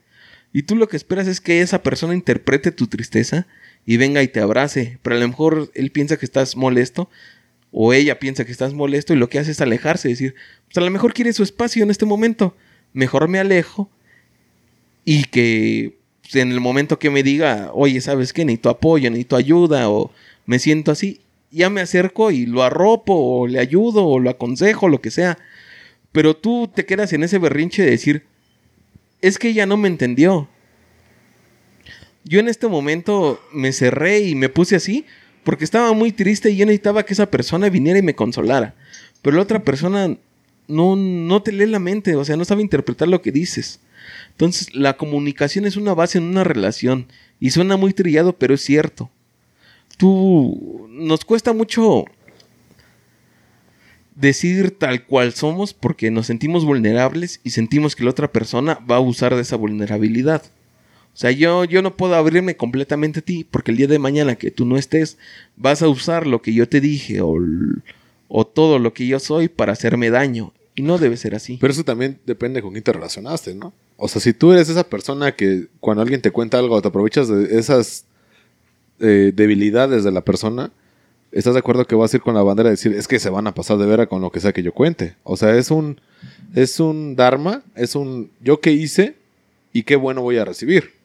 Y 0.53 0.65
tú 0.65 0.77
lo 0.77 0.89
que 0.89 0.97
esperas 0.97 1.27
es 1.27 1.41
que 1.41 1.63
esa 1.63 1.83
persona 1.83 2.15
interprete 2.15 2.73
tu 2.73 2.87
tristeza 2.87 3.47
y 3.87 3.97
venga 3.97 4.23
y 4.23 4.29
te 4.29 4.41
abrace. 4.41 4.99
Pero 5.03 5.17
a 5.17 5.19
lo 5.19 5.29
mejor 5.29 5.71
él 5.75 5.91
piensa 5.91 6.19
que 6.19 6.27
estás 6.27 6.57
molesto 6.57 7.09
o 7.73 7.95
ella 7.95 8.19
piensa 8.19 8.45
que 8.45 8.53
estás 8.53 8.75
molesto 8.75 9.15
y 9.15 9.17
lo 9.17 9.29
que 9.29 9.39
hace 9.39 9.51
es 9.51 9.61
alejarse, 9.61 10.09
decir, 10.09 10.35
pues 10.67 10.77
a 10.77 10.83
lo 10.83 10.91
mejor 10.91 11.15
quiere 11.15 11.33
su 11.33 11.43
espacio 11.43 11.83
en 11.83 11.91
este 11.91 12.05
momento, 12.05 12.55
mejor 12.93 13.29
me 13.29 13.39
alejo 13.39 13.91
y 15.05 15.25
que 15.25 15.97
pues, 16.21 16.37
en 16.37 16.53
el 16.53 16.61
momento 16.61 16.99
que 16.99 17.11
me 17.11 17.23
diga, 17.23 17.71
oye, 17.73 18.01
¿sabes 18.03 18.33
qué? 18.33 18.45
Necesito 18.45 18.69
apoyo, 18.69 19.11
necesito 19.11 19.37
ayuda 19.37 19.89
o 19.89 20.13
me 20.45 20.59
siento 20.59 20.93
así, 20.93 21.21
ya 21.51 21.71
me 21.71 21.81
acerco 21.81 22.31
y 22.31 22.45
lo 22.45 22.63
arropo 22.63 23.15
o 23.15 23.47
le 23.47 23.59
ayudo 23.59 24.07
o 24.07 24.19
lo 24.19 24.31
aconsejo, 24.31 24.89
lo 24.89 25.01
que 25.01 25.11
sea. 25.11 25.39
Pero 26.13 26.37
tú 26.37 26.71
te 26.73 26.85
quedas 26.85 27.13
en 27.15 27.23
ese 27.23 27.39
berrinche 27.39 27.83
de 27.83 27.91
decir, 27.91 28.25
es 29.23 29.39
que 29.39 29.49
ella 29.49 29.65
no 29.65 29.79
me 29.79 29.89
entendió. 29.89 30.49
Yo 32.25 32.39
en 32.39 32.49
este 32.49 32.69
momento 32.69 33.41
me 33.53 33.73
cerré 33.73 34.21
y 34.21 34.35
me 34.35 34.51
puse 34.51 34.77
así 34.77 35.07
porque 35.45 35.65
estaba 35.65 35.93
muy 35.93 36.13
triste 36.13 36.51
y 36.51 36.57
yo 36.57 36.67
necesitaba 36.67 37.05
que 37.05 37.15
esa 37.15 37.31
persona 37.31 37.69
viniera 37.69 37.99
y 37.99 38.03
me 38.03 38.15
consolara. 38.15 38.75
Pero 39.23 39.37
la 39.37 39.43
otra 39.43 39.63
persona 39.63 40.17
no, 40.69 40.97
no 40.97 41.43
te 41.43 41.53
lee 41.53 41.67
la 41.67 41.79
mente, 41.79 42.17
o 42.17 42.25
sea, 42.25 42.37
no 42.37 42.45
sabe 42.45 42.63
interpretar 42.63 43.09
lo 43.09 43.23
que 43.23 43.33
dices. 43.33 43.81
Entonces, 44.31 44.75
la 44.75 44.97
comunicación 44.97 45.67
es 45.67 45.77
una 45.77 45.95
base 45.95 46.19
en 46.19 46.25
una 46.25 46.45
relación. 46.45 47.07
Y 47.41 47.51
suena 47.51 47.77
muy 47.77 47.93
trillado, 47.93 48.35
pero 48.35 48.55
es 48.55 48.63
cierto. 48.63 49.11
Tú, 49.97 50.89
nos 50.91 51.25
cuesta 51.25 51.53
mucho 51.53 52.05
decir 54.15 54.77
tal 54.79 55.07
cual 55.07 55.33
somos 55.33 55.75
porque 55.75 56.11
nos 56.11 56.27
sentimos 56.27 56.65
vulnerables 56.65 57.41
y 57.45 57.51
sentimos 57.51 57.97
que 57.97 58.05
la 58.05 58.11
otra 58.11 58.31
persona 58.31 58.79
va 58.89 58.97
a 58.97 59.01
usar 59.01 59.35
de 59.35 59.43
esa 59.43 59.57
vulnerabilidad. 59.57 60.43
O 61.15 61.17
sea, 61.17 61.31
yo, 61.31 61.65
yo 61.65 61.83
no 61.83 61.97
puedo 61.97 62.15
abrirme 62.15 62.57
completamente 62.57 63.21
a 63.21 63.23
ti 63.23 63.45
porque 63.45 63.71
el 63.71 63.77
día 63.77 63.87
de 63.87 63.99
mañana 63.99 64.37
que 64.37 64.51
tú 64.51 64.65
no 64.65 64.79
estés, 64.79 65.19
vas 65.57 65.83
a 65.83 65.89
usar 65.89 66.27
lo 66.27 66.41
que 66.41 66.55
yo 66.55 66.69
te 66.69 66.81
dije 66.81 67.21
o, 67.21 67.37
o 68.29 68.47
todo 68.47 68.79
lo 68.79 68.95
que 68.95 69.07
yo 69.07 69.21
soy 69.21 69.49
para 69.49 69.73
hacerme 69.73 70.09
daño. 70.09 70.53
Y 70.75 70.81
no 70.81 70.97
debe 70.97 71.19
ser 71.19 71.35
así. 71.35 71.59
Pero 71.61 71.71
eso 71.71 71.85
también 71.85 72.19
depende 72.25 72.63
con 72.63 72.73
quién 72.73 72.83
te 72.83 72.95
relacionaste, 72.95 73.55
¿no? 73.55 73.75
O 73.99 74.09
sea, 74.09 74.23
si 74.23 74.33
tú 74.33 74.53
eres 74.53 74.71
esa 74.71 74.85
persona 74.85 75.33
que 75.37 75.67
cuando 75.81 76.01
alguien 76.01 76.23
te 76.23 76.31
cuenta 76.31 76.59
algo 76.59 76.81
te 76.81 76.89
aprovechas 76.89 77.29
de 77.29 77.59
esas 77.59 78.07
eh, 79.01 79.33
debilidades 79.37 80.03
de 80.03 80.13
la 80.13 80.23
persona, 80.23 80.73
¿estás 81.31 81.53
de 81.53 81.61
acuerdo 81.61 81.87
que 81.87 81.95
vas 81.95 82.15
a 82.15 82.17
ir 82.17 82.23
con 82.23 82.35
la 82.35 82.43
bandera 82.43 82.71
a 82.71 82.71
decir, 82.71 82.95
es 82.95 83.07
que 83.07 83.19
se 83.19 83.29
van 83.29 83.47
a 83.47 83.55
pasar 83.55 83.77
de 83.77 83.85
vera 83.85 84.07
con 84.07 84.23
lo 84.23 84.31
que 84.31 84.41
sea 84.41 84.55
que 84.55 84.63
yo 84.63 84.73
cuente? 84.73 85.15
O 85.25 85.37
sea, 85.37 85.55
es 85.59 85.71
un, 85.71 86.01
es 86.55 86.81
un 86.81 87.17
dharma, 87.17 87.63
es 87.75 87.95
un 87.95 88.31
yo 88.41 88.61
qué 88.61 88.73
hice 88.73 89.17
y 89.75 89.83
qué 89.83 89.97
bueno 89.97 90.23
voy 90.23 90.39
a 90.39 90.47
recibir 90.47 91.02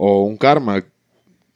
o 0.00 0.22
un 0.22 0.36
karma 0.36 0.84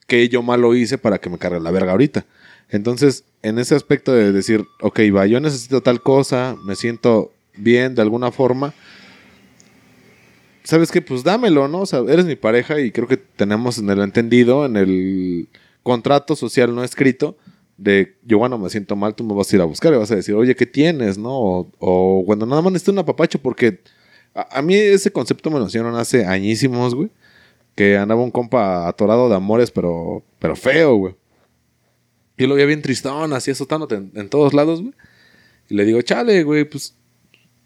que 0.08 0.28
yo 0.28 0.42
malo 0.42 0.74
hice 0.74 0.98
para 0.98 1.18
que 1.18 1.30
me 1.30 1.38
cargue 1.38 1.60
la 1.60 1.70
verga 1.70 1.92
ahorita. 1.92 2.26
Entonces, 2.70 3.24
en 3.40 3.60
ese 3.60 3.76
aspecto 3.76 4.12
de 4.12 4.32
decir, 4.32 4.66
ok, 4.80 4.98
va, 5.14 5.26
yo 5.26 5.38
necesito 5.38 5.80
tal 5.80 6.02
cosa, 6.02 6.56
me 6.64 6.74
siento 6.74 7.30
bien 7.56 7.94
de 7.94 8.02
alguna 8.02 8.32
forma, 8.32 8.74
¿sabes 10.64 10.90
qué? 10.90 11.00
Pues 11.00 11.22
dámelo, 11.22 11.68
¿no? 11.68 11.82
O 11.82 11.86
sea, 11.86 12.00
eres 12.00 12.26
mi 12.26 12.34
pareja 12.34 12.80
y 12.80 12.90
creo 12.90 13.06
que 13.06 13.16
tenemos 13.16 13.78
en 13.78 13.88
el 13.90 14.00
entendido, 14.00 14.66
en 14.66 14.76
el 14.76 15.48
contrato 15.84 16.34
social 16.34 16.74
no 16.74 16.82
escrito, 16.82 17.36
de 17.76 18.16
yo, 18.24 18.38
bueno, 18.38 18.58
me 18.58 18.70
siento 18.70 18.96
mal, 18.96 19.14
tú 19.14 19.22
me 19.22 19.34
vas 19.34 19.52
a 19.52 19.56
ir 19.56 19.62
a 19.62 19.66
buscar 19.66 19.92
y 19.92 19.98
vas 19.98 20.10
a 20.10 20.16
decir, 20.16 20.34
oye, 20.34 20.56
¿qué 20.56 20.66
tienes, 20.66 21.16
no? 21.16 21.70
O, 21.78 22.24
cuando 22.26 22.44
nada 22.44 22.60
más 22.60 22.72
necesito 22.72 22.90
un 22.90 22.98
apapacho, 22.98 23.38
porque 23.40 23.78
a, 24.34 24.58
a, 24.58 24.62
mí 24.62 24.74
ese 24.74 25.12
concepto 25.12 25.48
me 25.48 25.60
lo 25.60 25.68
hicieron 25.68 25.94
hace 25.94 26.26
añísimos, 26.26 26.96
güey 26.96 27.08
que 27.74 27.96
andaba 27.96 28.22
un 28.22 28.30
compa 28.30 28.88
atorado 28.88 29.28
de 29.28 29.36
amores, 29.36 29.70
pero, 29.70 30.22
pero 30.38 30.56
feo, 30.56 30.96
güey. 30.96 31.14
Yo 32.36 32.46
lo 32.46 32.54
veía 32.54 32.66
bien 32.66 32.82
tristón, 32.82 33.32
así 33.32 33.50
azotándote 33.50 33.96
en, 33.96 34.12
en 34.14 34.28
todos 34.28 34.52
lados, 34.54 34.82
güey. 34.82 34.94
Y 35.68 35.74
le 35.74 35.84
digo, 35.84 36.02
chale, 36.02 36.42
güey, 36.42 36.64
pues, 36.64 36.94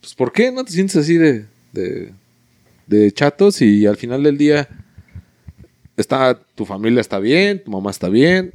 pues, 0.01 0.14
¿por 0.14 0.33
qué 0.33 0.53
no 0.53 0.64
te 0.64 0.73
sientes 0.73 0.97
así 0.97 1.16
de, 1.16 1.47
de, 1.73 2.12
de 2.87 3.12
chatos? 3.12 3.62
Y 3.62 3.87
al 3.87 3.97
final 3.97 4.23
del 4.23 4.38
día, 4.38 4.69
está, 5.97 6.38
tu 6.55 6.64
familia 6.64 7.01
está 7.01 7.19
bien, 7.19 7.62
tu 7.64 7.71
mamá 7.71 7.90
está 7.90 8.09
bien, 8.09 8.53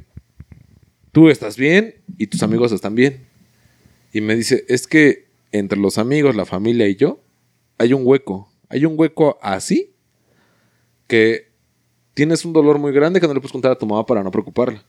tú 1.12 1.30
estás 1.30 1.58
bien 1.58 1.96
y 2.18 2.28
tus 2.28 2.44
amigos 2.44 2.72
están 2.72 2.96
bien. 2.96 3.26
Y 4.14 4.22
me 4.22 4.36
dice, 4.36 4.66
es 4.68 4.88
que 4.88 5.28
entre 5.52 5.80
los 5.80 5.98
amigos, 5.98 6.36
la 6.36 6.46
familia 6.46 6.88
y 6.88 6.96
yo, 6.96 7.22
hay 7.78 7.94
un 7.94 8.02
hueco. 8.06 8.50
Hay 8.70 8.86
un 8.86 8.94
hueco 8.98 9.38
así 9.42 9.94
que 11.12 11.50
tienes 12.14 12.46
un 12.46 12.54
dolor 12.54 12.80
muy 12.80 12.94
grande 12.94 13.20
que 13.20 13.28
no 13.28 13.34
le 13.34 13.42
puedes 13.42 13.52
contar 13.52 13.74
a 13.74 13.78
tu 13.78 13.86
mamá 13.86 14.06
para 14.06 14.24
no 14.24 14.32
preocuparla. 14.32 14.82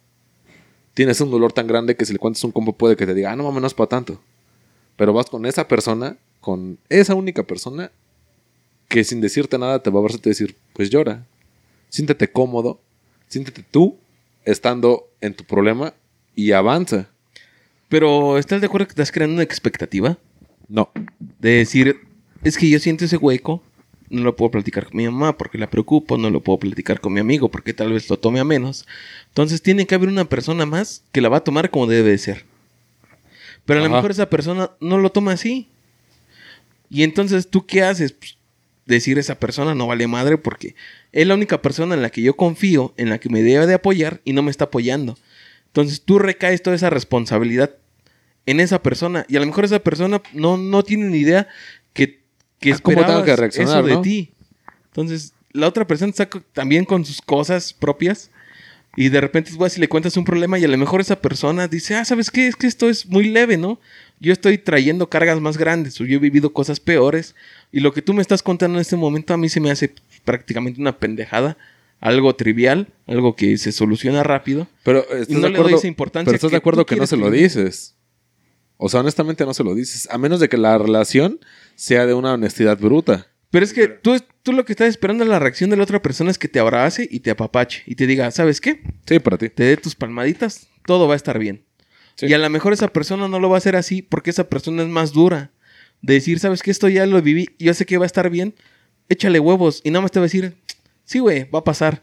Tienes 0.94 1.20
un 1.20 1.32
dolor 1.32 1.52
tan 1.52 1.66
grande 1.66 1.96
que 1.96 2.04
si 2.04 2.12
le 2.12 2.20
cuentas 2.20 2.44
un 2.44 2.52
compa 2.52 2.70
puede 2.70 2.94
que 2.94 3.04
te 3.04 3.12
diga, 3.12 3.32
ah, 3.32 3.34
no 3.34 3.42
mames, 3.42 3.60
no 3.60 3.66
es 3.66 3.74
para 3.74 3.88
tanto. 3.88 4.20
Pero 4.94 5.12
vas 5.12 5.28
con 5.28 5.44
esa 5.46 5.66
persona 5.66 6.16
con 6.40 6.78
esa 6.88 7.16
única 7.16 7.42
persona 7.42 7.90
que 8.86 9.02
sin 9.02 9.20
decirte 9.20 9.58
nada 9.58 9.82
te 9.82 9.90
va 9.90 9.98
a 9.98 10.04
a 10.04 10.16
decir, 10.22 10.54
pues 10.74 10.90
llora, 10.90 11.26
siéntete 11.88 12.30
cómodo, 12.30 12.80
siéntete 13.26 13.64
tú 13.68 13.96
estando 14.44 15.08
en 15.20 15.34
tu 15.34 15.42
problema 15.42 15.92
y 16.36 16.52
avanza. 16.52 17.08
Pero, 17.88 18.38
¿estás 18.38 18.60
de 18.60 18.68
acuerdo 18.68 18.86
que 18.86 18.92
estás 18.92 19.10
creando 19.10 19.34
una 19.34 19.42
expectativa? 19.42 20.18
No, 20.68 20.88
De 21.40 21.56
decir, 21.56 21.96
es 22.44 22.56
que 22.56 22.70
yo 22.70 22.78
siento 22.78 23.06
ese 23.06 23.16
hueco, 23.16 23.60
no 24.12 24.22
lo 24.22 24.36
puedo 24.36 24.52
platicar 24.52 24.84
con 24.84 24.96
mi 24.96 25.04
mamá 25.06 25.36
porque 25.36 25.58
la 25.58 25.70
preocupo, 25.70 26.18
no 26.18 26.30
lo 26.30 26.40
puedo 26.40 26.58
platicar 26.58 27.00
con 27.00 27.12
mi 27.12 27.20
amigo 27.20 27.50
porque 27.50 27.74
tal 27.74 27.92
vez 27.92 28.08
lo 28.08 28.18
tome 28.18 28.38
a 28.38 28.44
menos. 28.44 28.86
Entonces 29.28 29.62
tiene 29.62 29.86
que 29.86 29.94
haber 29.94 30.08
una 30.08 30.26
persona 30.26 30.66
más 30.66 31.02
que 31.12 31.20
la 31.20 31.28
va 31.28 31.38
a 31.38 31.44
tomar 31.44 31.70
como 31.70 31.86
debe 31.86 32.10
de 32.10 32.18
ser. 32.18 32.44
Pero 33.64 33.80
a 33.80 33.82
lo 33.82 33.88
Ajá. 33.88 33.96
mejor 33.96 34.10
esa 34.10 34.28
persona 34.30 34.70
no 34.80 34.98
lo 34.98 35.10
toma 35.10 35.32
así. 35.32 35.68
Y 36.90 37.04
entonces, 37.04 37.48
¿tú 37.48 37.66
qué 37.66 37.82
haces? 37.82 38.12
Pues, 38.12 38.36
decir 38.86 39.18
esa 39.18 39.36
persona 39.36 39.74
no 39.74 39.86
vale 39.86 40.06
madre 40.06 40.38
porque 40.38 40.74
es 41.12 41.26
la 41.26 41.34
única 41.34 41.62
persona 41.62 41.94
en 41.94 42.02
la 42.02 42.10
que 42.10 42.22
yo 42.22 42.34
confío, 42.34 42.94
en 42.96 43.10
la 43.10 43.18
que 43.18 43.28
me 43.28 43.42
debe 43.42 43.66
de 43.66 43.74
apoyar 43.74 44.20
y 44.24 44.32
no 44.32 44.42
me 44.42 44.50
está 44.50 44.64
apoyando. 44.64 45.16
Entonces 45.66 46.02
tú 46.02 46.18
recaes 46.18 46.62
toda 46.62 46.76
esa 46.76 46.90
responsabilidad 46.90 47.74
en 48.44 48.60
esa 48.60 48.82
persona 48.82 49.24
y 49.28 49.36
a 49.36 49.40
lo 49.40 49.46
mejor 49.46 49.64
esa 49.64 49.78
persona 49.78 50.20
no, 50.32 50.56
no 50.56 50.82
tiene 50.82 51.06
ni 51.06 51.18
idea 51.18 51.48
que, 52.62 52.72
Ah, 52.72 52.78
¿cómo 52.82 53.04
tengo 53.04 53.22
que 53.24 53.36
reaccionar, 53.36 53.78
eso 53.80 53.86
de 53.86 53.92
no? 53.94 54.00
ti. 54.02 54.32
Entonces 54.86 55.34
la 55.52 55.68
otra 55.68 55.86
persona 55.86 56.10
está 56.10 56.28
también 56.54 56.84
con 56.86 57.04
sus 57.04 57.20
cosas 57.20 57.74
propias 57.74 58.30
y 58.96 59.08
de 59.10 59.20
repente 59.20 59.50
vas 59.58 59.76
y 59.76 59.80
le 59.80 59.88
cuentas 59.88 60.16
un 60.16 60.24
problema 60.24 60.58
y 60.58 60.64
a 60.64 60.68
lo 60.68 60.76
mejor 60.78 61.00
esa 61.00 61.20
persona 61.20 61.68
dice, 61.68 61.94
ah, 61.94 62.04
¿sabes 62.04 62.30
qué? 62.30 62.46
Es 62.46 62.56
que 62.56 62.66
esto 62.66 62.88
es 62.88 63.06
muy 63.06 63.28
leve, 63.28 63.56
¿no? 63.58 63.78
Yo 64.20 64.32
estoy 64.32 64.56
trayendo 64.58 65.08
cargas 65.10 65.40
más 65.40 65.56
grandes 65.58 66.00
o 66.00 66.04
yo 66.04 66.16
he 66.16 66.20
vivido 66.20 66.52
cosas 66.52 66.78
peores 66.80 67.34
y 67.72 67.80
lo 67.80 67.92
que 67.92 68.00
tú 68.02 68.14
me 68.14 68.22
estás 68.22 68.42
contando 68.42 68.78
en 68.78 68.82
este 68.82 68.96
momento 68.96 69.34
a 69.34 69.36
mí 69.36 69.48
se 69.48 69.60
me 69.60 69.70
hace 69.70 69.94
prácticamente 70.24 70.80
una 70.80 70.98
pendejada, 70.98 71.56
algo 72.00 72.34
trivial, 72.34 72.88
algo 73.06 73.34
que 73.36 73.56
se 73.58 73.72
soluciona 73.72 74.22
rápido. 74.22 74.68
pero 74.84 75.00
estás 75.10 75.28
Y 75.30 75.34
no 75.34 75.40
de 75.40 75.48
le 75.48 75.54
acuerdo, 75.54 75.70
doy 75.70 75.78
esa 75.78 75.86
importancia 75.88 76.26
pero 76.26 76.36
estás 76.36 76.50
que 76.50 76.54
de 76.54 76.58
acuerdo 76.58 76.86
que 76.86 76.96
no 76.96 77.06
se 77.06 77.16
lo 77.16 77.30
le- 77.30 77.38
dices. 77.42 77.94
O 78.76 78.88
sea, 78.88 79.00
honestamente 79.00 79.44
no 79.46 79.54
se 79.54 79.62
lo 79.64 79.74
dices, 79.74 80.08
a 80.10 80.18
menos 80.18 80.40
de 80.40 80.48
que 80.48 80.56
la 80.56 80.76
relación 80.76 81.38
sea 81.74 82.06
de 82.06 82.14
una 82.14 82.34
honestidad 82.34 82.78
bruta. 82.78 83.26
Pero 83.50 83.64
es 83.64 83.72
que 83.72 83.86
tú, 83.88 84.16
tú 84.42 84.52
lo 84.52 84.64
que 84.64 84.72
estás 84.72 84.88
esperando 84.88 85.24
en 85.24 85.30
la 85.30 85.38
reacción 85.38 85.68
de 85.70 85.76
la 85.76 85.82
otra 85.82 86.00
persona 86.00 86.30
es 86.30 86.38
que 86.38 86.48
te 86.48 86.58
abrace 86.58 87.06
y 87.10 87.20
te 87.20 87.30
apapache 87.30 87.82
y 87.86 87.94
te 87.96 88.06
diga, 88.06 88.30
¿sabes 88.30 88.60
qué? 88.60 88.82
Sí, 89.06 89.18
para 89.18 89.36
ti. 89.36 89.50
Te 89.50 89.64
dé 89.64 89.76
tus 89.76 89.94
palmaditas, 89.94 90.68
todo 90.86 91.06
va 91.06 91.14
a 91.14 91.16
estar 91.16 91.38
bien. 91.38 91.64
Sí. 92.14 92.26
Y 92.26 92.32
a 92.32 92.38
lo 92.38 92.48
mejor 92.48 92.72
esa 92.72 92.88
persona 92.88 93.28
no 93.28 93.38
lo 93.38 93.50
va 93.50 93.56
a 93.56 93.58
hacer 93.58 93.76
así 93.76 94.00
porque 94.00 94.30
esa 94.30 94.48
persona 94.48 94.82
es 94.82 94.88
más 94.88 95.12
dura. 95.12 95.50
De 96.00 96.14
decir, 96.14 96.38
¿sabes 96.38 96.62
qué? 96.62 96.70
Esto 96.70 96.88
ya 96.88 97.04
lo 97.06 97.20
viví, 97.20 97.50
yo 97.58 97.74
sé 97.74 97.84
que 97.86 97.98
va 97.98 98.04
a 98.04 98.06
estar 98.06 98.30
bien, 98.30 98.54
échale 99.08 99.38
huevos. 99.38 99.82
Y 99.84 99.90
nada 99.90 100.00
más 100.00 100.10
te 100.10 100.18
va 100.18 100.24
a 100.24 100.26
decir, 100.26 100.56
sí, 101.04 101.18
güey, 101.18 101.48
va 101.50 101.58
a 101.58 101.64
pasar. 101.64 102.02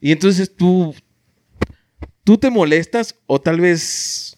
Y 0.00 0.12
entonces 0.12 0.54
tú, 0.54 0.94
tú 2.22 2.36
te 2.36 2.50
molestas 2.50 3.16
o 3.26 3.40
tal 3.40 3.60
vez 3.60 4.35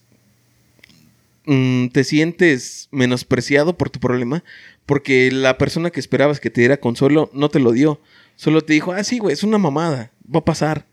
mm, 1.49 1.89
te 1.89 2.05
sientes 2.05 2.89
menospreciado 2.93 3.77
por 3.77 3.91
tu 3.91 3.99
problema 3.99 4.45
porque 4.87 5.31
la 5.33 5.59
persona 5.59 5.91
que 5.91 6.01
esperabas 6.01 6.41
que 6.41 6.51
te 6.51 6.61
diera 6.61 6.79
consuelo 6.79 7.31
no 7.35 7.49
te 7.49 7.61
lo 7.61 7.73
dio. 7.73 8.01
Solo 8.37 8.63
te 8.63 8.75
dijo, 8.75 8.93
ah, 8.93 9.03
sí, 9.03 9.19
güey, 9.19 9.35
es 9.35 9.43
una 9.43 9.59
mamada, 9.59 10.13
va 10.33 10.41
a 10.41 10.45
pasar. 10.45 10.87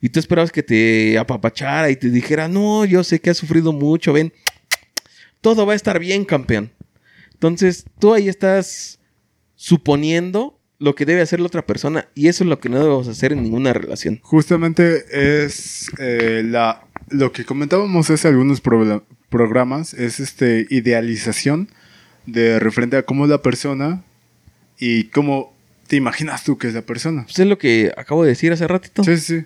Y 0.00 0.10
tú 0.10 0.20
esperabas 0.20 0.52
que 0.52 0.62
te 0.62 1.18
apapachara 1.18 1.90
y 1.90 1.96
te 1.96 2.10
dijera, 2.10 2.48
no, 2.48 2.84
yo 2.84 3.02
sé 3.02 3.20
que 3.20 3.30
has 3.30 3.36
sufrido 3.38 3.72
mucho, 3.72 4.12
ven, 4.12 4.32
todo 5.40 5.66
va 5.66 5.72
a 5.72 5.76
estar 5.76 5.98
bien, 5.98 6.24
campeón. 6.24 6.70
Entonces, 7.32 7.86
tú 7.98 8.12
ahí 8.12 8.28
estás 8.28 9.00
suponiendo 9.54 10.60
lo 10.78 10.94
que 10.94 11.04
debe 11.04 11.20
hacer 11.20 11.40
la 11.40 11.46
otra 11.46 11.66
persona 11.66 12.08
y 12.14 12.28
eso 12.28 12.44
es 12.44 12.50
lo 12.50 12.60
que 12.60 12.68
no 12.68 12.78
debemos 12.78 13.08
hacer 13.08 13.32
en 13.32 13.42
ninguna 13.42 13.72
relación. 13.72 14.20
Justamente 14.22 15.04
es 15.10 15.90
eh, 15.98 16.42
la, 16.44 16.86
lo 17.08 17.32
que 17.32 17.44
comentábamos 17.44 18.10
hace 18.10 18.28
algunos 18.28 18.60
programas, 19.30 19.94
es 19.94 20.20
este 20.20 20.66
idealización 20.68 21.68
de 22.26 22.58
referente 22.58 22.96
a 22.96 23.02
cómo 23.02 23.24
es 23.24 23.30
la 23.30 23.42
persona 23.42 24.02
y 24.78 25.04
cómo 25.04 25.54
te 25.86 25.96
imaginas 25.96 26.44
tú 26.44 26.58
que 26.58 26.68
es 26.68 26.74
la 26.74 26.82
persona. 26.82 27.24
Pues 27.24 27.38
es 27.38 27.46
lo 27.46 27.58
que 27.58 27.92
acabo 27.96 28.22
de 28.22 28.30
decir 28.30 28.52
hace 28.52 28.68
ratito. 28.68 29.02
Sí, 29.02 29.16
sí. 29.16 29.44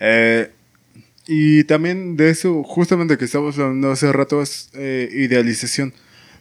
Eh, 0.00 0.50
y 1.26 1.64
también 1.64 2.16
de 2.16 2.30
eso, 2.30 2.62
justamente 2.62 3.16
que 3.16 3.24
estábamos 3.24 3.58
hablando 3.58 3.90
hace 3.90 4.12
rato, 4.12 4.42
es 4.42 4.70
eh, 4.74 5.08
idealización. 5.12 5.92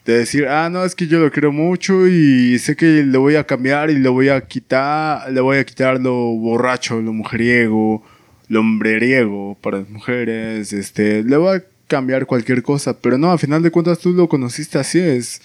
De 0.05 0.17
decir, 0.17 0.47
ah, 0.49 0.69
no, 0.69 0.83
es 0.83 0.95
que 0.95 1.07
yo 1.07 1.19
lo 1.19 1.31
quiero 1.31 1.53
mucho 1.53 2.05
y 2.09 2.59
sé 2.59 2.75
que 2.75 3.03
le 3.03 3.17
voy 3.17 3.37
a 3.37 3.45
cambiar 3.45 3.89
y 3.89 3.97
le 3.97 4.09
voy 4.09 4.27
a 4.27 4.41
quitar, 4.41 5.31
le 5.31 5.39
voy 5.39 5.57
a 5.59 5.63
quitar 5.63 6.01
lo 6.01 6.13
borracho, 6.13 7.01
lo 7.01 7.13
mujeriego, 7.13 8.03
lo 8.49 8.59
hombreriego 8.59 9.57
para 9.61 9.79
las 9.79 9.89
mujeres, 9.89 10.73
este, 10.73 11.23
le 11.23 11.37
voy 11.37 11.57
a 11.57 11.63
cambiar 11.93 12.25
cualquier 12.25 12.63
cosa. 12.63 12.97
Pero 12.99 13.19
no, 13.19 13.31
a 13.31 13.37
final 13.37 13.61
de 13.61 13.69
cuentas 13.69 13.99
tú 13.99 14.13
lo 14.13 14.27
conociste 14.27 14.79
así, 14.79 14.99
es 14.99 15.41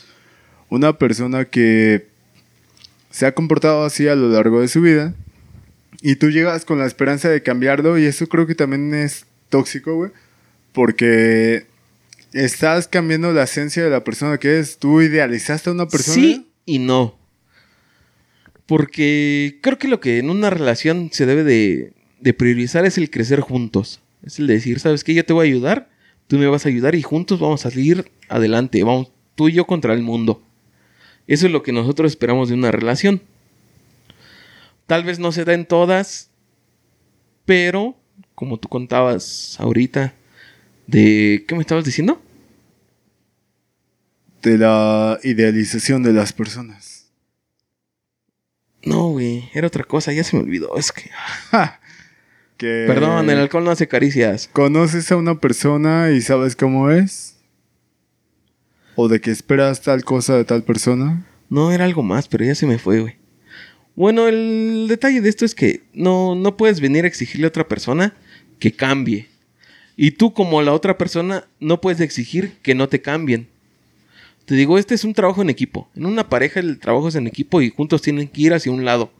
una 0.70 0.96
persona 0.96 1.44
que 1.44 2.06
se 3.10 3.26
ha 3.26 3.32
comportado 3.32 3.84
así 3.84 4.08
a 4.08 4.14
lo 4.14 4.30
largo 4.30 4.62
de 4.62 4.68
su 4.68 4.80
vida. 4.80 5.14
Y 6.00 6.16
tú 6.16 6.30
llegas 6.30 6.64
con 6.64 6.78
la 6.78 6.86
esperanza 6.86 7.28
de 7.28 7.42
cambiarlo 7.42 7.98
y 7.98 8.06
eso 8.06 8.26
creo 8.28 8.46
que 8.46 8.54
también 8.54 8.94
es 8.94 9.26
tóxico, 9.50 9.94
güey. 9.94 10.10
Porque 10.72 11.66
estás 12.32 12.88
cambiando 12.88 13.32
la 13.32 13.42
esencia 13.42 13.84
de 13.84 13.90
la 13.90 14.04
persona 14.04 14.38
que 14.38 14.58
es. 14.58 14.78
Tú 14.78 15.02
idealizaste 15.02 15.68
a 15.68 15.74
una 15.74 15.86
persona. 15.86 16.14
Sí 16.14 16.48
y 16.64 16.78
no. 16.78 17.18
Porque 18.64 19.58
creo 19.60 19.78
que 19.78 19.88
lo 19.88 20.00
que 20.00 20.18
en 20.18 20.30
una 20.30 20.48
relación 20.48 21.10
se 21.12 21.26
debe 21.26 21.44
de, 21.44 22.34
priorizar 22.34 22.86
es 22.86 22.96
el 22.96 23.10
crecer 23.10 23.40
juntos. 23.40 24.00
Es 24.22 24.38
el 24.38 24.46
de 24.46 24.54
decir, 24.54 24.80
¿sabes 24.80 25.04
qué? 25.04 25.12
Yo 25.12 25.26
te 25.26 25.34
voy 25.34 25.46
a 25.46 25.50
ayudar, 25.50 25.90
tú 26.28 26.38
me 26.38 26.46
vas 26.46 26.64
a 26.64 26.68
ayudar 26.68 26.94
y 26.94 27.02
juntos 27.02 27.40
vamos 27.40 27.66
a 27.66 27.70
salir 27.70 28.12
adelante. 28.28 28.84
Vamos, 28.84 29.10
tú 29.34 29.48
y 29.48 29.54
yo 29.54 29.66
contra 29.66 29.94
el 29.94 30.02
mundo. 30.02 30.40
Eso 31.26 31.46
es 31.46 31.52
lo 31.52 31.62
que 31.62 31.72
nosotros 31.72 32.12
esperamos 32.12 32.48
de 32.48 32.54
una 32.54 32.70
relación. 32.70 33.20
Tal 34.86 35.04
vez 35.04 35.18
no 35.18 35.32
se 35.32 35.44
da 35.44 35.54
en 35.54 35.66
todas, 35.66 36.30
pero 37.44 37.96
como 38.34 38.58
tú 38.58 38.68
contabas 38.68 39.58
ahorita, 39.58 40.14
de... 40.86 41.44
¿Qué 41.46 41.54
me 41.54 41.60
estabas 41.60 41.84
diciendo? 41.84 42.22
De 44.42 44.56
la 44.56 45.18
idealización 45.24 46.02
de 46.02 46.12
las 46.12 46.32
personas. 46.32 47.10
No, 48.84 49.10
güey, 49.10 49.50
era 49.52 49.66
otra 49.66 49.84
cosa, 49.84 50.12
ya 50.12 50.24
se 50.24 50.36
me 50.36 50.42
olvidó. 50.44 50.76
Es 50.76 50.92
que... 50.92 51.10
Ja. 51.50 51.77
Que 52.58 52.84
Perdón, 52.88 53.30
el 53.30 53.38
alcohol 53.38 53.64
no 53.64 53.70
hace 53.70 53.86
caricias. 53.86 54.50
¿Conoces 54.52 55.10
a 55.12 55.16
una 55.16 55.36
persona 55.36 56.10
y 56.10 56.20
sabes 56.20 56.56
cómo 56.56 56.90
es? 56.90 57.36
¿O 58.96 59.06
de 59.06 59.20
que 59.20 59.30
esperas 59.30 59.80
tal 59.80 60.04
cosa 60.04 60.36
de 60.36 60.44
tal 60.44 60.64
persona? 60.64 61.24
No, 61.48 61.70
era 61.70 61.84
algo 61.84 62.02
más, 62.02 62.26
pero 62.26 62.44
ya 62.44 62.56
se 62.56 62.66
me 62.66 62.78
fue, 62.78 63.00
güey. 63.00 63.14
Bueno, 63.94 64.26
el 64.26 64.86
detalle 64.88 65.20
de 65.20 65.28
esto 65.28 65.44
es 65.44 65.54
que 65.54 65.84
no, 65.94 66.34
no 66.34 66.56
puedes 66.56 66.80
venir 66.80 67.04
a 67.04 67.08
exigirle 67.08 67.46
a 67.46 67.48
otra 67.48 67.68
persona 67.68 68.14
que 68.58 68.72
cambie. 68.72 69.28
Y 69.96 70.12
tú 70.12 70.32
como 70.32 70.60
la 70.60 70.72
otra 70.72 70.98
persona 70.98 71.46
no 71.60 71.80
puedes 71.80 72.00
exigir 72.00 72.54
que 72.62 72.74
no 72.74 72.88
te 72.88 73.00
cambien. 73.00 73.46
Te 74.46 74.56
digo, 74.56 74.78
este 74.78 74.96
es 74.96 75.04
un 75.04 75.14
trabajo 75.14 75.42
en 75.42 75.50
equipo. 75.50 75.88
En 75.94 76.06
una 76.06 76.28
pareja 76.28 76.58
el 76.58 76.80
trabajo 76.80 77.08
es 77.08 77.14
en 77.14 77.28
equipo 77.28 77.60
y 77.62 77.70
juntos 77.70 78.02
tienen 78.02 78.26
que 78.26 78.40
ir 78.40 78.54
hacia 78.54 78.72
un 78.72 78.84
lado. 78.84 79.12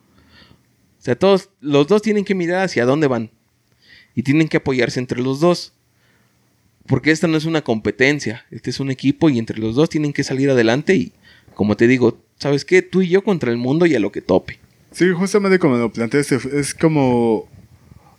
O 0.99 1.03
sea, 1.03 1.17
todos, 1.17 1.51
los 1.61 1.87
dos 1.87 2.03
tienen 2.03 2.25
que 2.25 2.35
mirar 2.35 2.65
hacia 2.65 2.85
dónde 2.85 3.07
van. 3.07 3.31
Y 4.15 4.23
tienen 4.23 4.49
que 4.49 4.57
apoyarse 4.57 4.99
entre 4.99 5.21
los 5.21 5.41
dos. 5.41 5.73
Porque 6.87 7.11
esta 7.11 7.29
no 7.29 7.37
es 7.37 7.45
una 7.45 7.63
competencia. 7.63 8.45
Este 8.51 8.71
es 8.71 8.81
un 8.81 8.91
equipo 8.91 9.31
y 9.31 9.39
entre 9.39 9.59
los 9.59 9.75
dos 9.75 9.91
tienen 9.91 10.13
que 10.13 10.25
salir 10.25 10.51
adelante 10.51 10.95
y, 10.95 11.13
como 11.55 11.77
te 11.77 11.87
digo, 11.87 12.19
¿sabes 12.39 12.65
qué? 12.65 12.83
Tú 12.83 13.03
y 13.03 13.09
yo 13.09 13.23
contra 13.23 13.51
el 13.51 13.59
mundo 13.59 13.87
y 13.87 13.95
a 13.95 14.01
lo 14.01 14.11
que 14.11 14.23
tope. 14.23 14.59
Sí, 14.91 15.11
justamente 15.13 15.59
como 15.59 15.77
lo 15.77 15.93
planteaste, 15.93 16.39
es 16.55 16.75
como 16.75 17.49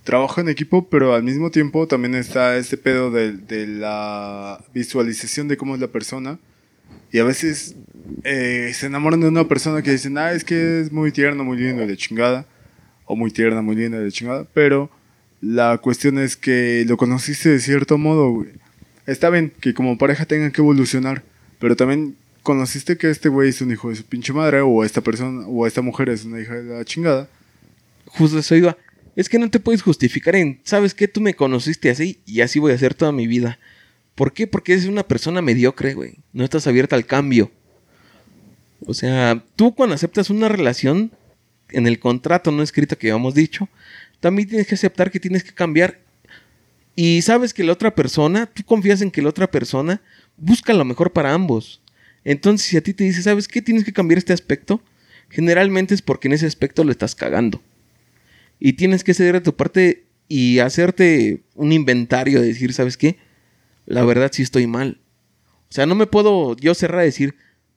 trabajo 0.04 0.40
en 0.40 0.50
equipo, 0.50 0.88
pero 0.88 1.14
al 1.14 1.24
mismo 1.24 1.50
tiempo 1.52 1.88
también 1.88 2.16
está 2.16 2.58
este 2.58 2.78
pedo 2.78 3.12
de, 3.12 3.34
de 3.34 3.68
la 3.68 4.64
visualización 4.74 5.48
de 5.48 5.58
cómo 5.58 5.76
es 5.76 5.82
la 5.82 5.88
persona. 5.88 6.40
Y 7.12 7.20
a 7.20 7.24
veces 7.24 7.76
eh, 8.24 8.72
se 8.74 8.86
enamoran 8.86 9.20
de 9.22 9.28
una 9.28 9.48
persona 9.48 9.82
que 9.82 9.92
dicen, 9.92 10.18
ah, 10.18 10.32
es 10.32 10.44
que 10.44 10.82
es 10.82 10.92
muy 10.92 11.12
tierno, 11.12 11.44
muy 11.44 11.58
lindo 11.58 11.86
de 11.86 11.98
chingada. 11.98 12.46
O 13.12 13.16
muy 13.16 13.32
tierna, 13.32 13.64
muy 13.64 13.76
linda 13.76 14.00
de 14.00 14.12
chingada. 14.12 14.46
Pero 14.54 14.92
la 15.42 15.80
cuestión 15.80 16.20
es 16.20 16.38
que 16.38 16.86
lo 16.88 16.96
conociste 16.96 17.50
de 17.50 17.60
cierto 17.60 17.98
modo, 17.98 18.30
güey. 18.30 18.50
Está 19.08 19.32
bien 19.32 19.52
que 19.60 19.74
como 19.74 19.98
pareja 19.98 20.28
tengan 20.28 20.52
que 20.52 20.62
evolucionar, 20.62 21.24
pero 21.58 21.76
también 21.76 22.16
conociste 22.44 22.98
que 22.98 23.10
este 23.10 23.28
güey 23.28 23.50
es 23.50 23.62
un 23.62 23.72
hijo 23.72 23.90
de 23.90 23.96
su 23.96 24.04
pinche 24.04 24.32
madre, 24.32 24.62
o 24.62 24.84
esta 24.84 25.02
persona, 25.02 25.48
o 25.48 25.66
esta 25.66 25.82
mujer 25.82 26.10
es 26.10 26.24
una 26.24 26.40
hija 26.40 26.54
de 26.54 26.78
la 26.78 26.86
chingada. 26.86 27.28
Justo 28.06 28.38
eso 28.38 28.56
iba. 28.56 28.78
Es 29.16 29.28
que 29.28 29.40
no 29.40 29.50
te 29.50 29.60
puedes 29.60 29.82
justificar 29.82 30.36
en, 30.36 30.60
¿sabes 30.64 30.94
qué? 30.94 31.08
Tú 31.08 31.20
me 31.20 31.34
conociste 31.34 31.90
así 31.90 32.20
y 32.28 32.42
así 32.42 32.60
voy 32.60 32.74
a 32.74 32.76
hacer 32.76 32.94
toda 32.94 33.12
mi 33.12 33.26
vida. 33.26 33.58
¿Por 34.14 34.34
qué? 34.34 34.46
Porque 34.46 34.74
eres 34.74 34.86
una 34.86 35.02
persona 35.02 35.42
mediocre, 35.42 35.96
güey. 35.96 36.18
No 36.32 36.44
estás 36.44 36.68
abierta 36.68 36.96
al 36.96 37.08
cambio. 37.08 37.50
O 38.86 38.94
sea, 38.94 39.44
tú 39.56 39.74
cuando 39.74 39.96
aceptas 39.96 40.30
una 40.30 40.48
relación, 40.48 41.12
en 41.72 41.88
el 41.88 42.00
contrato 42.00 42.52
no 42.52 42.64
escrito 42.64 42.98
que 42.98 43.12
habíamos 43.12 43.36
dicho, 43.36 43.70
también 44.20 44.50
tienes 44.50 44.68
que 44.68 44.76
aceptar 44.76 45.12
que 45.12 45.20
tienes 45.20 45.44
que 45.44 45.54
cambiar. 45.54 46.00
Y 46.96 47.22
sabes 47.22 47.54
que 47.54 47.64
la 47.64 47.74
otra 47.74 47.96
persona, 47.96 48.46
tú 48.46 48.64
confías 48.64 49.02
en 49.02 49.12
que 49.12 49.22
la 49.22 49.30
otra 49.30 49.50
persona 49.50 50.02
busca 50.38 50.74
lo 50.74 50.84
mejor 50.86 51.14
para 51.14 51.34
ambos. 51.34 51.82
Entonces, 52.24 52.68
si 52.68 52.78
a 52.78 52.82
ti 52.82 52.94
te 52.94 53.06
dice, 53.06 53.22
¿sabes 53.22 53.48
qué? 53.48 53.62
Tienes 53.62 53.86
que 53.86 53.94
cambiar 53.94 54.18
este 54.18 54.34
aspecto, 54.34 54.82
generalmente 55.30 55.94
es 55.94 56.02
porque 56.02 56.28
en 56.28 56.34
ese 56.34 56.46
aspecto 56.46 56.84
lo 56.84 56.92
estás 56.92 57.16
cagando. 57.16 57.62
Y 58.60 58.74
tienes 58.74 59.04
que 59.04 59.14
ceder 59.14 59.38
a 59.38 59.44
tu 59.44 59.56
parte 59.56 60.04
y 60.28 60.60
hacerte 60.60 61.42
un 61.56 61.72
inventario 61.72 62.42
de 62.42 62.48
decir, 62.48 62.74
¿sabes 62.74 62.98
qué? 62.98 63.18
La 63.86 64.04
verdad 64.04 64.32
sí 64.34 64.44
estoy 64.44 64.68
mal. 64.68 65.00
O 65.70 65.74
sea, 65.74 65.86
no 65.86 65.96
me 65.96 66.08
puedo 66.08 66.56
yo 66.58 66.74
cerrar 66.74 67.00
a 67.00 67.04
decir, 67.04 67.36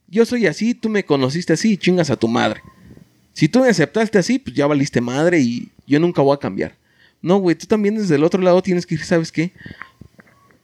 yo 0.09 0.27
soy 0.27 0.47
así, 0.47 0.75
tú 0.75 0.89
me 0.89 1.05
conociste 1.05 1.53
así, 1.53 1.77
chingas 1.77 2.11
a 2.11 2.17
tu 2.17 2.29
madre. 2.29 2.61
Si 3.33 3.49
tú 3.49 3.61
me 3.61 3.69
aceptaste 3.69 4.19
así, 4.19 4.39
pues 4.39 4.55
ya 4.55 4.67
valiste 4.67 5.01
madre 5.01 5.41
y 5.41 5.71
yo 5.87 5.99
nunca 6.01 6.23
voy 6.23 6.35
a 6.35 6.41
cambiar. 6.41 6.75
No, 7.23 7.39
güey, 7.39 7.57
tú 7.57 7.67
también 7.67 7.97
desde 7.97 8.17
el 8.17 8.25
otro 8.25 8.43
lado 8.43 8.63
tienes 8.63 8.85
que 8.85 8.95
decir, 8.95 9.07
¿sabes 9.07 9.33
qué? 9.33 9.53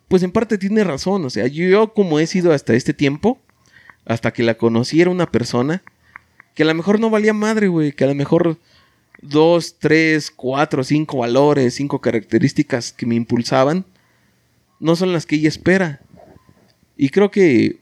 Pues 0.09 0.23
en 0.23 0.33
parte 0.33 0.59
tienes 0.59 0.87
razón, 0.87 1.25
o 1.25 1.31
sea, 1.31 1.47
yo 1.47 1.93
como 1.93 2.19
he 2.19 2.27
sido 2.27 2.53
hasta 2.53 2.75
este 2.75 2.95
tiempo, 2.95 3.39
hasta 4.05 4.33
que 4.33 4.43
la 4.43 4.55
conocí 4.55 5.01
era 5.01 5.11
una 5.11 5.31
persona 5.31 5.83
que 6.55 6.63
a 6.63 6.67
lo 6.67 6.75
mejor 6.75 6.99
no 6.99 7.11
valía 7.11 7.33
madre, 7.33 7.69
güey, 7.69 7.93
que 7.93 8.05
a 8.05 8.09
lo 8.09 8.15
mejor 8.15 8.59
dos, 9.21 9.77
tres, 9.79 10.31
cuatro, 10.31 10.83
cinco 10.83 11.19
valores, 11.19 11.75
cinco 11.75 12.01
características 12.01 12.93
que 12.93 13.07
me 13.07 13.15
impulsaban, 13.15 13.85
no 14.81 14.97
son 14.97 15.13
las 15.13 15.27
que 15.27 15.37
ella 15.37 15.49
espera. 15.49 16.01
Y 16.97 17.11
creo 17.11 17.31
que 17.31 17.79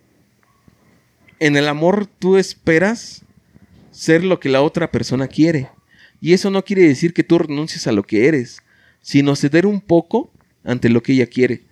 en 1.39 1.57
el 1.57 1.69
amor 1.69 2.07
tú 2.07 2.37
esperas 2.37 3.23
ser 3.97 4.23
lo 4.23 4.39
que 4.41 4.51
la 4.51 4.61
otra 4.61 4.91
persona 4.91 5.27
quiere. 5.27 5.71
Y 6.21 6.35
eso 6.35 6.51
no 6.51 6.65
quiere 6.65 6.83
decir 6.83 7.15
que 7.15 7.25
tú 7.25 7.39
renuncies 7.39 7.87
a 7.87 7.93
lo 7.93 8.03
que 8.03 8.29
eres, 8.29 8.63
sino 9.01 9.37
ceder 9.37 9.65
un 9.65 9.81
poco 9.81 10.31
ante 10.65 10.91
lo 10.91 11.03
que 11.03 11.15
ella 11.15 11.27
quiere. 11.27 11.63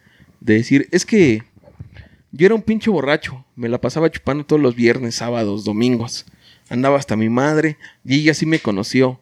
De 0.41 0.55
decir, 0.55 0.89
es 0.91 1.05
que 1.05 1.43
yo 2.33 2.47
era 2.47 2.55
un 2.55 2.63
pinche 2.63 2.91
borracho, 2.91 3.45
me 3.57 3.69
la 3.69 3.81
pasaba 3.81 4.11
chupando 4.11 4.47
todos 4.47 4.63
los 4.63 4.75
viernes, 4.75 5.17
sábados, 5.17 5.65
domingos. 5.65 6.25
Andaba 6.71 6.97
hasta 6.97 7.15
mi 7.15 7.29
madre 7.29 7.77
y 8.05 8.21
ella 8.21 8.33
sí 8.33 8.47
me 8.47 8.59
conoció. 8.59 9.21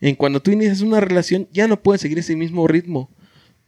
En 0.00 0.16
cuando 0.16 0.42
tú 0.42 0.50
inicias 0.50 0.80
una 0.80 1.00
relación, 1.00 1.48
ya 1.52 1.68
no 1.68 1.80
puedes 1.80 2.00
seguir 2.00 2.18
ese 2.18 2.34
mismo 2.34 2.66
ritmo. 2.66 3.10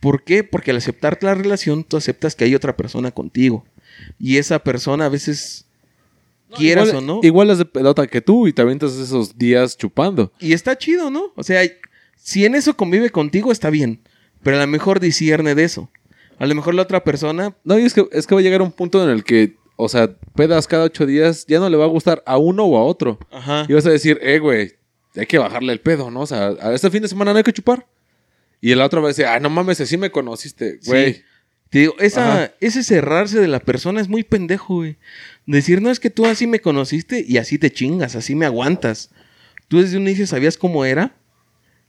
¿Por 0.00 0.24
qué? 0.24 0.42
Porque 0.42 0.72
al 0.72 0.78
aceptar 0.78 1.18
la 1.22 1.34
relación, 1.34 1.84
tú 1.84 1.96
aceptas 1.96 2.34
que 2.34 2.44
hay 2.44 2.54
otra 2.56 2.76
persona 2.76 3.12
contigo. 3.12 3.64
Y 4.18 4.38
esa 4.38 4.58
persona 4.58 5.06
a 5.06 5.08
veces, 5.08 5.65
quieras 6.54 6.88
igual, 6.88 7.02
o 7.02 7.06
no. 7.06 7.20
Igual 7.22 7.50
es 7.50 7.58
de 7.58 7.64
pelota 7.64 8.06
que 8.06 8.20
tú 8.20 8.46
y 8.46 8.52
te 8.52 8.62
avientas 8.62 8.94
esos 8.96 9.36
días 9.36 9.76
chupando. 9.76 10.32
Y 10.40 10.52
está 10.52 10.76
chido, 10.76 11.10
¿no? 11.10 11.32
O 11.36 11.42
sea, 11.42 11.62
si 12.16 12.44
en 12.44 12.54
eso 12.54 12.76
convive 12.76 13.10
contigo, 13.10 13.52
está 13.52 13.70
bien. 13.70 14.00
Pero 14.42 14.56
a 14.56 14.60
lo 14.60 14.66
mejor 14.66 15.00
discierne 15.00 15.54
de 15.54 15.64
eso. 15.64 15.90
A 16.38 16.46
lo 16.46 16.54
mejor 16.54 16.74
la 16.74 16.82
otra 16.82 17.02
persona. 17.02 17.56
No, 17.64 17.78
y 17.78 17.82
es 17.82 17.94
que, 17.94 18.06
es 18.12 18.26
que 18.26 18.34
va 18.34 18.40
a 18.40 18.44
llegar 18.44 18.62
un 18.62 18.72
punto 18.72 19.02
en 19.02 19.10
el 19.10 19.24
que, 19.24 19.56
o 19.76 19.88
sea, 19.88 20.14
pedas 20.34 20.66
cada 20.66 20.84
ocho 20.84 21.06
días, 21.06 21.46
ya 21.46 21.58
no 21.58 21.68
le 21.68 21.76
va 21.76 21.84
a 21.84 21.88
gustar 21.88 22.22
a 22.26 22.36
uno 22.36 22.64
o 22.64 22.76
a 22.78 22.84
otro. 22.84 23.18
Ajá. 23.30 23.66
Y 23.68 23.72
vas 23.72 23.86
a 23.86 23.90
decir, 23.90 24.18
eh, 24.22 24.38
güey, 24.38 24.74
hay 25.16 25.26
que 25.26 25.38
bajarle 25.38 25.72
el 25.72 25.80
pedo, 25.80 26.10
¿no? 26.10 26.20
O 26.20 26.26
sea, 26.26 26.48
a 26.60 26.74
este 26.74 26.90
fin 26.90 27.02
de 27.02 27.08
semana 27.08 27.32
no 27.32 27.38
hay 27.38 27.44
que 27.44 27.52
chupar. 27.52 27.86
Y 28.60 28.72
el 28.72 28.80
otro 28.80 29.00
va 29.00 29.08
a 29.08 29.10
decir, 29.10 29.26
ah, 29.26 29.38
no 29.40 29.50
mames, 29.50 29.80
así 29.80 29.96
me 29.96 30.10
conociste, 30.10 30.80
güey. 30.86 31.14
Sí. 31.14 31.22
Te 31.70 31.80
digo, 31.80 31.94
esa, 31.98 32.32
Ajá. 32.44 32.52
ese 32.60 32.82
cerrarse 32.84 33.40
de 33.40 33.48
la 33.48 33.60
persona 33.60 34.00
es 34.00 34.08
muy 34.08 34.22
pendejo, 34.22 34.76
güey. 34.76 34.96
Decir, 35.46 35.82
no 35.82 35.90
es 35.90 36.00
que 36.00 36.10
tú 36.10 36.26
así 36.26 36.46
me 36.46 36.60
conociste 36.60 37.24
y 37.26 37.38
así 37.38 37.58
te 37.58 37.70
chingas, 37.72 38.14
así 38.16 38.34
me 38.34 38.46
aguantas. 38.46 39.10
Tú 39.68 39.80
desde 39.80 39.96
un 39.96 40.02
inicio 40.04 40.26
sabías 40.26 40.56
cómo 40.56 40.84
era. 40.84 41.16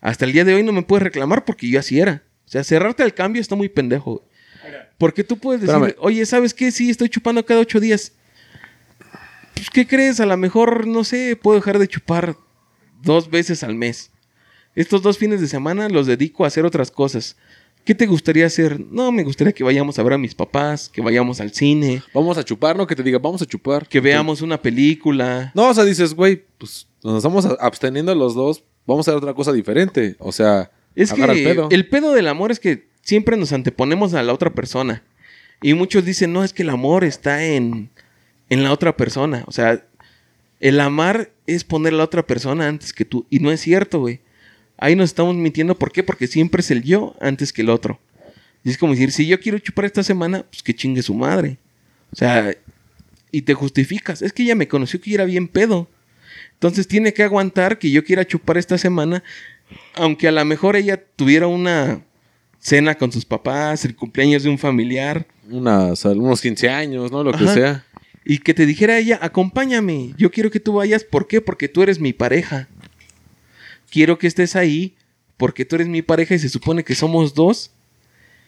Hasta 0.02 0.26
el 0.26 0.32
día 0.34 0.44
de 0.46 0.54
hoy 0.56 0.64
no 0.64 0.72
me 0.74 0.82
puedes 0.84 1.04
reclamar 1.04 1.46
porque 1.46 1.70
yo 1.70 1.80
así 1.80 2.00
era. 2.00 2.24
O 2.46 2.50
sea, 2.50 2.64
cerrarte 2.64 3.04
al 3.04 3.14
cambio 3.14 3.42
está 3.42 3.56
muy 3.56 3.70
pendejo. 3.70 4.16
güey. 4.16 4.28
Porque 4.98 5.24
tú 5.24 5.38
puedes 5.38 5.62
decir, 5.62 5.76
Espérame. 5.76 5.96
oye, 6.00 6.26
¿sabes 6.26 6.54
qué? 6.54 6.72
Sí, 6.72 6.90
estoy 6.90 7.10
chupando 7.10 7.46
cada 7.46 7.60
ocho 7.60 7.80
días. 7.80 8.14
Pues, 9.54 9.70
¿qué 9.70 9.88
crees? 9.88 10.20
A 10.20 10.26
lo 10.26 10.38
mejor, 10.38 10.88
no 10.88 11.04
sé, 11.04 11.36
puedo 11.36 11.58
dejar 11.58 11.78
de 11.80 11.88
chupar 11.88 12.36
dos 13.02 13.30
veces 13.30 13.64
al 13.64 13.76
mes. 13.76 14.12
Estos 14.76 15.02
dos 15.02 15.18
fines 15.18 15.42
de 15.42 15.48
semana 15.48 15.90
los 15.90 16.06
dedico 16.08 16.44
a 16.44 16.48
hacer 16.48 16.66
otras 16.66 16.92
cosas. 16.92 17.36
¿Qué 17.88 17.96
te 17.96 18.06
gustaría 18.06 18.46
hacer? 18.46 18.82
No, 18.92 19.14
me 19.14 19.24
gustaría 19.24 19.54
que 19.54 19.64
vayamos 19.64 19.98
a 19.98 20.04
ver 20.04 20.12
a 20.12 20.18
mis 20.18 20.36
papás, 20.36 20.90
que 20.90 21.00
vayamos 21.02 21.40
al 21.40 21.54
cine, 21.54 22.04
Vamos 22.14 22.38
a 22.38 22.44
chupar, 22.44 22.76
¿no? 22.76 22.86
Que 22.86 22.98
te 22.98 23.02
diga, 23.02 23.18
vamos 23.18 23.42
a 23.42 23.46
chupar. 23.46 23.88
que 23.88 24.02
veamos 24.02 24.42
una 24.42 24.62
película. 24.62 25.54
No, 25.56 25.70
o 25.70 25.74
sea, 25.74 25.86
dices, 25.86 26.14
güey, 26.14 26.44
pues 26.58 26.86
nos 27.02 27.16
estamos 27.16 27.46
absteniendo 27.62 28.14
los 28.14 28.36
dos, 28.36 28.62
vamos 28.86 29.08
a 29.08 29.12
hacer 29.12 29.18
otra 29.24 29.34
cosa 29.34 29.54
diferente. 29.54 30.18
O 30.20 30.34
sea, 30.34 30.70
Es 30.96 31.14
que 31.14 31.24
el 31.24 31.44
pedo. 31.46 31.70
el 31.72 31.88
pedo 31.88 32.12
del 32.12 32.28
amor 32.28 32.52
es 32.52 32.60
que 32.60 32.90
siempre 33.04 33.38
nos 33.38 33.54
anteponemos 33.54 34.14
a 34.16 34.22
la 34.22 34.34
otra 34.34 34.54
persona. 34.54 35.02
Y 35.62 35.74
muchos 35.74 36.04
dicen, 36.04 36.34
no, 36.34 36.44
es 36.44 36.52
que 36.52 36.64
el 36.64 36.70
amor 36.72 37.06
está 37.06 37.46
en, 37.46 37.90
en 38.50 38.66
la 38.66 38.74
otra 38.74 38.98
persona. 38.98 39.46
O 39.48 39.54
sea, 39.54 39.82
el 40.60 40.80
amar 40.82 41.32
es 41.46 41.64
poner 41.64 41.94
a 41.94 41.98
la 41.98 42.04
otra 42.04 42.28
persona 42.28 42.68
antes 42.68 42.92
que 42.92 43.06
tú. 43.06 43.26
Y 43.30 43.40
no 43.40 43.50
es 43.50 43.62
cierto, 43.62 44.02
güey. 44.02 44.20
Ahí 44.78 44.96
nos 44.96 45.10
estamos 45.10 45.36
mintiendo. 45.36 45.78
¿Por 45.78 45.92
qué? 45.92 46.04
Porque 46.04 46.28
siempre 46.28 46.62
es 46.62 46.72
el 46.72 46.84
yo 46.84 47.16
antes 47.20 47.52
que 47.54 47.62
el 47.64 47.70
otro. 47.70 48.00
Y 48.64 48.70
es 48.70 48.78
como 48.78 48.94
decir, 48.94 49.12
si 49.12 49.26
yo 49.28 49.40
quiero 49.40 49.60
chupar 49.60 49.86
esta 49.86 50.04
semana, 50.04 50.44
pues 50.50 50.62
que 50.64 50.76
chingue 50.76 51.02
su 51.02 51.14
madre. 51.14 51.58
O 52.12 52.16
sea, 52.16 52.54
y 53.32 53.42
te 53.42 53.54
justificas. 53.54 54.22
Es 54.22 54.34
que 54.34 54.44
ella 54.44 54.56
me 54.56 54.68
conoció 54.68 55.00
que 55.02 55.10
yo 55.12 55.16
era 55.16 55.26
bien 55.26 55.48
pedo. 55.48 55.90
Entonces 56.54 56.88
tiene 56.88 57.14
que 57.14 57.24
aguantar 57.24 57.78
que 57.80 57.90
yo 57.92 58.04
quiera 58.04 58.26
chupar 58.26 58.58
esta 58.58 58.78
semana 58.78 59.24
aunque 59.96 60.30
a 60.30 60.32
lo 60.32 60.46
mejor 60.46 60.78
ella 60.78 61.04
tuviera 61.18 61.46
una 61.48 62.02
cena 62.60 62.96
con 62.96 63.12
sus 63.12 63.26
papás, 63.26 63.84
el 63.84 63.96
cumpleaños 63.98 64.44
de 64.44 64.50
un 64.50 64.58
familiar, 64.58 65.28
Unas- 65.50 66.06
unos 66.06 66.40
15 66.42 66.70
años, 66.70 67.12
¿no? 67.12 67.22
Lo 67.24 67.34
que 67.34 67.46
sea. 67.54 67.84
y 68.24 68.38
que 68.40 68.54
te 68.54 68.66
dijera 68.66 68.98
ella, 68.98 69.20
acompáñame, 69.22 70.14
yo 70.18 70.32
quiero 70.32 70.50
que 70.52 70.62
tú 70.62 70.74
vayas, 70.74 71.04
¿por 71.04 71.28
qué? 71.28 71.42
Porque 71.42 71.68
tú 71.68 71.84
eres 71.84 72.00
mi 72.00 72.14
pareja. 72.14 72.70
Quiero 73.90 74.18
que 74.18 74.28
estés 74.28 74.56
ahí 74.56 74.96
porque 75.38 75.66
tú 75.66 75.76
eres 75.76 75.88
mi 75.88 76.02
pareja 76.02 76.36
y 76.36 76.40
se 76.40 76.50
supone 76.50 76.84
que 76.84 76.96
somos 76.96 77.34
dos. 77.34 77.72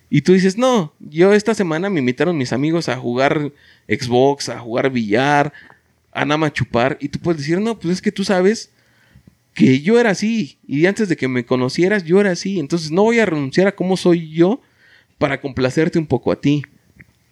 Y 0.09 0.21
tú 0.21 0.33
dices, 0.33 0.57
no, 0.57 0.93
yo 0.99 1.33
esta 1.33 1.53
semana 1.53 1.89
me 1.89 1.99
invitaron 1.99 2.37
mis 2.37 2.51
amigos 2.51 2.89
a 2.89 2.97
jugar 2.97 3.51
Xbox, 3.87 4.49
a 4.49 4.59
jugar 4.59 4.89
billar, 4.89 5.53
a 6.11 6.25
nada 6.25 6.37
más 6.37 6.53
chupar. 6.53 6.97
Y 6.99 7.09
tú 7.09 7.19
puedes 7.19 7.41
decir, 7.41 7.59
no, 7.59 7.79
pues 7.79 7.95
es 7.95 8.01
que 8.01 8.11
tú 8.11 8.23
sabes 8.23 8.71
que 9.53 9.81
yo 9.81 9.99
era 9.99 10.09
así. 10.09 10.57
Y 10.67 10.87
antes 10.87 11.09
de 11.09 11.15
que 11.15 11.27
me 11.27 11.45
conocieras, 11.45 12.03
yo 12.03 12.19
era 12.19 12.31
así. 12.31 12.59
Entonces 12.59 12.89
no 12.91 13.03
voy 13.03 13.19
a 13.19 13.25
renunciar 13.25 13.67
a 13.67 13.75
cómo 13.75 13.97
soy 13.97 14.31
yo 14.31 14.61
para 15.19 15.39
complacerte 15.39 15.99
un 15.99 16.07
poco 16.07 16.31
a 16.31 16.41
ti. 16.41 16.63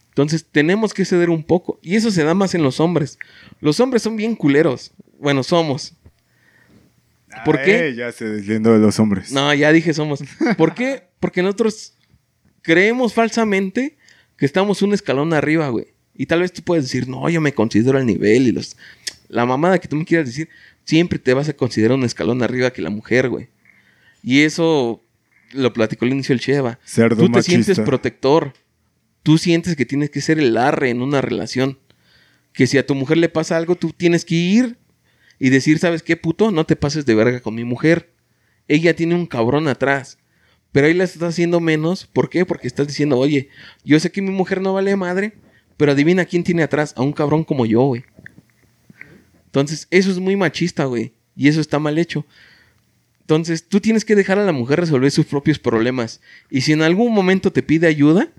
Entonces 0.09 0.45
tenemos 0.51 0.93
que 0.93 1.05
ceder 1.05 1.29
un 1.31 1.43
poco. 1.43 1.79
Y 1.81 1.95
eso 1.95 2.11
se 2.11 2.23
da 2.23 2.35
más 2.35 2.53
en 2.53 2.63
los 2.63 2.79
hombres. 2.79 3.17
Los 3.59 3.79
hombres 3.79 4.03
son 4.03 4.15
bien 4.15 4.35
culeros. 4.35 4.91
Bueno, 5.19 5.41
somos. 5.41 5.93
¿Por 7.45 7.61
qué? 7.61 7.75
Ay, 7.77 7.95
ya 7.95 8.11
se 8.11 8.25
deslindo 8.25 8.73
de 8.73 8.79
los 8.79 8.99
hombres. 8.99 9.31
No, 9.31 9.53
ya 9.53 9.71
dije 9.71 9.93
somos. 9.93 10.23
¿Por 10.57 10.73
qué? 10.73 11.03
Porque 11.19 11.41
nosotros 11.41 11.93
creemos 12.61 13.13
falsamente 13.13 13.97
que 14.37 14.45
estamos 14.45 14.81
un 14.81 14.93
escalón 14.93 15.33
arriba, 15.33 15.69
güey. 15.69 15.87
Y 16.15 16.25
tal 16.25 16.41
vez 16.41 16.51
tú 16.51 16.61
puedes 16.63 16.85
decir, 16.85 17.07
no, 17.07 17.29
yo 17.29 17.41
me 17.41 17.53
considero 17.53 17.97
al 17.97 18.05
nivel 18.05 18.47
y 18.47 18.51
los... 18.51 18.75
La 19.29 19.45
mamada 19.45 19.77
que 19.79 19.87
tú 19.87 19.95
me 19.95 20.05
quieras 20.05 20.27
decir, 20.27 20.49
siempre 20.85 21.19
te 21.19 21.33
vas 21.33 21.49
a 21.49 21.53
considerar 21.53 21.97
un 21.97 22.05
escalón 22.05 22.41
arriba 22.41 22.71
que 22.71 22.81
la 22.81 22.89
mujer, 22.89 23.29
güey. 23.29 23.49
Y 24.23 24.41
eso 24.41 25.03
lo 25.51 25.73
platicó 25.73 26.05
al 26.05 26.11
inicio 26.11 26.33
el 26.33 26.39
Cheva. 26.39 26.79
Cerdo 26.85 27.17
Tú 27.17 27.25
te 27.25 27.37
machista. 27.39 27.51
sientes 27.51 27.79
protector. 27.81 28.53
Tú 29.23 29.37
sientes 29.37 29.75
que 29.75 29.85
tienes 29.85 30.09
que 30.09 30.21
ser 30.21 30.39
el 30.39 30.55
arre 30.57 30.89
en 30.89 31.01
una 31.01 31.21
relación. 31.21 31.77
Que 32.53 32.67
si 32.67 32.77
a 32.77 32.85
tu 32.85 32.95
mujer 32.95 33.17
le 33.17 33.29
pasa 33.29 33.57
algo, 33.57 33.75
tú 33.75 33.91
tienes 33.95 34.23
que 34.25 34.35
ir 34.35 34.77
y 35.39 35.49
decir, 35.49 35.79
¿sabes 35.79 36.03
qué, 36.03 36.17
puto? 36.17 36.51
No 36.51 36.65
te 36.65 36.75
pases 36.75 37.05
de 37.05 37.15
verga 37.15 37.39
con 37.41 37.55
mi 37.55 37.63
mujer. 37.63 38.11
Ella 38.67 38.95
tiene 38.95 39.15
un 39.15 39.25
cabrón 39.25 39.67
atrás. 39.67 40.17
Pero 40.71 40.87
ahí 40.87 40.93
la 40.93 41.03
estás 41.03 41.23
haciendo 41.23 41.59
menos. 41.59 42.05
¿Por 42.05 42.29
qué? 42.29 42.45
Porque 42.45 42.67
estás 42.67 42.87
diciendo, 42.87 43.17
oye, 43.17 43.49
yo 43.83 43.99
sé 43.99 44.11
que 44.11 44.21
mi 44.21 44.31
mujer 44.31 44.61
no 44.61 44.73
vale 44.73 44.95
madre, 44.95 45.33
pero 45.77 45.91
adivina 45.91 46.25
quién 46.25 46.43
tiene 46.43 46.63
atrás. 46.63 46.93
A 46.97 47.01
un 47.01 47.13
cabrón 47.13 47.43
como 47.43 47.65
yo, 47.65 47.81
güey. 47.81 48.03
Entonces, 49.45 49.87
eso 49.91 50.11
es 50.11 50.19
muy 50.19 50.35
machista, 50.35 50.85
güey. 50.85 51.13
Y 51.35 51.47
eso 51.47 51.61
está 51.61 51.79
mal 51.79 51.97
hecho. 51.97 52.25
Entonces, 53.21 53.67
tú 53.67 53.79
tienes 53.79 54.05
que 54.05 54.15
dejar 54.15 54.39
a 54.39 54.45
la 54.45 54.51
mujer 54.51 54.79
resolver 54.79 55.11
sus 55.11 55.25
propios 55.25 55.59
problemas. 55.59 56.21
Y 56.49 56.61
si 56.61 56.73
en 56.73 56.81
algún 56.81 57.13
momento 57.13 57.51
te 57.51 57.63
pide 57.63 57.87
ayuda, 57.87 58.31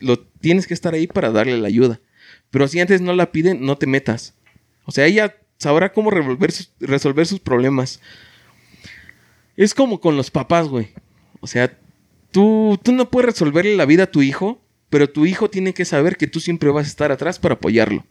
lo 0.00 0.18
tienes 0.18 0.66
que 0.66 0.74
estar 0.74 0.94
ahí 0.94 1.06
para 1.06 1.30
darle 1.30 1.58
la 1.58 1.68
ayuda. 1.68 2.00
Pero 2.50 2.68
si 2.68 2.80
antes 2.80 3.00
no 3.00 3.14
la 3.14 3.32
piden, 3.32 3.64
no 3.64 3.78
te 3.78 3.86
metas. 3.86 4.34
O 4.84 4.92
sea, 4.92 5.06
ella 5.06 5.36
sabrá 5.62 5.92
cómo 5.92 6.10
revolver 6.10 6.52
resolver 6.80 7.26
sus 7.26 7.40
problemas. 7.40 8.00
Es 9.56 9.74
como 9.74 10.00
con 10.00 10.16
los 10.16 10.30
papás, 10.30 10.68
güey. 10.68 10.88
O 11.40 11.46
sea, 11.46 11.76
tú, 12.30 12.78
tú 12.82 12.92
no 12.92 13.10
puedes 13.10 13.26
resolverle 13.32 13.76
la 13.76 13.84
vida 13.86 14.04
a 14.04 14.10
tu 14.10 14.22
hijo, 14.22 14.60
pero 14.90 15.10
tu 15.10 15.26
hijo 15.26 15.50
tiene 15.50 15.74
que 15.74 15.84
saber 15.84 16.16
que 16.16 16.26
tú 16.26 16.40
siempre 16.40 16.70
vas 16.70 16.86
a 16.86 16.90
estar 16.90 17.12
atrás 17.12 17.38
para 17.38 17.54
apoyarlo. 17.54 18.04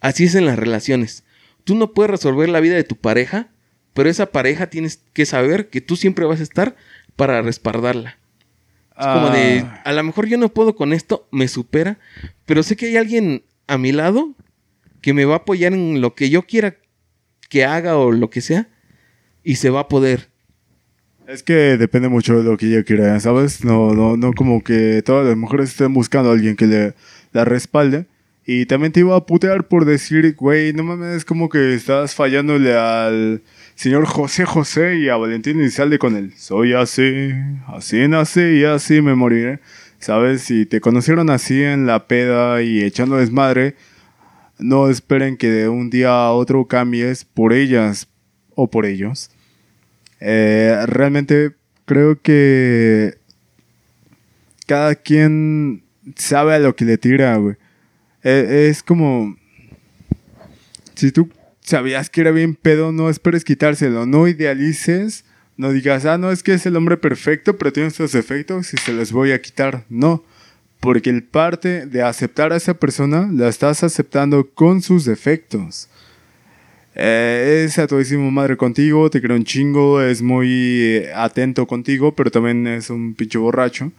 Así 0.00 0.24
es 0.24 0.34
en 0.34 0.46
las 0.46 0.58
relaciones. 0.58 1.24
Tú 1.64 1.74
no 1.74 1.92
puedes 1.92 2.10
resolver 2.10 2.48
la 2.48 2.60
vida 2.60 2.74
de 2.74 2.84
tu 2.84 2.96
pareja, 2.96 3.48
pero 3.94 4.10
esa 4.10 4.26
pareja 4.26 4.68
tienes 4.68 5.00
que 5.12 5.26
saber 5.26 5.68
que 5.68 5.80
tú 5.80 5.96
siempre 5.96 6.24
vas 6.26 6.40
a 6.40 6.44
estar 6.44 6.76
para 7.16 7.42
respaldarla. 7.42 8.18
Es 8.98 9.06
como 9.06 9.30
de, 9.30 9.60
Ah. 9.60 9.82
a 9.84 9.92
lo 9.92 10.02
mejor 10.02 10.26
yo 10.26 10.38
no 10.38 10.48
puedo 10.52 10.74
con 10.74 10.92
esto, 10.92 11.28
me 11.30 11.48
supera, 11.48 11.98
pero 12.46 12.62
sé 12.62 12.76
que 12.76 12.86
hay 12.86 12.96
alguien 12.96 13.44
a 13.66 13.78
mi 13.78 13.92
lado 13.92 14.34
que 15.00 15.14
me 15.14 15.24
va 15.24 15.34
a 15.34 15.38
apoyar 15.38 15.72
en 15.72 16.00
lo 16.00 16.14
que 16.14 16.30
yo 16.30 16.42
quiera 16.42 16.76
que 17.52 17.66
haga 17.66 17.98
o 17.98 18.10
lo 18.12 18.30
que 18.30 18.40
sea, 18.40 18.66
y 19.44 19.56
se 19.56 19.68
va 19.68 19.80
a 19.80 19.88
poder. 19.88 20.30
Es 21.26 21.42
que 21.42 21.76
depende 21.76 22.08
mucho 22.08 22.38
de 22.38 22.44
lo 22.44 22.56
que 22.56 22.68
ella 22.68 22.82
quiera, 22.82 23.20
¿sabes? 23.20 23.62
No, 23.62 23.92
no, 23.92 24.16
no 24.16 24.32
como 24.32 24.64
que 24.64 25.02
todas 25.04 25.26
las 25.26 25.36
mujeres 25.36 25.68
estén 25.68 25.92
buscando 25.92 26.30
a 26.30 26.32
alguien 26.32 26.56
que 26.56 26.66
le 26.66 26.94
la 27.32 27.44
respalde. 27.44 28.06
Y 28.46 28.64
también 28.64 28.92
te 28.92 29.00
iba 29.00 29.14
a 29.14 29.26
putear 29.26 29.68
por 29.68 29.84
decir, 29.84 30.34
güey, 30.34 30.72
no 30.72 30.82
mames, 30.82 31.18
es 31.18 31.24
como 31.26 31.50
que 31.50 31.74
estás 31.74 32.14
fallándole 32.14 32.74
al 32.74 33.42
señor 33.74 34.06
José 34.06 34.46
José 34.46 34.96
y 34.96 35.10
a 35.10 35.16
Valentín 35.16 35.60
Elizalde 35.60 35.98
con 35.98 36.16
él. 36.16 36.32
Soy 36.38 36.72
así, 36.72 37.32
así 37.66 38.08
nací 38.08 38.40
y 38.40 38.64
así 38.64 39.02
me 39.02 39.14
moriré. 39.14 39.60
¿Sabes? 39.98 40.40
Si 40.40 40.64
te 40.64 40.80
conocieron 40.80 41.28
así 41.28 41.62
en 41.62 41.86
la 41.86 42.08
peda 42.08 42.62
y 42.62 42.82
echando 42.82 43.18
desmadre, 43.18 43.76
no 44.58 44.88
esperen 44.88 45.36
que 45.36 45.50
de 45.50 45.68
un 45.68 45.90
día 45.90 46.10
a 46.10 46.32
otro 46.32 46.66
cambies 46.66 47.24
por 47.24 47.52
ellas 47.52 48.08
o 48.54 48.70
por 48.70 48.86
ellos. 48.86 49.30
Eh, 50.20 50.78
realmente 50.86 51.52
creo 51.84 52.20
que 52.20 53.18
cada 54.66 54.94
quien 54.94 55.82
sabe 56.16 56.54
a 56.54 56.58
lo 56.58 56.76
que 56.76 56.84
le 56.84 56.98
tira, 56.98 57.36
güey. 57.36 57.56
Eh, 58.22 58.68
es 58.70 58.82
como... 58.82 59.36
Si 60.94 61.10
tú 61.10 61.30
sabías 61.60 62.10
que 62.10 62.20
era 62.20 62.30
bien 62.30 62.54
pedo, 62.54 62.92
no 62.92 63.10
esperes 63.10 63.44
quitárselo. 63.44 64.06
No 64.06 64.28
idealices. 64.28 65.24
No 65.56 65.72
digas, 65.72 66.06
ah, 66.06 66.18
no, 66.18 66.30
es 66.30 66.42
que 66.42 66.54
es 66.54 66.64
el 66.66 66.76
hombre 66.76 66.96
perfecto, 66.96 67.58
pero 67.58 67.72
tiene 67.72 67.88
estos 67.88 68.12
defectos 68.12 68.72
y 68.72 68.76
se 68.78 68.92
los 68.92 69.12
voy 69.12 69.32
a 69.32 69.42
quitar. 69.42 69.84
No. 69.88 70.24
Porque 70.82 71.10
el 71.10 71.22
parte 71.22 71.86
de 71.86 72.02
aceptar 72.02 72.52
a 72.52 72.56
esa 72.56 72.74
persona, 72.74 73.30
la 73.32 73.48
estás 73.48 73.84
aceptando 73.84 74.50
con 74.50 74.82
sus 74.82 75.04
defectos. 75.04 75.88
Eh, 76.96 77.62
es 77.64 77.78
a 77.78 77.86
todísimo 77.86 78.32
madre 78.32 78.56
contigo, 78.56 79.08
te 79.08 79.22
cree 79.22 79.36
un 79.36 79.44
chingo, 79.44 80.02
es 80.02 80.22
muy 80.22 80.48
eh, 80.50 81.12
atento 81.14 81.68
contigo, 81.68 82.16
pero 82.16 82.32
también 82.32 82.66
es 82.66 82.90
un 82.90 83.14
pinche 83.14 83.38
borracho. 83.38 83.92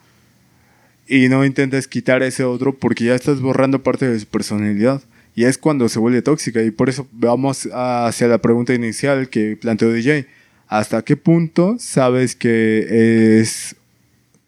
Y 1.07 1.29
no 1.29 1.45
intentes 1.45 1.87
quitar 1.87 2.21
ese 2.21 2.43
otro 2.43 2.75
porque 2.75 3.05
ya 3.05 3.15
estás 3.15 3.39
borrando 3.39 3.81
parte 3.81 4.09
de 4.09 4.19
su 4.19 4.25
personalidad. 4.27 5.01
Y 5.35 5.45
es 5.45 5.57
cuando 5.57 5.87
se 5.87 5.99
vuelve 5.99 6.21
tóxica. 6.21 6.61
Y 6.61 6.71
por 6.71 6.89
eso 6.89 7.07
vamos 7.13 7.69
hacia 7.73 8.27
la 8.27 8.39
pregunta 8.39 8.73
inicial 8.73 9.29
que 9.29 9.55
planteó 9.55 9.89
DJ. 9.89 10.27
¿Hasta 10.67 11.01
qué 11.01 11.15
punto 11.15 11.77
sabes 11.79 12.35
que 12.35 13.39
es 13.39 13.77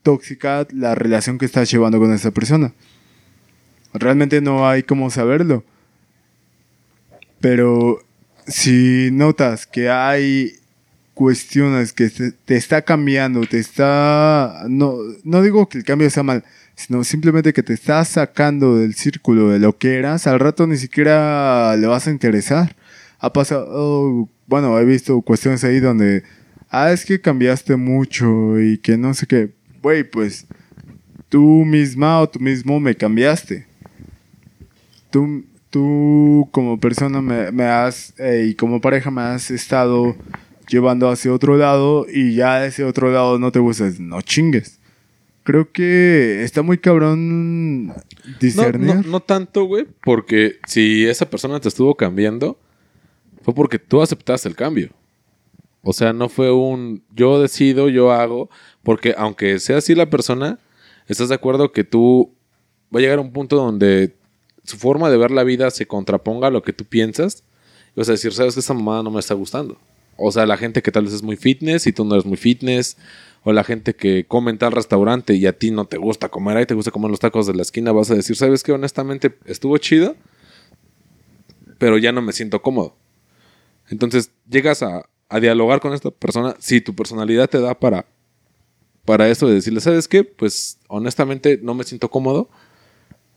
tóxica 0.05 0.67
la 0.71 0.93
relación 0.93 1.39
que 1.39 1.47
estás 1.47 1.69
llevando 1.69 1.99
con 1.99 2.13
esa 2.13 2.29
persona? 2.29 2.71
Realmente 3.93 4.39
no 4.39 4.69
hay 4.69 4.83
cómo 4.83 5.09
saberlo. 5.09 5.65
Pero 7.41 7.99
si 8.47 9.09
notas 9.11 9.65
que 9.65 9.89
hay 9.89 10.53
cuestiones 11.15 11.91
que 11.91 12.09
te, 12.09 12.55
está 12.55 12.83
cambiando, 12.83 13.41
te 13.47 13.57
está... 13.57 14.65
No, 14.69 14.97
no 15.23 15.41
digo 15.41 15.67
que 15.67 15.79
el 15.79 15.83
cambio 15.83 16.09
sea 16.11 16.23
mal, 16.23 16.43
sino 16.75 17.03
simplemente 17.03 17.53
que 17.53 17.63
te 17.63 17.73
está 17.73 18.05
sacando 18.05 18.77
del 18.77 18.93
círculo 18.93 19.49
de 19.49 19.59
lo 19.59 19.77
que 19.77 19.95
eras, 19.95 20.27
al 20.27 20.39
rato 20.39 20.67
ni 20.67 20.77
siquiera 20.77 21.75
le 21.77 21.87
vas 21.87 22.07
a 22.07 22.11
interesar. 22.11 22.75
Ha 23.19 23.33
pasado, 23.33 24.29
bueno, 24.45 24.77
he 24.77 24.85
visto 24.85 25.19
cuestiones 25.21 25.63
ahí 25.63 25.79
donde, 25.79 26.23
ah, 26.69 26.91
es 26.91 27.05
que 27.05 27.21
cambiaste 27.21 27.75
mucho 27.77 28.59
y 28.59 28.77
que 28.77 28.97
no 28.97 29.13
sé 29.13 29.25
qué, 29.25 29.51
güey, 29.85 30.03
pues 30.03 30.47
tú 31.29 31.63
misma 31.63 32.19
o 32.19 32.27
tú 32.27 32.39
mismo 32.39 32.79
me 32.79 32.95
cambiaste. 32.95 33.67
Tú, 35.11 35.45
tú 35.69 36.49
como 36.51 36.79
persona 36.79 37.21
me, 37.21 37.51
me 37.51 37.65
has, 37.65 38.19
eh, 38.19 38.47
y 38.49 38.55
como 38.55 38.81
pareja 38.81 39.11
me 39.11 39.21
has 39.21 39.51
estado 39.51 40.15
llevando 40.67 41.07
hacia 41.07 41.31
otro 41.31 41.55
lado 41.55 42.07
y 42.11 42.33
ya 42.33 42.65
ese 42.65 42.83
otro 42.83 43.11
lado 43.11 43.37
no 43.37 43.51
te 43.51 43.59
gusta, 43.59 43.91
no 43.99 44.23
chingues. 44.23 44.79
Creo 45.43 45.71
que 45.71 46.43
está 46.43 46.63
muy 46.63 46.79
cabrón 46.79 47.85
No, 47.85 47.95
discernir. 48.39 48.95
no, 48.95 49.01
no 49.03 49.19
tanto, 49.19 49.65
güey, 49.65 49.85
porque 50.03 50.55
si 50.65 51.05
esa 51.05 51.29
persona 51.29 51.59
te 51.59 51.67
estuvo 51.67 51.93
cambiando, 51.93 52.57
fue 53.43 53.53
porque 53.53 53.77
tú 53.77 54.01
aceptaste 54.01 54.49
el 54.49 54.55
cambio. 54.55 54.89
O 55.87 55.93
sea, 55.93 56.13
no 56.13 56.29
fue 56.29 56.51
un 56.51 57.03
yo 57.15 57.39
decido, 57.39 57.89
yo 57.89 58.11
hago, 58.11 58.49
porque 58.85 59.15
aunque 59.17 59.59
sea 59.59 59.77
así 59.77 59.95
la 59.95 60.11
persona, 60.11 60.59
estás 61.07 61.29
de 61.29 61.35
acuerdo 61.35 61.71
que 61.71 61.83
tú 61.83 62.35
va 62.93 62.99
a 62.99 63.01
llegar 63.01 63.17
a 63.17 63.21
un 63.21 63.33
punto 63.33 63.57
donde 63.57 64.15
su 64.63 64.77
forma 64.77 65.09
de 65.09 65.17
ver 65.17 65.31
la 65.31 65.43
vida 65.43 65.71
se 65.71 65.87
contraponga 65.87 66.47
a 66.47 66.51
lo 66.51 66.61
que 66.61 66.71
tú 66.71 66.85
piensas. 66.85 67.43
Y 67.95 67.99
vas 67.99 68.09
a 68.09 68.13
decir, 68.13 68.31
sabes 68.31 68.53
que 68.53 68.59
esta 68.59 68.75
mamada 68.75 69.01
no 69.01 69.09
me 69.09 69.19
está 69.19 69.33
gustando. 69.33 69.77
O 70.17 70.31
sea, 70.31 70.45
la 70.45 70.55
gente 70.55 70.83
que 70.83 70.91
tal 70.91 71.05
vez 71.05 71.13
es 71.13 71.23
muy 71.23 71.35
fitness 71.35 71.87
y 71.87 71.93
tú 71.93 72.05
no 72.05 72.13
eres 72.13 72.25
muy 72.25 72.37
fitness. 72.37 72.95
O 73.43 73.53
la 73.53 73.63
gente 73.63 73.95
que 73.95 74.25
come 74.27 74.51
en 74.51 74.59
tal 74.59 74.71
restaurante 74.71 75.33
y 75.33 75.47
a 75.47 75.57
ti 75.57 75.71
no 75.71 75.85
te 75.85 75.97
gusta 75.97 76.29
comer 76.29 76.57
ahí, 76.57 76.67
te 76.67 76.75
gusta 76.75 76.91
comer 76.91 77.09
los 77.09 77.19
tacos 77.19 77.47
de 77.47 77.55
la 77.55 77.63
esquina, 77.63 77.91
vas 77.91 78.11
a 78.11 78.15
decir, 78.15 78.35
¿sabes 78.35 78.63
qué? 78.63 78.71
Honestamente 78.71 79.35
estuvo 79.45 79.77
chido, 79.79 80.15
pero 81.79 81.97
ya 81.97 82.11
no 82.11 82.21
me 82.21 82.33
siento 82.33 82.61
cómodo. 82.61 82.95
Entonces 83.89 84.31
llegas 84.49 84.81
a, 84.83 85.09
a 85.29 85.39
dialogar 85.39 85.79
con 85.79 85.93
esta 85.93 86.11
persona, 86.11 86.55
si 86.59 86.81
tu 86.81 86.95
personalidad 86.95 87.47
te 87.49 87.59
da 87.59 87.79
para, 87.79 88.07
para 89.05 89.29
eso 89.29 89.47
de 89.47 89.55
decirle, 89.55 89.79
¿sabes 89.79 90.07
qué? 90.07 90.23
Pues 90.23 90.79
honestamente 90.87 91.59
no 91.61 91.73
me 91.73 91.83
siento 91.83 92.09
cómodo, 92.09 92.49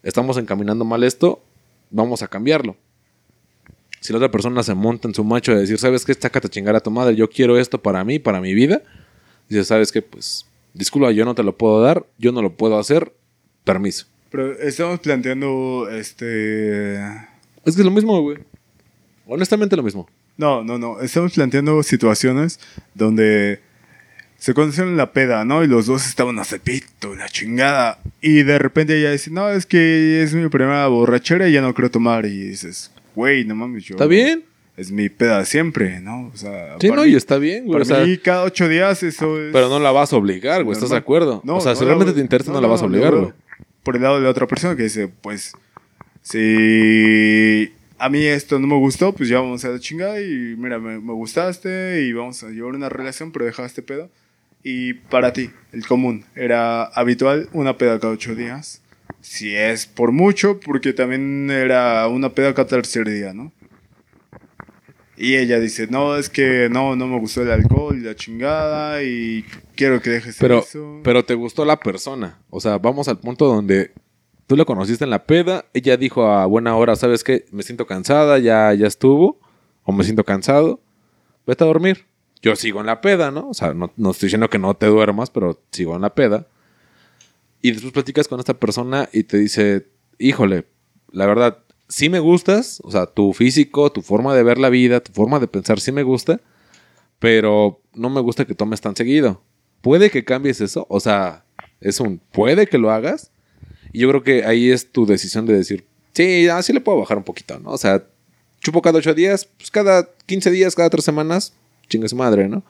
estamos 0.02 0.36
encaminando 0.38 0.84
mal 0.84 1.04
esto, 1.04 1.42
vamos 1.90 2.22
a 2.22 2.28
cambiarlo. 2.28 2.76
Si 4.00 4.12
la 4.12 4.18
otra 4.18 4.30
persona 4.30 4.62
se 4.62 4.74
monta 4.74 5.08
en 5.08 5.14
su 5.14 5.24
macho 5.24 5.52
de 5.52 5.60
decir, 5.60 5.78
¿sabes 5.78 6.04
qué? 6.04 6.14
Chácate 6.14 6.46
a 6.46 6.50
chingar 6.50 6.74
a 6.76 6.80
tu 6.80 6.90
madre, 6.90 7.16
yo 7.16 7.28
quiero 7.28 7.58
esto 7.58 7.82
para 7.82 8.04
mí, 8.04 8.18
para 8.18 8.40
mi 8.40 8.54
vida. 8.54 8.82
Dice, 9.48 9.64
¿sabes 9.64 9.90
qué? 9.90 10.02
Pues, 10.02 10.46
disculpa, 10.72 11.10
yo 11.10 11.24
no 11.24 11.34
te 11.34 11.42
lo 11.42 11.56
puedo 11.56 11.80
dar, 11.80 12.06
yo 12.16 12.30
no 12.32 12.40
lo 12.40 12.56
puedo 12.56 12.78
hacer, 12.78 13.12
permiso. 13.64 14.06
Pero 14.30 14.52
estamos 14.58 15.00
planteando, 15.00 15.88
este... 15.90 16.96
Es 17.64 17.74
que 17.74 17.80
es 17.80 17.84
lo 17.84 17.90
mismo, 17.90 18.20
güey. 18.22 18.38
Honestamente 19.26 19.76
lo 19.76 19.82
mismo. 19.82 20.08
No, 20.36 20.62
no, 20.62 20.78
no. 20.78 21.00
Estamos 21.00 21.32
planteando 21.32 21.82
situaciones 21.82 22.60
donde 22.94 23.60
se 24.38 24.54
conocieron 24.54 24.92
en 24.92 24.96
la 24.96 25.12
peda, 25.12 25.44
¿no? 25.44 25.64
Y 25.64 25.66
los 25.66 25.86
dos 25.86 26.06
estaban 26.06 26.38
a 26.38 26.44
cepito, 26.44 27.14
la 27.14 27.28
chingada. 27.28 27.98
Y 28.20 28.44
de 28.44 28.58
repente 28.58 28.98
ella 28.98 29.10
dice, 29.12 29.30
no, 29.30 29.50
es 29.50 29.66
que 29.66 30.22
es 30.22 30.32
mi 30.34 30.48
primera 30.48 30.86
borrachera 30.86 31.48
y 31.48 31.52
ya 31.52 31.60
no 31.60 31.74
quiero 31.74 31.90
tomar. 31.90 32.24
Y 32.24 32.48
dices, 32.48 32.92
güey, 33.14 33.44
no 33.44 33.54
mames, 33.56 33.84
yo... 33.84 33.94
¿Está 33.96 34.06
bien? 34.06 34.44
Es 34.76 34.92
mi 34.92 35.08
peda 35.08 35.44
siempre, 35.44 36.00
¿no? 36.00 36.30
O 36.32 36.36
sea, 36.36 36.76
Sí, 36.80 36.88
no, 36.88 37.02
mí- 37.02 37.10
y 37.10 37.16
está 37.16 37.36
bien, 37.38 37.64
güey. 37.66 37.72
Para 37.72 37.82
O 37.82 37.84
sea, 37.84 38.06
mí 38.06 38.16
cada 38.18 38.44
ocho 38.44 38.68
días 38.68 39.02
eso 39.02 39.40
es... 39.42 39.52
pero 39.52 39.68
no 39.68 39.80
la 39.80 39.90
vas 39.90 40.12
a 40.12 40.16
obligar, 40.16 40.62
güey. 40.62 40.74
¿Estás 40.76 40.90
de 40.90 40.96
acuerdo? 40.96 41.40
No, 41.44 41.56
o 41.56 41.60
sea, 41.60 41.72
no 41.72 41.78
si 41.80 41.84
realmente 41.84 42.12
te 42.12 42.20
interesa, 42.20 42.50
no, 42.52 42.58
no, 42.58 42.62
la 42.62 42.68
vas 42.68 42.82
a 42.82 42.86
obligar, 42.86 43.12
güey. 43.16 43.32
Por 43.82 43.96
el 43.96 44.02
lado 44.02 44.16
de 44.18 44.22
la 44.22 44.30
otra 44.30 44.46
persona 44.46 44.76
que 44.76 44.84
dice, 44.84 45.08
pues, 45.08 45.52
si 46.22 47.72
a 47.98 48.08
mí 48.08 48.24
esto 48.24 48.58
no 48.58 48.66
me 48.66 48.76
gustó, 48.76 49.12
pues 49.12 49.28
ya 49.28 49.40
vamos 49.40 49.64
a 49.64 49.70
la 49.70 49.78
chingada 49.80 50.20
y 50.20 50.54
mira, 50.56 50.78
me, 50.78 51.00
me 51.00 51.12
gustaste 51.12 52.02
y 52.02 52.12
vamos 52.12 52.42
a 52.44 52.50
llevar 52.50 52.74
una 52.74 52.88
relación, 52.88 53.32
pero 53.32 53.44
dejaste 53.44 53.82
pedo. 53.82 54.10
Y 54.62 54.94
para 54.94 55.32
ti, 55.32 55.50
el 55.72 55.86
común, 55.86 56.24
era 56.34 56.84
habitual 56.84 57.48
una 57.52 57.78
peda 57.78 58.00
cada 58.00 58.12
ocho 58.12 58.34
días. 58.34 58.82
Si 59.20 59.54
es 59.54 59.86
por 59.86 60.12
mucho, 60.12 60.60
porque 60.60 60.92
también 60.92 61.50
era 61.50 62.06
una 62.08 62.30
peda 62.30 62.54
cada 62.54 62.68
tercer 62.68 63.08
día, 63.08 63.32
¿no? 63.32 63.52
Y 65.16 65.36
ella 65.36 65.58
dice, 65.58 65.88
no, 65.88 66.16
es 66.16 66.28
que 66.30 66.68
no, 66.70 66.94
no 66.94 67.08
me 67.08 67.18
gustó 67.18 67.42
el 67.42 67.50
alcohol 67.50 67.98
y 67.98 68.02
la 68.02 68.14
chingada 68.14 69.02
y 69.02 69.44
quiero 69.74 70.00
que 70.00 70.10
dejes 70.10 70.36
Pero, 70.38 70.60
eso. 70.60 71.00
pero 71.02 71.24
te 71.24 71.34
gustó 71.34 71.64
la 71.64 71.76
persona. 71.80 72.38
O 72.50 72.60
sea, 72.60 72.78
vamos 72.78 73.08
al 73.08 73.18
punto 73.18 73.46
donde 73.46 73.90
tú 74.46 74.56
la 74.56 74.64
conociste 74.64 75.02
en 75.02 75.10
la 75.10 75.24
peda. 75.24 75.64
Ella 75.74 75.96
dijo 75.96 76.24
a 76.30 76.46
buena 76.46 76.76
hora, 76.76 76.94
¿sabes 76.94 77.24
qué? 77.24 77.46
Me 77.50 77.64
siento 77.64 77.84
cansada, 77.84 78.38
ya, 78.38 78.72
ya 78.74 78.86
estuvo. 78.86 79.40
O 79.82 79.92
me 79.92 80.04
siento 80.04 80.22
cansado. 80.22 80.80
Vete 81.46 81.64
a 81.64 81.66
dormir. 81.66 82.06
Yo 82.42 82.56
sigo 82.56 82.80
en 82.80 82.86
la 82.86 83.00
peda, 83.00 83.30
¿no? 83.30 83.48
O 83.48 83.54
sea, 83.54 83.74
no, 83.74 83.92
no 83.96 84.10
estoy 84.10 84.26
diciendo 84.26 84.48
que 84.48 84.58
no 84.58 84.74
te 84.74 84.86
duermas, 84.86 85.30
pero 85.30 85.60
sigo 85.70 85.96
en 85.96 86.02
la 86.02 86.14
peda. 86.14 86.46
Y 87.62 87.72
después 87.72 87.92
platicas 87.92 88.28
con 88.28 88.38
esta 88.38 88.54
persona 88.54 89.08
y 89.12 89.24
te 89.24 89.38
dice, 89.38 89.88
híjole, 90.18 90.66
la 91.10 91.26
verdad, 91.26 91.58
sí 91.88 92.08
me 92.08 92.20
gustas. 92.20 92.80
O 92.84 92.90
sea, 92.90 93.06
tu 93.06 93.32
físico, 93.32 93.90
tu 93.90 94.02
forma 94.02 94.34
de 94.34 94.42
ver 94.42 94.58
la 94.58 94.70
vida, 94.70 95.00
tu 95.00 95.12
forma 95.12 95.40
de 95.40 95.48
pensar, 95.48 95.80
sí 95.80 95.90
me 95.90 96.02
gusta. 96.02 96.40
Pero 97.18 97.80
no 97.94 98.10
me 98.10 98.20
gusta 98.20 98.44
que 98.44 98.54
tomes 98.54 98.80
tan 98.80 98.94
seguido. 98.94 99.42
Puede 99.80 100.10
que 100.10 100.24
cambies 100.24 100.60
eso. 100.60 100.86
O 100.88 101.00
sea, 101.00 101.44
es 101.80 101.98
un 101.98 102.18
puede 102.18 102.66
que 102.66 102.78
lo 102.78 102.90
hagas. 102.90 103.32
Y 103.92 104.00
yo 104.00 104.08
creo 104.10 104.22
que 104.22 104.44
ahí 104.44 104.70
es 104.70 104.92
tu 104.92 105.06
decisión 105.06 105.46
de 105.46 105.54
decir, 105.54 105.86
sí, 106.12 106.48
así 106.48 106.72
le 106.72 106.80
puedo 106.80 106.98
bajar 106.98 107.16
un 107.16 107.24
poquito, 107.24 107.58
¿no? 107.58 107.70
O 107.70 107.78
sea, 107.78 108.04
chupo 108.60 108.82
cada 108.82 108.98
ocho 108.98 109.14
días, 109.14 109.48
pues 109.56 109.70
cada 109.70 110.08
15 110.26 110.50
días, 110.50 110.74
cada 110.74 110.90
tres 110.90 111.04
semanas, 111.04 111.54
chingue 111.88 112.08
su 112.08 112.16
madre, 112.16 112.48
¿no? 112.48 112.64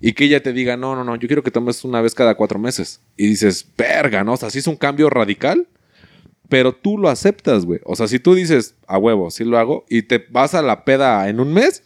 Y 0.00 0.12
que 0.14 0.24
ella 0.24 0.42
te 0.42 0.52
diga, 0.52 0.76
no, 0.76 0.96
no, 0.96 1.04
no, 1.04 1.16
yo 1.16 1.28
quiero 1.28 1.42
que 1.42 1.50
tomes 1.50 1.84
una 1.84 2.00
vez 2.00 2.14
cada 2.14 2.34
cuatro 2.34 2.58
meses. 2.58 3.00
Y 3.16 3.28
dices, 3.28 3.66
verga, 3.76 4.24
¿no? 4.24 4.32
O 4.32 4.36
sea, 4.36 4.50
sí 4.50 4.58
es 4.58 4.66
un 4.66 4.76
cambio 4.76 5.10
radical, 5.10 5.68
pero 6.48 6.72
tú 6.72 6.98
lo 6.98 7.08
aceptas, 7.08 7.64
güey. 7.64 7.80
O 7.84 7.94
sea, 7.94 8.08
si 8.08 8.18
tú 8.18 8.34
dices, 8.34 8.74
a 8.86 8.98
huevo, 8.98 9.30
sí 9.30 9.44
lo 9.44 9.58
hago, 9.58 9.84
y 9.88 10.02
te 10.02 10.24
vas 10.30 10.54
a 10.54 10.62
la 10.62 10.84
peda 10.84 11.28
en 11.28 11.40
un 11.40 11.52
mes, 11.52 11.82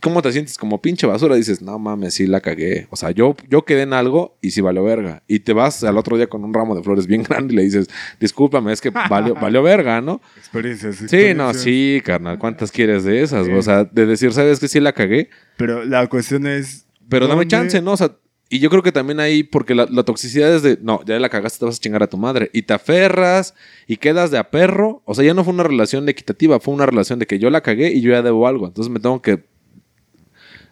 ¿cómo 0.00 0.22
te 0.22 0.32
sientes? 0.32 0.58
Como 0.58 0.80
pinche 0.82 1.06
basura. 1.06 1.34
Dices, 1.36 1.62
no 1.62 1.78
mames, 1.78 2.14
sí 2.14 2.26
la 2.26 2.40
cagué. 2.40 2.86
O 2.90 2.96
sea, 2.96 3.10
yo, 3.10 3.36
yo 3.48 3.64
quedé 3.64 3.82
en 3.82 3.92
algo 3.92 4.36
y 4.40 4.50
sí 4.50 4.60
valió 4.60 4.82
verga. 4.82 5.22
Y 5.28 5.40
te 5.40 5.52
vas 5.52 5.84
al 5.84 5.96
otro 5.98 6.16
día 6.16 6.28
con 6.28 6.42
un 6.44 6.52
ramo 6.54 6.74
de 6.74 6.82
flores 6.82 7.06
bien 7.06 7.22
grande 7.28 7.54
y 7.54 7.56
le 7.56 7.62
dices, 7.64 7.88
discúlpame, 8.18 8.72
es 8.72 8.80
que 8.80 8.90
valió, 8.90 9.34
valió 9.34 9.62
verga, 9.62 10.00
¿no? 10.00 10.20
Experiencias. 10.36 10.96
Sí, 10.96 11.04
experiencias. 11.04 11.36
no, 11.36 11.54
sí, 11.54 12.02
carnal. 12.04 12.38
¿Cuántas 12.38 12.72
quieres 12.72 13.04
de 13.04 13.22
esas? 13.22 13.46
Sí. 13.46 13.52
O 13.52 13.62
sea, 13.62 13.84
de 13.84 14.06
decir, 14.06 14.32
¿sabes 14.32 14.58
que 14.60 14.68
sí 14.68 14.80
la 14.80 14.92
cagué? 14.92 15.30
Pero 15.56 15.84
la 15.84 16.06
cuestión 16.08 16.46
es. 16.46 16.86
Pero 17.08 17.26
dame 17.26 17.40
¿dónde- 17.40 17.48
chance, 17.48 17.80
¿no? 17.82 17.92
O 17.92 17.96
sea, 17.96 18.12
y 18.52 18.58
yo 18.58 18.68
creo 18.68 18.82
que 18.82 18.90
también 18.90 19.20
ahí, 19.20 19.44
porque 19.44 19.76
la, 19.76 19.86
la 19.88 20.02
toxicidad 20.02 20.52
es 20.52 20.62
de, 20.62 20.76
no, 20.82 21.04
ya 21.04 21.18
la 21.20 21.28
cagaste, 21.28 21.60
te 21.60 21.64
vas 21.66 21.76
a 21.76 21.80
chingar 21.80 22.02
a 22.02 22.08
tu 22.08 22.16
madre. 22.16 22.50
Y 22.52 22.62
te 22.62 22.72
aferras 22.74 23.54
y 23.86 23.96
quedas 23.96 24.32
de 24.32 24.38
a 24.38 24.50
perro. 24.50 25.02
O 25.04 25.14
sea, 25.14 25.24
ya 25.24 25.34
no 25.34 25.44
fue 25.44 25.52
una 25.54 25.62
relación 25.62 26.08
equitativa, 26.08 26.58
fue 26.58 26.74
una 26.74 26.86
relación 26.86 27.20
de 27.20 27.26
que 27.26 27.38
yo 27.38 27.48
la 27.50 27.60
cagué 27.60 27.92
y 27.92 28.00
yo 28.00 28.10
ya 28.10 28.22
debo 28.22 28.48
algo. 28.48 28.66
Entonces 28.66 28.92
me 28.92 28.98
tengo 28.98 29.22
que 29.22 29.44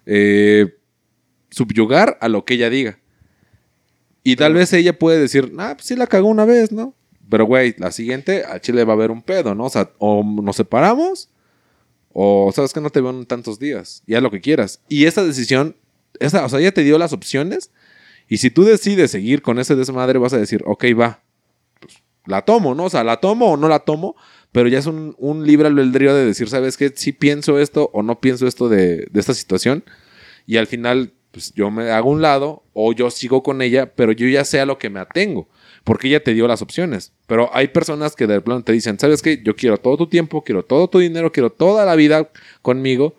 eh, 0.06 0.76
subyugar 1.50 2.18
a 2.20 2.28
lo 2.28 2.44
que 2.44 2.54
ella 2.54 2.70
diga. 2.70 2.98
Y 4.22 4.36
tal 4.36 4.54
vez 4.54 4.72
ella 4.72 4.98
puede 4.98 5.20
decir, 5.20 5.52
ah, 5.58 5.74
pues 5.76 5.86
sí 5.86 5.96
la 5.96 6.06
cagó 6.06 6.28
una 6.28 6.44
vez, 6.44 6.72
¿no? 6.72 6.94
Pero, 7.30 7.46
güey, 7.46 7.74
la 7.78 7.92
siguiente 7.92 8.44
a 8.44 8.60
Chile 8.60 8.84
va 8.84 8.92
a 8.94 8.96
haber 8.96 9.10
un 9.10 9.22
pedo, 9.22 9.54
¿no? 9.54 9.64
O 9.64 9.70
sea, 9.70 9.90
o 9.98 10.22
nos 10.24 10.56
separamos 10.56 11.30
o 12.12 12.50
sabes 12.54 12.72
que 12.72 12.80
no 12.80 12.90
te 12.90 13.00
veo 13.00 13.10
en 13.10 13.26
tantos 13.26 13.58
días. 13.58 14.02
Ya 14.06 14.20
lo 14.20 14.30
que 14.30 14.40
quieras. 14.40 14.80
Y 14.88 15.04
esa 15.04 15.22
decisión, 15.24 15.76
esa, 16.18 16.44
o 16.44 16.48
sea, 16.48 16.58
ella 16.58 16.72
te 16.72 16.82
dio 16.82 16.98
las 16.98 17.12
opciones. 17.12 17.70
Y 18.28 18.38
si 18.38 18.50
tú 18.50 18.64
decides 18.64 19.10
seguir 19.10 19.42
con 19.42 19.58
ese 19.58 19.76
desmadre, 19.76 20.18
vas 20.18 20.32
a 20.32 20.38
decir, 20.38 20.62
ok, 20.66 20.84
va. 20.98 21.22
Pues, 21.80 22.02
la 22.26 22.42
tomo, 22.42 22.74
¿no? 22.74 22.84
O 22.84 22.90
sea, 22.90 23.04
la 23.04 23.18
tomo 23.18 23.52
o 23.52 23.56
no 23.56 23.68
la 23.68 23.80
tomo. 23.80 24.16
Pero 24.52 24.68
ya 24.68 24.78
es 24.78 24.86
un, 24.86 25.14
un 25.18 25.46
libre 25.46 25.68
albedrío 25.68 26.14
de 26.14 26.24
decir, 26.24 26.48
¿sabes 26.48 26.76
qué? 26.76 26.92
Si 26.94 27.12
pienso 27.12 27.58
esto 27.58 27.90
o 27.92 28.02
no 28.02 28.20
pienso 28.20 28.46
esto 28.46 28.68
de, 28.68 29.06
de 29.10 29.20
esta 29.20 29.34
situación. 29.34 29.84
Y 30.46 30.56
al 30.56 30.66
final, 30.66 31.12
pues 31.30 31.52
yo 31.54 31.70
me 31.70 31.90
hago 31.90 32.10
un 32.10 32.22
lado 32.22 32.62
o 32.72 32.92
yo 32.92 33.10
sigo 33.10 33.42
con 33.42 33.60
ella, 33.60 33.92
pero 33.94 34.12
yo 34.12 34.26
ya 34.26 34.44
sé 34.44 34.60
a 34.60 34.66
lo 34.66 34.78
que 34.78 34.90
me 34.90 35.00
atengo. 35.00 35.48
Porque 35.84 36.08
ella 36.08 36.22
te 36.22 36.34
dio 36.34 36.48
las 36.48 36.62
opciones. 36.62 37.12
Pero 37.26 37.50
hay 37.54 37.68
personas 37.68 38.16
que 38.16 38.26
de 38.26 38.40
plano 38.40 38.62
te 38.62 38.72
dicen, 38.72 38.98
¿sabes 38.98 39.22
qué? 39.22 39.42
Yo 39.42 39.54
quiero 39.54 39.76
todo 39.76 39.96
tu 39.96 40.06
tiempo, 40.06 40.42
quiero 40.42 40.64
todo 40.64 40.88
tu 40.88 40.98
dinero, 40.98 41.30
quiero 41.30 41.50
toda 41.50 41.84
la 41.84 41.94
vida 41.94 42.30
conmigo. 42.62 43.16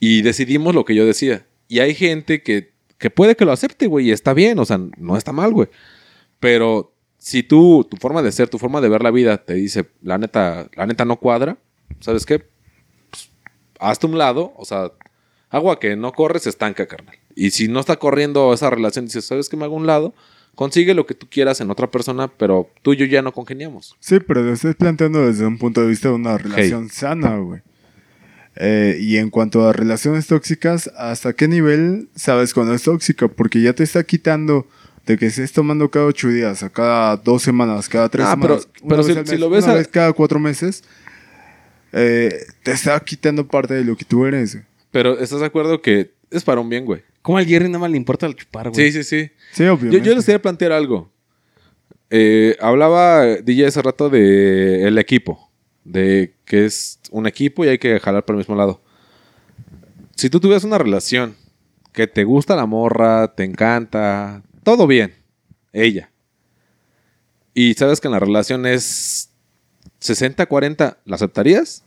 Y 0.00 0.22
decidimos 0.22 0.74
lo 0.74 0.84
que 0.84 0.94
yo 0.94 1.06
decía. 1.06 1.46
Y 1.68 1.80
hay 1.80 1.94
gente 1.94 2.42
que, 2.42 2.72
que 2.98 3.10
puede 3.10 3.36
que 3.36 3.44
lo 3.44 3.52
acepte, 3.52 3.86
güey, 3.86 4.08
y 4.08 4.12
está 4.12 4.34
bien, 4.34 4.58
o 4.58 4.64
sea, 4.64 4.78
no 4.96 5.16
está 5.16 5.32
mal, 5.32 5.52
güey. 5.52 5.68
Pero 6.40 6.92
si 7.26 7.42
tú, 7.42 7.84
tu 7.90 7.96
forma 7.96 8.22
de 8.22 8.30
ser, 8.30 8.48
tu 8.48 8.56
forma 8.56 8.80
de 8.80 8.88
ver 8.88 9.02
la 9.02 9.10
vida 9.10 9.36
te 9.38 9.54
dice, 9.54 9.88
la 10.00 10.16
neta, 10.16 10.70
la 10.76 10.86
neta 10.86 11.04
no 11.04 11.16
cuadra, 11.16 11.58
¿sabes 11.98 12.24
qué? 12.24 12.46
Pues, 13.10 13.30
hazte 13.80 14.06
un 14.06 14.16
lado, 14.16 14.54
o 14.56 14.64
sea, 14.64 14.92
agua 15.50 15.80
que 15.80 15.96
no 15.96 16.12
corre 16.12 16.38
se 16.38 16.50
estanca, 16.50 16.86
carnal. 16.86 17.16
Y 17.34 17.50
si 17.50 17.66
no 17.66 17.80
está 17.80 17.96
corriendo 17.96 18.54
esa 18.54 18.70
relación, 18.70 19.06
dices, 19.06 19.24
¿sabes 19.24 19.48
qué? 19.48 19.56
Me 19.56 19.64
hago 19.64 19.74
un 19.74 19.88
lado, 19.88 20.14
consigue 20.54 20.94
lo 20.94 21.04
que 21.04 21.14
tú 21.14 21.26
quieras 21.28 21.60
en 21.60 21.68
otra 21.68 21.90
persona, 21.90 22.28
pero 22.28 22.70
tú 22.82 22.92
y 22.92 22.98
yo 22.98 23.06
ya 23.06 23.22
no 23.22 23.32
congeniamos. 23.32 23.96
Sí, 23.98 24.20
pero 24.20 24.42
lo 24.42 24.52
estás 24.52 24.76
planteando 24.76 25.26
desde 25.26 25.46
un 25.46 25.58
punto 25.58 25.80
de 25.80 25.88
vista 25.88 26.10
de 26.10 26.14
una 26.14 26.38
relación 26.38 26.90
sana, 26.90 27.38
güey. 27.38 27.60
Eh, 28.54 28.98
y 29.00 29.16
en 29.16 29.30
cuanto 29.30 29.66
a 29.66 29.72
relaciones 29.72 30.28
tóxicas, 30.28 30.92
¿hasta 30.96 31.32
qué 31.32 31.48
nivel 31.48 32.08
sabes 32.14 32.54
cuando 32.54 32.72
es 32.72 32.84
tóxica? 32.84 33.26
Porque 33.26 33.60
ya 33.60 33.72
te 33.72 33.82
está 33.82 34.04
quitando 34.04 34.68
de 35.06 35.16
que 35.16 35.26
estés 35.26 35.52
tomando 35.52 35.88
cada 35.90 36.06
ocho 36.06 36.28
días, 36.28 36.62
a 36.62 36.68
cada 36.70 37.16
dos 37.16 37.42
semanas, 37.42 37.88
cada 37.88 38.08
tres 38.08 38.26
Ah, 38.28 38.36
pero- 38.40 38.58
semanas. 38.60 38.82
pero 38.88 39.20
una 39.20 39.26
si- 39.26 39.36
lo 39.38 39.48
ves 39.48 39.64
una 39.64 39.74
a- 39.74 39.76
vez 39.76 39.88
cada 39.88 40.12
cuatro 40.12 40.38
meses, 40.40 40.82
eh, 41.92 42.44
te 42.62 42.72
está 42.72 42.98
quitando 43.00 43.46
parte 43.46 43.74
de 43.74 43.84
lo 43.84 43.96
que 43.96 44.04
tú 44.04 44.26
eres. 44.26 44.58
Pero 44.90 45.18
¿estás 45.18 45.40
de 45.40 45.46
acuerdo 45.46 45.80
que 45.80 46.12
es 46.30 46.44
para 46.44 46.60
un 46.60 46.68
bien, 46.68 46.84
güey? 46.84 47.02
¿Cómo 47.22 47.38
al 47.38 47.46
Jerry 47.46 47.66
nada 47.68 47.78
más 47.80 47.90
le 47.90 47.96
importa 47.96 48.26
el 48.26 48.34
chupar, 48.34 48.70
güey? 48.70 48.92
Sí, 48.92 49.02
sí, 49.02 49.04
sí. 49.04 49.30
Sí, 49.52 49.64
Yo, 49.64 49.74
obviamente. 49.74 50.06
yo 50.06 50.14
les 50.14 50.24
quería 50.24 50.42
plantear 50.42 50.72
algo. 50.72 51.10
Eh, 52.10 52.56
hablaba 52.60 53.24
DJ 53.26 53.66
hace 53.66 53.82
rato 53.82 54.08
de 54.10 54.86
el 54.86 54.98
equipo. 54.98 55.50
De 55.84 56.34
que 56.44 56.64
es 56.64 56.98
un 57.12 57.26
equipo 57.28 57.64
y 57.64 57.68
hay 57.68 57.78
que 57.78 58.00
jalar 58.00 58.24
para 58.24 58.34
el 58.34 58.38
mismo 58.38 58.56
lado. 58.56 58.80
Si 60.16 60.28
tú 60.30 60.40
tuvieras 60.40 60.64
una 60.64 60.78
relación 60.78 61.36
que 61.92 62.06
te 62.08 62.24
gusta 62.24 62.56
la 62.56 62.66
morra, 62.66 63.34
te 63.34 63.44
encanta, 63.44 64.42
todo 64.66 64.88
bien, 64.88 65.14
ella. 65.72 66.10
Y 67.54 67.74
sabes 67.74 68.00
que 68.00 68.08
en 68.08 68.12
la 68.12 68.18
relación 68.18 68.66
es 68.66 69.30
60-40, 70.02 70.96
¿la 71.04 71.14
aceptarías? 71.14 71.84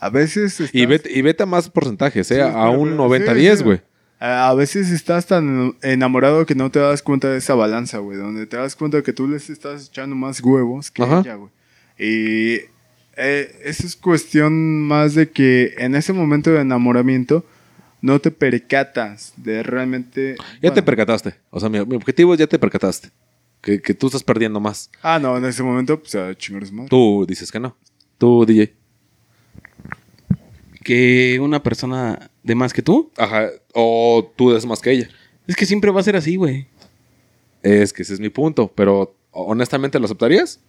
A 0.00 0.10
veces. 0.10 0.60
Y 0.74 0.84
vete, 0.84 1.10
y 1.10 1.22
vete 1.22 1.44
a 1.44 1.46
más 1.46 1.70
porcentajes, 1.70 2.30
¿eh? 2.30 2.34
Sí, 2.34 2.40
a 2.42 2.68
un 2.68 2.90
pero- 2.90 3.08
90-10, 3.08 3.50
sí, 3.52 3.56
sí. 3.56 3.64
güey. 3.64 3.80
A 4.20 4.50
a 4.50 4.54
veces 4.54 4.90
estás 4.90 5.24
tan 5.26 5.74
enamorado 5.82 6.44
que 6.44 6.54
no 6.54 6.70
te 6.70 6.78
das 6.78 7.00
cuenta 7.02 7.30
de 7.30 7.38
esa 7.38 7.54
balanza, 7.54 7.96
güey. 7.98 8.18
Donde 8.18 8.44
te 8.46 8.58
das 8.58 8.76
cuenta 8.76 9.00
que 9.02 9.14
tú 9.14 9.26
les 9.26 9.48
estás 9.48 9.88
echando 9.88 10.14
más 10.14 10.42
huevos 10.42 10.90
que 10.90 11.02
Ajá. 11.04 11.20
ella, 11.20 11.36
güey. 11.36 11.50
Y 11.98 12.60
eh, 13.16 13.60
eso 13.64 13.86
es 13.86 13.96
cuestión 13.96 14.82
más 14.82 15.14
de 15.14 15.30
que 15.30 15.72
en 15.78 15.94
ese 15.94 16.12
momento 16.12 16.50
de 16.50 16.60
enamoramiento 16.60 17.46
no 18.02 18.20
te 18.20 18.30
percatas 18.30 19.32
de 19.36 19.62
realmente... 19.62 20.36
Ya 20.60 20.74
te 20.74 20.82
percataste. 20.82 21.36
O 21.50 21.60
sea, 21.60 21.68
mi, 21.68 21.82
mi 21.86 21.96
objetivo 21.96 22.34
es 22.34 22.40
ya 22.40 22.48
te 22.48 22.58
percataste. 22.58 23.10
Que, 23.62 23.80
que 23.80 23.94
tú 23.94 24.08
estás 24.08 24.24
perdiendo 24.24 24.58
más. 24.58 24.90
Ah, 25.02 25.20
no, 25.20 25.38
en 25.38 25.44
ese 25.44 25.62
momento, 25.62 25.98
pues 25.98 26.16
a 26.16 26.34
chingar 26.34 26.66
su 26.66 26.74
madre. 26.74 26.88
Tú 26.90 27.24
dices 27.26 27.50
que 27.52 27.60
no. 27.60 27.76
Tú, 28.18 28.44
DJ. 28.44 28.74
Que 30.82 31.38
una 31.40 31.62
persona 31.62 32.28
de 32.42 32.54
más 32.56 32.72
que 32.72 32.82
tú. 32.82 33.12
Ajá. 33.16 33.48
O 33.72 34.32
tú 34.36 34.50
eres 34.50 34.66
más 34.66 34.80
que 34.80 34.90
ella. 34.90 35.08
Es 35.46 35.54
que 35.54 35.64
siempre 35.64 35.92
va 35.92 36.00
a 36.00 36.04
ser 36.04 36.16
así, 36.16 36.34
güey. 36.34 36.66
Es 37.62 37.92
que 37.92 38.02
ese 38.02 38.14
es 38.14 38.20
mi 38.20 38.30
punto. 38.30 38.72
Pero, 38.74 39.16
honestamente, 39.30 40.00
¿lo 40.00 40.06
aceptarías? 40.06 40.60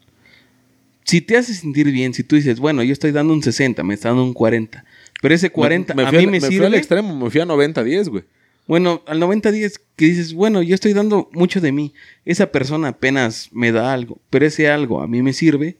Si 1.04 1.20
te 1.20 1.36
hace 1.36 1.56
sentir 1.56 1.92
bien, 1.92 2.14
si 2.14 2.24
tú 2.24 2.36
dices, 2.36 2.60
bueno, 2.60 2.84
yo 2.84 2.94
estoy 2.94 3.12
dando 3.12 3.34
un 3.34 3.42
60, 3.42 3.84
me 3.84 3.96
está 3.96 4.10
dando 4.10 4.24
un 4.24 4.34
40. 4.34 4.86
Pero 5.24 5.34
ese 5.36 5.50
40 5.50 5.94
Me- 5.96 6.04
me 6.04 6.10
a 6.10 6.12
mí 6.12 6.18
al- 6.18 6.28
me, 6.32 6.42
sirve. 6.42 6.66
al 6.66 6.76
extremo. 6.76 7.16
Me 7.16 7.30
fui 7.32 7.40
a 7.40 7.46
90-10, 7.46 8.10
güey. 8.10 8.26
Bueno, 8.68 9.02
al 9.08 9.20
90-10 9.22 9.80
que 9.96 10.06
dices, 10.06 10.34
bueno, 10.34 10.62
yo 10.62 10.76
estoy 10.76 10.92
dando 10.94 11.30
mucho 11.32 11.62
de 11.62 11.72
mí. 11.72 11.94
Esa 12.26 12.52
persona 12.52 12.90
apenas 12.90 13.48
me 13.54 13.72
da 13.72 13.94
algo, 13.94 14.20
pero 14.30 14.46
ese 14.46 14.70
algo 14.70 15.02
a 15.02 15.08
mí 15.08 15.22
me 15.22 15.32
sirve. 15.32 15.78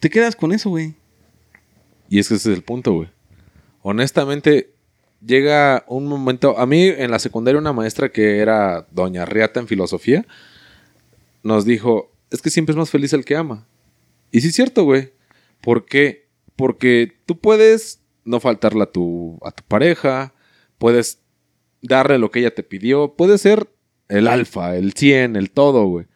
Te 0.00 0.08
quedas 0.08 0.34
con 0.36 0.52
eso, 0.52 0.70
güey. 0.70 0.94
Y 2.08 2.18
es 2.18 2.28
que 2.28 2.34
ese 2.36 2.50
es 2.50 2.56
el 2.56 2.64
punto, 2.64 2.92
güey. 2.94 3.08
Honestamente, 3.82 4.70
llega 5.24 5.84
un 5.88 6.06
momento. 6.06 6.58
A 6.58 6.66
mí, 6.66 6.84
en 6.86 7.10
la 7.10 7.18
secundaria, 7.18 7.58
una 7.60 7.72
maestra 7.72 8.10
que 8.10 8.38
era 8.38 8.86
Doña 8.90 9.24
Riata 9.26 9.60
en 9.60 9.68
filosofía, 9.68 10.26
nos 11.42 11.64
dijo: 11.64 12.10
Es 12.30 12.40
que 12.42 12.50
siempre 12.50 12.72
es 12.72 12.76
más 12.76 12.90
feliz 12.90 13.12
el 13.12 13.24
que 13.24 13.36
ama. 13.36 13.66
Y 14.30 14.40
sí 14.40 14.48
es 14.48 14.54
cierto, 14.54 14.84
güey. 14.84 15.12
¿Por 15.60 15.84
qué? 15.84 16.26
Porque 16.56 17.12
tú 17.26 17.38
puedes 17.38 18.00
no 18.24 18.40
faltarle 18.40 18.82
a 18.82 18.86
tu, 18.86 19.38
a 19.42 19.50
tu 19.50 19.62
pareja, 19.64 20.32
puedes 20.78 21.18
darle 21.80 22.18
lo 22.18 22.30
que 22.30 22.40
ella 22.40 22.54
te 22.54 22.62
pidió, 22.62 23.14
puedes 23.16 23.40
ser 23.40 23.68
el 24.08 24.28
alfa, 24.28 24.76
el 24.76 24.92
100, 24.92 25.36
el 25.36 25.50
todo, 25.50 25.84
güey. 25.86 26.06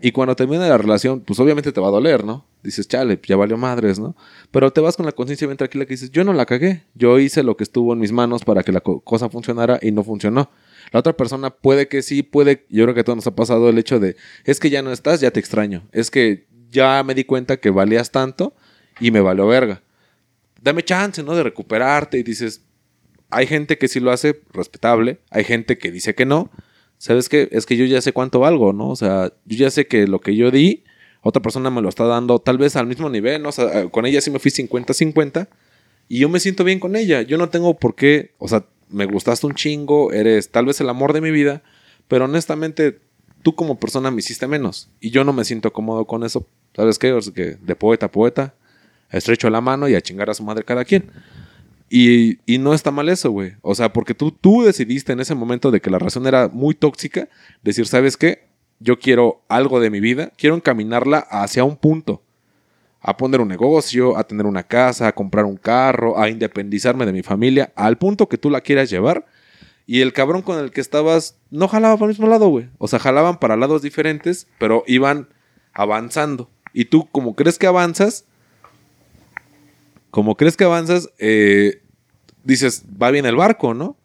Y 0.00 0.12
cuando 0.12 0.36
termina 0.36 0.68
la 0.68 0.76
relación, 0.76 1.20
pues 1.20 1.40
obviamente 1.40 1.72
te 1.72 1.80
va 1.80 1.88
a 1.88 1.92
doler, 1.92 2.24
¿no? 2.24 2.44
Dices, 2.62 2.88
chale, 2.88 3.18
ya 3.26 3.36
valió 3.36 3.56
madres, 3.56 3.98
¿no? 3.98 4.14
Pero 4.50 4.70
te 4.70 4.80
vas 4.80 4.96
con 4.96 5.06
la 5.06 5.12
conciencia 5.12 5.46
bien 5.46 5.56
tranquila 5.56 5.86
que 5.86 5.94
dices, 5.94 6.10
yo 6.10 6.24
no 6.24 6.32
la 6.34 6.44
cagué. 6.46 6.82
Yo 6.94 7.18
hice 7.18 7.42
lo 7.42 7.56
que 7.56 7.64
estuvo 7.64 7.92
en 7.92 7.98
mis 8.00 8.12
manos 8.12 8.44
para 8.44 8.62
que 8.62 8.72
la 8.72 8.80
co- 8.80 9.00
cosa 9.00 9.28
funcionara 9.30 9.78
y 9.82 9.92
no 9.92 10.02
funcionó. 10.04 10.50
La 10.92 11.00
otra 11.00 11.14
persona 11.14 11.50
puede 11.50 11.88
que 11.88 12.02
sí, 12.02 12.22
puede. 12.22 12.66
Yo 12.68 12.84
creo 12.84 12.94
que 12.94 13.00
a 13.00 13.04
todos 13.04 13.16
nos 13.16 13.26
ha 13.26 13.34
pasado 13.34 13.68
el 13.70 13.78
hecho 13.78 13.98
de, 13.98 14.16
es 14.44 14.60
que 14.60 14.68
ya 14.70 14.82
no 14.82 14.92
estás, 14.92 15.20
ya 15.20 15.30
te 15.30 15.40
extraño. 15.40 15.82
Es 15.92 16.10
que 16.10 16.46
ya 16.70 17.02
me 17.02 17.14
di 17.14 17.24
cuenta 17.24 17.56
que 17.58 17.70
valías 17.70 18.10
tanto 18.10 18.54
y 19.00 19.10
me 19.10 19.20
valió 19.20 19.46
verga. 19.46 19.82
Dame 20.64 20.82
chance, 20.82 21.22
¿no? 21.22 21.36
De 21.36 21.42
recuperarte 21.42 22.18
y 22.18 22.22
dices, 22.22 22.62
hay 23.28 23.46
gente 23.46 23.76
que 23.76 23.86
sí 23.86 24.00
lo 24.00 24.10
hace 24.10 24.40
respetable, 24.54 25.20
hay 25.30 25.44
gente 25.44 25.76
que 25.76 25.92
dice 25.92 26.14
que 26.14 26.24
no. 26.24 26.50
¿Sabes 26.96 27.28
qué? 27.28 27.50
Es 27.52 27.66
que 27.66 27.76
yo 27.76 27.84
ya 27.84 28.00
sé 28.00 28.14
cuánto 28.14 28.40
valgo, 28.40 28.72
¿no? 28.72 28.88
O 28.88 28.96
sea, 28.96 29.30
yo 29.44 29.58
ya 29.58 29.70
sé 29.70 29.86
que 29.86 30.06
lo 30.06 30.22
que 30.22 30.34
yo 30.34 30.50
di, 30.50 30.84
otra 31.20 31.42
persona 31.42 31.68
me 31.68 31.82
lo 31.82 31.90
está 31.90 32.04
dando 32.04 32.38
tal 32.38 32.56
vez 32.56 32.76
al 32.76 32.86
mismo 32.86 33.10
nivel, 33.10 33.42
¿no? 33.42 33.50
O 33.50 33.52
sea, 33.52 33.82
eh, 33.82 33.90
con 33.90 34.06
ella 34.06 34.22
sí 34.22 34.30
me 34.30 34.38
fui 34.38 34.50
50-50 34.50 35.48
y 36.08 36.20
yo 36.20 36.30
me 36.30 36.40
siento 36.40 36.64
bien 36.64 36.80
con 36.80 36.96
ella. 36.96 37.20
Yo 37.20 37.36
no 37.36 37.50
tengo 37.50 37.78
por 37.78 37.94
qué, 37.94 38.32
o 38.38 38.48
sea, 38.48 38.64
me 38.88 39.04
gustaste 39.04 39.46
un 39.46 39.54
chingo, 39.54 40.12
eres 40.12 40.50
tal 40.50 40.64
vez 40.64 40.80
el 40.80 40.88
amor 40.88 41.12
de 41.12 41.20
mi 41.20 41.30
vida, 41.30 41.62
pero 42.08 42.24
honestamente 42.24 43.00
tú 43.42 43.54
como 43.54 43.78
persona 43.78 44.10
me 44.10 44.20
hiciste 44.20 44.46
menos 44.46 44.88
y 44.98 45.10
yo 45.10 45.24
no 45.24 45.34
me 45.34 45.44
siento 45.44 45.74
cómodo 45.74 46.06
con 46.06 46.24
eso. 46.24 46.46
¿Sabes 46.74 46.98
qué? 46.98 47.12
O 47.12 47.20
sea, 47.20 47.34
de 47.34 47.76
poeta 47.76 48.06
a 48.06 48.10
poeta 48.10 48.54
estrecho 49.16 49.50
la 49.50 49.60
mano 49.60 49.88
y 49.88 49.94
a 49.94 50.00
chingar 50.00 50.30
a 50.30 50.34
su 50.34 50.44
madre 50.44 50.64
cada 50.64 50.84
quien. 50.84 51.10
Y, 51.88 52.38
y 52.46 52.58
no 52.58 52.74
está 52.74 52.90
mal 52.90 53.08
eso, 53.08 53.30
güey. 53.30 53.52
O 53.62 53.74
sea, 53.74 53.92
porque 53.92 54.14
tú, 54.14 54.32
tú 54.32 54.62
decidiste 54.62 55.12
en 55.12 55.20
ese 55.20 55.34
momento 55.34 55.70
de 55.70 55.80
que 55.80 55.90
la 55.90 55.98
relación 55.98 56.26
era 56.26 56.48
muy 56.48 56.74
tóxica, 56.74 57.28
decir, 57.62 57.86
¿sabes 57.86 58.16
qué? 58.16 58.48
Yo 58.80 58.98
quiero 58.98 59.42
algo 59.48 59.80
de 59.80 59.90
mi 59.90 60.00
vida, 60.00 60.32
quiero 60.36 60.56
encaminarla 60.56 61.18
hacia 61.18 61.64
un 61.64 61.76
punto. 61.76 62.22
A 63.00 63.16
poner 63.16 63.40
un 63.40 63.48
negocio, 63.48 64.16
a 64.16 64.24
tener 64.24 64.46
una 64.46 64.62
casa, 64.62 65.08
a 65.08 65.14
comprar 65.14 65.44
un 65.44 65.56
carro, 65.56 66.18
a 66.18 66.30
independizarme 66.30 67.06
de 67.06 67.12
mi 67.12 67.22
familia, 67.22 67.72
al 67.76 67.98
punto 67.98 68.28
que 68.28 68.38
tú 68.38 68.50
la 68.50 68.62
quieras 68.62 68.90
llevar. 68.90 69.26
Y 69.86 70.00
el 70.00 70.14
cabrón 70.14 70.40
con 70.40 70.58
el 70.58 70.70
que 70.70 70.80
estabas 70.80 71.36
no 71.50 71.68
jalaba 71.68 71.96
para 71.96 72.06
el 72.06 72.16
mismo 72.16 72.26
lado, 72.26 72.48
güey. 72.48 72.70
O 72.78 72.88
sea, 72.88 72.98
jalaban 72.98 73.38
para 73.38 73.56
lados 73.56 73.82
diferentes, 73.82 74.46
pero 74.58 74.82
iban 74.86 75.28
avanzando. 75.74 76.50
Y 76.72 76.86
tú, 76.86 77.06
como 77.12 77.36
crees 77.36 77.58
que 77.58 77.66
avanzas, 77.66 78.24
como 80.14 80.36
crees 80.36 80.56
que 80.56 80.62
avanzas, 80.62 81.10
eh, 81.18 81.82
dices, 82.44 82.84
va 83.02 83.10
bien 83.10 83.26
el 83.26 83.34
barco, 83.34 83.74
¿no? 83.74 83.96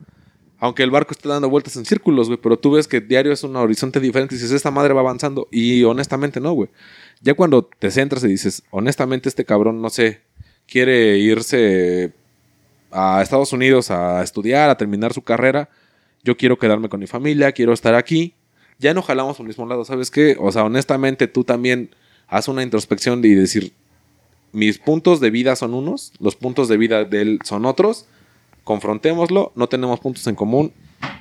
Aunque 0.58 0.82
el 0.82 0.90
barco 0.90 1.12
esté 1.12 1.30
dando 1.30 1.52
vueltas 1.52 1.76
en 1.76 1.86
círculos, 1.86 2.30
güey, 2.30 2.40
pero 2.42 2.58
tú 2.58 2.72
ves 2.72 2.88
que 2.88 3.00
diario 3.00 3.32
es 3.32 3.44
un 3.44 3.56
horizonte 3.56 4.00
diferente 4.00 4.34
y 4.34 4.40
dices, 4.40 4.52
esta 4.52 4.72
madre 4.72 4.96
va 4.96 5.02
avanzando. 5.02 5.48
Y 5.52 5.84
honestamente 5.84 6.40
no, 6.40 6.54
güey. 6.54 6.72
Ya 7.22 7.36
cuando 7.36 7.64
te 7.64 7.92
centras 7.92 8.24
y 8.24 8.28
dices, 8.28 8.64
honestamente 8.72 9.30
este 9.30 9.46
cabrón, 9.46 9.84
no 9.84 9.92
sé, 9.92 10.22
quiere 10.68 11.20
irse 11.20 12.12
a 12.90 13.22
Estados 13.22 13.54
Unidos 13.54 13.92
a 13.92 14.24
estudiar, 14.24 14.72
a 14.72 14.78
terminar 14.78 15.14
su 15.14 15.22
carrera, 15.22 15.70
yo 16.24 16.38
quiero 16.38 16.58
quedarme 16.58 16.90
con 16.90 17.00
mi 17.00 17.06
familia, 17.06 17.52
quiero 17.52 17.72
estar 17.72 17.94
aquí. 17.94 18.34
Ya 18.80 18.96
no 18.96 19.04
jalamos 19.04 19.40
al 19.40 19.46
mismo 19.46 19.68
lado, 19.68 19.86
¿sabes 19.86 20.10
qué? 20.10 20.38
O 20.40 20.52
sea, 20.52 20.64
honestamente 20.64 21.28
tú 21.28 21.44
también 21.44 21.94
haz 22.28 22.48
una 22.48 22.64
introspección 22.64 23.24
y 23.24 23.36
decir, 23.36 23.74
mis 24.52 24.80
puntos 24.80 25.20
de 25.20 25.30
vida 25.30 25.56
son 25.56 25.74
unos, 25.74 26.14
los 26.20 26.36
puntos 26.36 26.68
de 26.68 26.78
vida 26.78 27.04
de 27.06 27.22
él 27.22 27.40
son 27.44 27.66
otros, 27.66 28.06
confrontémoslo, 28.64 29.52
no 29.56 29.68
tenemos 29.68 30.00
puntos 30.00 30.26
en 30.28 30.36
común, 30.36 30.74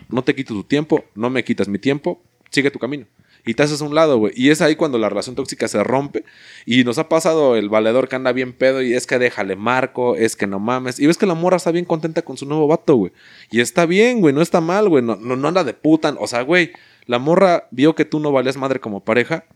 no 0.08 0.22
te 0.22 0.34
quito 0.34 0.54
tu 0.54 0.64
tiempo, 0.64 1.04
no 1.14 1.30
me 1.30 1.44
quitas 1.44 1.68
mi 1.68 1.78
tiempo, 1.78 2.20
sigue 2.50 2.70
tu 2.70 2.78
camino. 2.78 3.06
Y 3.48 3.54
te 3.54 3.62
haces 3.62 3.80
a 3.80 3.84
un 3.86 3.94
lado, 3.94 4.18
güey. 4.18 4.34
Y 4.36 4.50
es 4.50 4.60
ahí 4.60 4.76
cuando 4.76 4.98
la 4.98 5.08
relación 5.08 5.34
tóxica 5.34 5.68
se 5.68 5.82
rompe. 5.82 6.24
Y 6.66 6.84
nos 6.84 6.98
ha 6.98 7.08
pasado 7.08 7.56
el 7.56 7.70
valedor 7.70 8.06
que 8.06 8.16
anda 8.16 8.32
bien 8.32 8.52
pedo 8.52 8.82
y 8.82 8.92
es 8.92 9.06
que 9.06 9.18
déjale 9.18 9.56
marco, 9.56 10.16
es 10.16 10.36
que 10.36 10.46
no 10.46 10.58
mames. 10.58 11.00
Y 11.00 11.06
ves 11.06 11.16
que 11.16 11.24
la 11.24 11.32
morra 11.32 11.56
está 11.56 11.70
bien 11.70 11.86
contenta 11.86 12.20
con 12.20 12.36
su 12.36 12.44
nuevo 12.44 12.66
vato, 12.66 12.96
güey. 12.96 13.12
Y 13.50 13.60
está 13.60 13.86
bien, 13.86 14.20
güey, 14.20 14.34
no 14.34 14.42
está 14.42 14.60
mal, 14.60 14.90
güey. 14.90 15.02
No, 15.02 15.16
no, 15.16 15.48
anda 15.48 15.64
de 15.64 15.72
puta. 15.72 16.14
O 16.18 16.26
sea, 16.26 16.42
güey, 16.42 16.72
la 17.06 17.18
morra 17.18 17.68
vio 17.70 17.94
que 17.94 18.04
tú 18.04 18.20
no 18.20 18.32
valías 18.32 18.58
madre 18.58 18.80
como 18.80 19.00
pareja. 19.00 19.46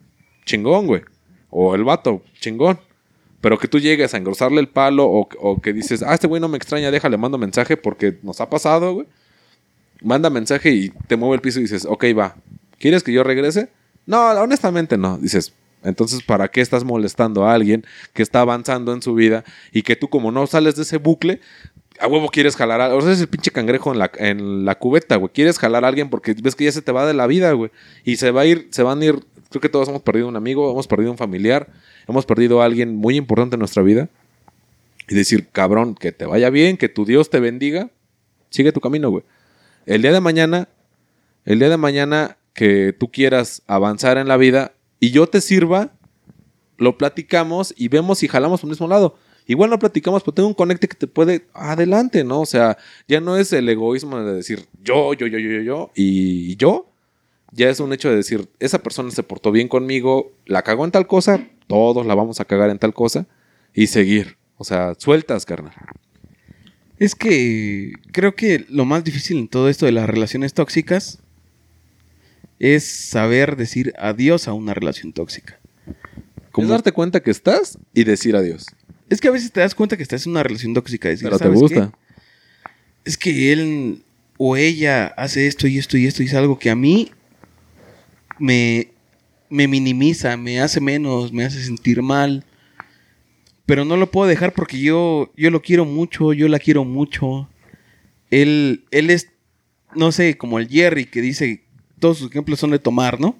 Chingón, 0.47 0.87
güey. 0.87 1.03
O 1.51 1.75
el 1.75 1.85
vato, 1.85 2.23
chingón. 2.41 2.81
Pero 3.43 3.59
que 3.59 3.69
tú 3.69 3.81
llegues 3.81 4.15
a 4.15 4.17
engrosarle 4.17 4.61
el 4.61 4.69
palo 4.69 5.05
o, 5.05 5.61
que 5.61 5.73
dices, 5.73 6.03
ah, 6.03 6.15
este 6.15 6.29
güey 6.29 6.41
no 6.41 6.49
me 6.49 6.57
extraña, 6.57 6.91
déjale, 6.91 7.19
mando 7.19 7.37
mensaje 7.37 7.77
porque 7.77 8.17
nos 8.23 8.41
ha 8.41 8.49
pasado, 8.49 8.95
güey. 8.95 9.07
Manda 10.01 10.31
mensaje 10.31 10.71
y 10.71 10.91
te 11.09 11.17
mueve 11.17 11.35
el 11.35 11.41
piso 11.41 11.59
y 11.59 11.63
dices, 11.63 11.85
ok, 11.85 12.05
va. 12.17 12.37
¿Quieres 12.79 13.03
que 13.03 13.13
yo 13.13 13.25
regrese? 13.25 13.69
No, 14.07 14.31
honestamente 14.31 14.97
no. 14.97 15.19
Dices, 15.19 15.53
entonces, 15.83 16.23
¿para 16.23 16.49
qué 16.49 16.61
estás 16.61 16.85
molestando 16.85 17.45
a 17.45 17.53
alguien 17.53 17.85
que 18.13 18.23
está 18.23 18.41
avanzando 18.41 18.93
en 18.93 19.03
su 19.03 19.13
vida 19.15 19.43
y 19.73 19.83
que 19.83 19.97
tú 19.97 20.09
como 20.09 20.31
no 20.31 20.47
sales 20.47 20.77
de 20.77 20.83
ese 20.83 20.99
bucle, 20.99 21.41
a 21.99 22.07
huevo 22.07 22.29
quieres 22.29 22.55
jalar 22.55 22.81
a... 22.81 22.95
O 22.95 23.01
sea, 23.01 23.11
es 23.11 23.21
el 23.21 23.29
pinche 23.29 23.51
cangrejo 23.51 23.93
en 23.93 23.99
la, 23.99 24.11
en 24.19 24.65
la 24.65 24.77
cubeta, 24.77 25.17
güey. 25.17 25.33
Quieres 25.33 25.59
jalar 25.59 25.85
a 25.85 25.89
alguien 25.89 26.11
porque 26.11 26.35
ves 26.41 26.55
que 26.55 26.65
ya 26.65 26.73
se 26.73 26.83
te 26.83 26.93
va 26.93 27.07
de 27.07 27.15
la 27.15 27.27
vida, 27.27 27.53
güey. 27.53 27.73
Y 28.05 28.17
se 28.17 28.31
va 28.31 28.43
a 28.43 28.47
ir, 28.47 28.69
se 28.71 28.85
van 28.85 29.03
a 29.03 29.05
ir... 29.05 29.19
Creo 29.51 29.61
que 29.61 29.69
todos 29.69 29.89
hemos 29.89 30.03
perdido 30.03 30.29
un 30.29 30.37
amigo, 30.37 30.71
hemos 30.71 30.87
perdido 30.87 31.11
un 31.11 31.19
familiar, 31.19 31.69
hemos 32.09 32.27
perdido 32.27 32.63
a 32.63 32.65
alguien 32.65 32.97
muy 32.97 33.17
importante 33.17 33.57
en 33.57 33.61
nuestra 33.61 33.83
vida. 33.83 34.09
Y 35.09 35.15
decir, 35.15 35.49
cabrón, 35.51 35.95
que 35.95 36.13
te 36.13 36.27
vaya 36.27 36.49
bien, 36.51 36.77
que 36.77 36.89
tu 36.89 37.05
Dios 37.05 37.29
te 37.29 37.41
bendiga, 37.41 37.91
sigue 38.51 38.73
tu 38.73 38.81
camino, 38.81 39.11
güey. 39.11 39.25
El 39.85 40.03
día 40.03 40.13
de 40.13 40.21
mañana, 40.21 40.69
el 41.45 41.59
día 41.59 41.69
de 41.69 41.77
mañana 41.77 42.37
que 42.55 42.93
tú 42.93 43.11
quieras 43.11 43.63
avanzar 43.67 44.17
en 44.19 44.29
la 44.29 44.37
vida 44.37 44.73
y 45.01 45.11
yo 45.11 45.27
te 45.27 45.41
sirva, 45.41 45.93
lo 46.79 46.97
platicamos 46.99 47.75
y 47.77 47.89
vemos 47.89 48.19
si 48.19 48.29
jalamos 48.29 48.61
por 48.61 48.69
el 48.69 48.73
mismo 48.73 48.89
lado. 48.89 49.17
Igual 49.47 49.71
no 49.71 49.79
platicamos, 49.79 50.23
pero 50.23 50.35
tengo 50.35 50.49
un 50.49 50.55
conecte 50.55 50.87
que 50.87 50.97
te 50.97 51.07
puede 51.07 51.47
adelante, 51.53 52.23
¿no? 52.23 52.41
O 52.41 52.47
sea, 52.47 52.79
ya 53.09 53.21
no 53.21 53.37
es 53.37 53.53
el 53.53 53.69
egoísmo 53.69 54.21
de 54.21 54.35
decir 54.35 54.67
yo, 54.83 55.15
yo, 55.15 55.27
yo, 55.27 55.39
yo, 55.39 55.51
yo, 55.51 55.61
yo 55.63 55.91
y 55.95 56.57
yo. 56.57 56.89
Ya 57.55 57.69
es 57.69 57.81
un 57.81 57.93
hecho 57.93 58.09
de 58.09 58.17
decir, 58.17 58.49
esa 58.61 58.83
persona 58.83 59.11
se 59.11 59.23
portó 59.23 59.53
bien 59.53 59.69
conmigo, 59.69 60.33
la 60.47 60.63
cagó 60.63 60.87
en 60.87 60.91
tal 60.91 61.07
cosa, 61.07 61.47
todos 61.73 62.07
la 62.07 62.15
vamos 62.15 62.39
a 62.41 62.45
cagar 62.45 62.69
en 62.71 62.79
tal 62.79 62.93
cosa 62.93 63.27
y 63.75 63.87
seguir. 63.87 64.37
O 64.59 64.65
sea, 64.65 64.95
sueltas, 64.99 65.47
carnal. 65.47 65.75
Es 66.99 67.15
que 67.15 67.93
creo 68.13 68.35
que 68.35 68.67
lo 68.69 68.85
más 68.85 69.03
difícil 69.05 69.39
en 69.39 69.49
todo 69.49 69.69
esto 69.71 69.87
de 69.87 69.93
las 69.93 70.07
relaciones 70.09 70.53
tóxicas 70.55 71.19
es 72.59 72.85
saber 72.87 73.57
decir 73.57 73.93
adiós 73.99 74.47
a 74.49 74.53
una 74.53 74.75
relación 74.75 75.13
tóxica. 75.13 75.59
Es 76.57 76.69
darte 76.69 76.93
cuenta 76.93 77.21
que 77.21 77.31
estás 77.31 77.79
y 77.95 78.05
decir 78.05 78.37
adiós. 78.37 78.67
Es 79.09 79.21
que 79.21 79.29
a 79.29 79.33
veces 79.33 79.51
te 79.51 79.61
das 79.61 79.75
cuenta 79.75 79.97
que 79.97 80.03
estás 80.03 80.27
en 80.27 80.33
una 80.33 80.43
relación 80.43 80.75
tóxica. 80.75 81.09
Decir, 81.09 81.25
Pero 81.25 81.39
te 81.39 81.45
"¿Sabes 81.45 81.59
gusta. 81.61 81.91
qué? 81.91 82.71
Es 83.05 83.17
que 83.17 83.53
él 83.53 84.03
o 84.37 84.57
ella 84.57 85.07
hace 85.17 85.47
esto 85.47 85.67
y 85.67 85.79
esto 85.79 85.97
y 85.97 86.07
esto 86.07 86.23
y 86.23 86.27
es 86.27 86.35
algo 86.35 86.59
que 86.59 86.71
a 86.71 86.77
mí 86.77 87.11
me, 88.39 88.89
me 89.53 89.69
minimiza, 89.69 90.35
me 90.39 90.61
hace 90.61 90.81
menos, 90.81 91.31
me 91.31 91.45
hace 91.45 91.63
sentir 91.63 92.01
mal. 92.01 92.43
Pero 93.67 93.85
no 93.85 93.99
lo 93.99 94.11
puedo 94.11 94.27
dejar 94.27 94.55
porque 94.55 94.81
yo, 94.81 95.31
yo 95.37 95.51
lo 95.51 95.61
quiero 95.61 95.85
mucho, 95.85 96.33
yo 96.33 96.49
la 96.49 96.59
quiero 96.59 96.85
mucho. 96.85 97.49
Él, 98.31 98.85
él 98.91 99.11
es, 99.11 99.29
no 99.95 100.11
sé, 100.11 100.39
como 100.39 100.59
el 100.59 100.69
Jerry 100.69 101.05
que 101.05 101.21
dice, 101.21 101.65
todos 101.99 102.17
sus 102.19 102.31
ejemplos 102.31 102.59
son 102.61 102.71
de 102.71 102.79
tomar, 102.79 103.21
¿no? 103.21 103.37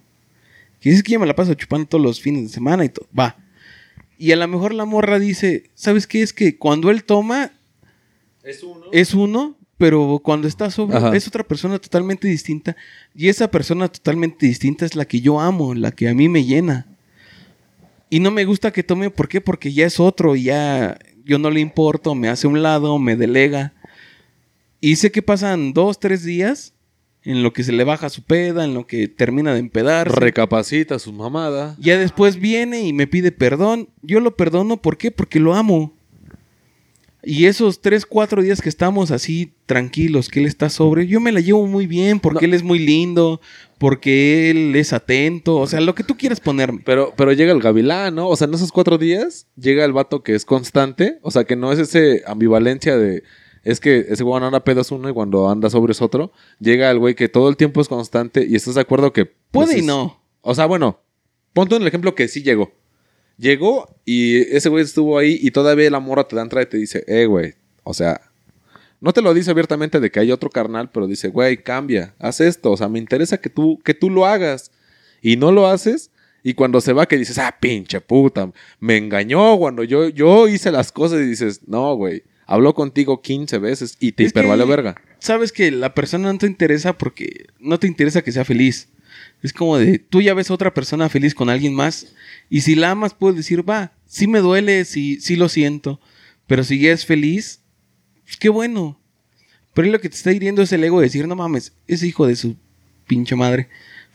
Que 0.81 0.91
dice 0.91 1.03
que 1.03 1.13
yo 1.13 1.21
me 1.21 1.27
la 1.27 1.35
paso 1.35 1.55
chupando 1.55 1.87
todos 1.89 2.05
los 2.05 2.21
fines 2.21 2.43
de 2.43 2.49
semana 2.51 2.85
y 2.85 2.91
todo. 2.91 3.09
Va. 3.19 3.39
Y 4.19 4.33
a 4.33 4.37
lo 4.37 4.47
mejor 4.49 4.75
la 4.75 4.85
morra 4.85 5.19
dice, 5.19 5.71
¿sabes 5.75 6.07
qué? 6.07 6.21
Es 6.21 6.35
que 6.35 6.59
cuando 6.59 6.91
él 6.91 7.05
toma, 7.05 7.53
Es 8.43 8.63
uno. 8.63 8.85
es 8.93 9.15
uno, 9.15 9.57
pero 9.79 10.21
cuando 10.23 10.47
está 10.47 10.71
sobre 10.71 10.97
Ajá. 10.97 11.17
es 11.17 11.27
otra 11.27 11.43
persona 11.43 11.79
totalmente 11.79 12.29
distinta. 12.29 12.77
Y 13.15 13.29
esa 13.29 13.51
persona 13.51 13.89
totalmente 13.89 14.47
distinta 14.47 14.85
es 14.87 14.95
la 14.95 15.05
que 15.05 15.21
yo 15.21 15.41
amo, 15.41 15.75
la 15.75 15.91
que 15.91 16.09
a 16.09 16.15
mí 16.15 16.29
me 16.29 16.45
llena. 16.45 16.87
Y 18.11 18.21
no 18.21 18.31
me 18.31 18.45
gusta 18.45 18.73
que 18.73 18.83
tome, 18.83 19.11
¿por 19.11 19.29
qué? 19.29 19.41
Porque 19.41 19.73
ya 19.73 19.87
es 19.87 19.99
otro, 19.99 20.37
ya 20.37 20.99
yo 21.25 21.39
no 21.39 21.51
le 21.51 21.61
importo, 21.61 22.15
me 22.15 22.29
hace 22.29 22.47
un 22.47 22.63
lado, 22.63 22.99
me 22.99 23.17
delega. 23.17 23.73
Y 24.81 24.97
sé 24.97 25.11
que 25.11 25.23
pasan 25.23 25.73
dos, 25.73 25.99
tres 25.99 26.23
días 26.23 26.75
en 27.25 27.43
lo 27.43 27.53
que 27.53 27.63
se 27.63 27.73
le 27.73 27.85
baja 27.85 28.09
su 28.09 28.23
peda, 28.23 28.65
en 28.65 28.75
lo 28.75 28.87
que 28.87 29.09
termina 29.09 29.53
de 29.55 29.61
empedar. 29.61 30.11
Recapacita 30.21 30.99
su 30.99 31.13
mamada. 31.13 31.77
Ya 31.79 31.99
después 31.99 32.37
viene 32.37 32.83
y 32.83 32.93
me 32.93 33.07
pide 33.07 33.33
perdón. 33.33 33.89
Yo 34.03 34.21
lo 34.21 34.37
perdono, 34.37 34.77
¿por 34.77 34.99
qué? 34.99 35.11
Porque 35.11 35.41
lo 35.41 35.55
amo. 35.55 35.95
Y 37.25 37.47
esos 37.47 37.81
tres, 37.81 38.05
cuatro 38.05 38.43
días 38.43 38.61
que 38.61 38.69
estamos 38.69 39.13
así 39.13 39.55
tranquilos, 39.67 40.29
que 40.29 40.41
él 40.41 40.47
está 40.47 40.69
sobre, 40.69 41.07
yo 41.07 41.21
me 41.21 41.31
la 41.31 41.41
llevo 41.41 41.67
muy 41.69 41.87
bien, 41.87 42.19
porque 42.19 42.47
él 42.47 42.55
es 42.55 42.65
muy 42.65 42.81
lindo, 42.81 43.41
porque 43.79 44.51
él 44.51 44.75
es 44.75 44.93
atento, 44.93 45.57
o 45.57 45.67
sea, 45.69 45.81
lo 45.81 45.95
que 45.95 46.03
tú 46.03 46.17
quieras 46.17 46.41
ponerme. 46.41 46.83
Pero, 46.85 47.15
pero 47.17 47.33
llega 47.33 47.53
el 47.53 47.61
gavilán, 47.61 48.17
¿no? 48.17 48.29
O 48.29 48.35
sea, 48.35 48.49
en 48.49 48.55
esos 48.55 48.73
cuatro 48.73 48.99
días 48.99 49.47
llega 49.57 49.85
el 49.85 49.93
vato 49.93 50.23
que 50.23 50.35
es 50.35 50.45
constante. 50.45 51.19
O 51.23 51.31
sea, 51.31 51.45
que 51.45 51.57
no 51.57 51.73
es 51.73 51.79
ese 51.79 52.23
ambivalencia 52.27 52.97
de. 52.97 53.23
Es 53.65 53.79
que 53.79 54.07
ese 54.09 54.25
güey 54.25 54.43
anda 54.43 54.65
pedo 54.65 54.81
es 54.81 54.91
uno 54.91 55.09
y 55.09 55.13
cuando 55.13 55.49
anda 55.49 55.71
sobre 55.71 55.93
es 55.93 56.03
otro. 56.03 56.33
Llega 56.59 56.91
el 56.91 56.99
güey 56.99 57.15
que 57.15 57.29
todo 57.29 57.49
el 57.49 57.57
tiempo 57.57 57.81
es 57.81 57.89
constante 57.89 58.45
y 58.49 58.57
estás 58.57 58.75
de 58.75 58.81
acuerdo 58.81 59.13
que. 59.13 59.27
pues, 59.27 59.69
Puede 59.69 59.79
y 59.79 59.83
no. 59.83 60.21
O 60.41 60.55
sea, 60.55 60.67
bueno, 60.67 61.01
ponte 61.53 61.77
en 61.77 61.83
el 61.83 61.89
ejemplo 61.89 62.15
que 62.15 62.27
sí 62.27 62.43
llegó. 62.43 62.73
Llegó 63.39 63.95
y 64.05 64.37
ese 64.55 64.69
güey 64.69 64.85
estuvo 64.85 65.19
ahí 65.19 65.39
y 65.41 65.51
todavía 65.51 65.91
la 65.91 66.01
morra 66.01 66.29
te 66.29 66.37
da 66.37 66.43
entrada 66.43 66.65
y 66.65 66.69
te 66.69 66.77
dice, 66.77 67.05
eh, 67.07 67.27
güey, 67.27 67.55
o 67.83 67.95
sea, 67.95 68.21
no 69.01 69.13
te 69.13 69.23
lo 69.23 69.35
dice 69.35 69.51
abiertamente 69.51 70.01
de 70.01 70.11
que 70.11 70.21
hay 70.21 70.31
otro 70.31 70.51
carnal, 70.51 70.91
pero 70.93 71.07
dice, 71.07 71.29
güey, 71.29 71.57
cambia, 71.57 72.15
haz 72.19 72.41
esto, 72.41 72.71
o 72.71 72.77
sea, 72.77 72.89
me 72.89 72.99
interesa 72.99 73.39
que 73.39 73.51
tú, 73.51 73.81
que 73.85 73.95
tú 73.95 74.11
lo 74.11 74.27
hagas. 74.27 74.71
Y 75.25 75.37
no 75.37 75.53
lo 75.53 75.69
haces 75.69 76.11
y 76.43 76.55
cuando 76.55 76.81
se 76.81 76.93
va 76.93 77.07
que 77.07 77.17
dices, 77.17 77.39
ah, 77.39 77.57
pinche 77.61 78.01
puta, 78.01 78.51
me 78.81 78.97
engañó 78.97 79.57
cuando 79.59 79.85
yo, 79.85 80.09
yo 80.09 80.49
hice 80.49 80.73
las 80.73 80.91
cosas 80.91 81.21
y 81.21 81.27
dices, 81.27 81.61
no, 81.67 81.95
güey, 81.95 82.25
habló 82.47 82.75
contigo 82.75 83.23
15 83.23 83.59
veces 83.59 83.97
y 84.01 84.13
te 84.13 84.25
hipervalió 84.25 84.67
verga. 84.67 84.97
Sabes 85.21 85.53
que 85.53 85.71
la 85.71 85.95
persona 85.95 86.33
no 86.33 86.39
te 86.39 86.47
interesa 86.47 86.99
porque 86.99 87.47
no 87.61 87.79
te 87.79 87.87
interesa 87.87 88.23
que 88.23 88.33
sea 88.33 88.45
feliz. 88.45 88.89
Es 89.43 89.53
como 89.53 89.77
de, 89.77 89.99
tú 89.99 90.21
ya 90.23 90.35
ves 90.35 90.51
a 90.51 90.55
otra 90.55 90.73
persona 90.73 91.09
feliz 91.09 91.35
con 91.35 91.51
alguien 91.51 91.75
más 91.75 92.15
y 92.49 92.61
si 92.61 92.75
la 92.77 92.93
amas 92.93 93.13
puedes 93.15 93.37
decir, 93.37 93.69
va, 93.69 93.93
sí 94.07 94.27
me 94.29 94.39
duele, 94.39 94.85
sí, 94.85 95.21
sí 95.21 95.35
lo 95.37 95.49
siento, 95.49 96.01
pero 96.47 96.63
si 96.65 96.79
ya 96.79 96.93
es 96.93 97.05
feliz, 97.07 97.61
pues 98.25 98.37
qué 98.37 98.49
bueno. 98.49 99.01
Pero 99.75 99.89
lo 99.89 100.01
que 100.01 100.09
te 100.09 100.17
está 100.17 100.31
hiriendo 100.33 100.63
es 100.63 100.73
el 100.73 100.85
ego 100.85 101.01
de 101.01 101.07
decir, 101.07 101.27
no 101.27 101.35
mames, 101.35 101.73
ese 101.89 102.07
hijo 102.07 102.27
de 102.27 102.37
su 102.37 102.57
pinche 103.07 103.35
madre. 103.35 103.69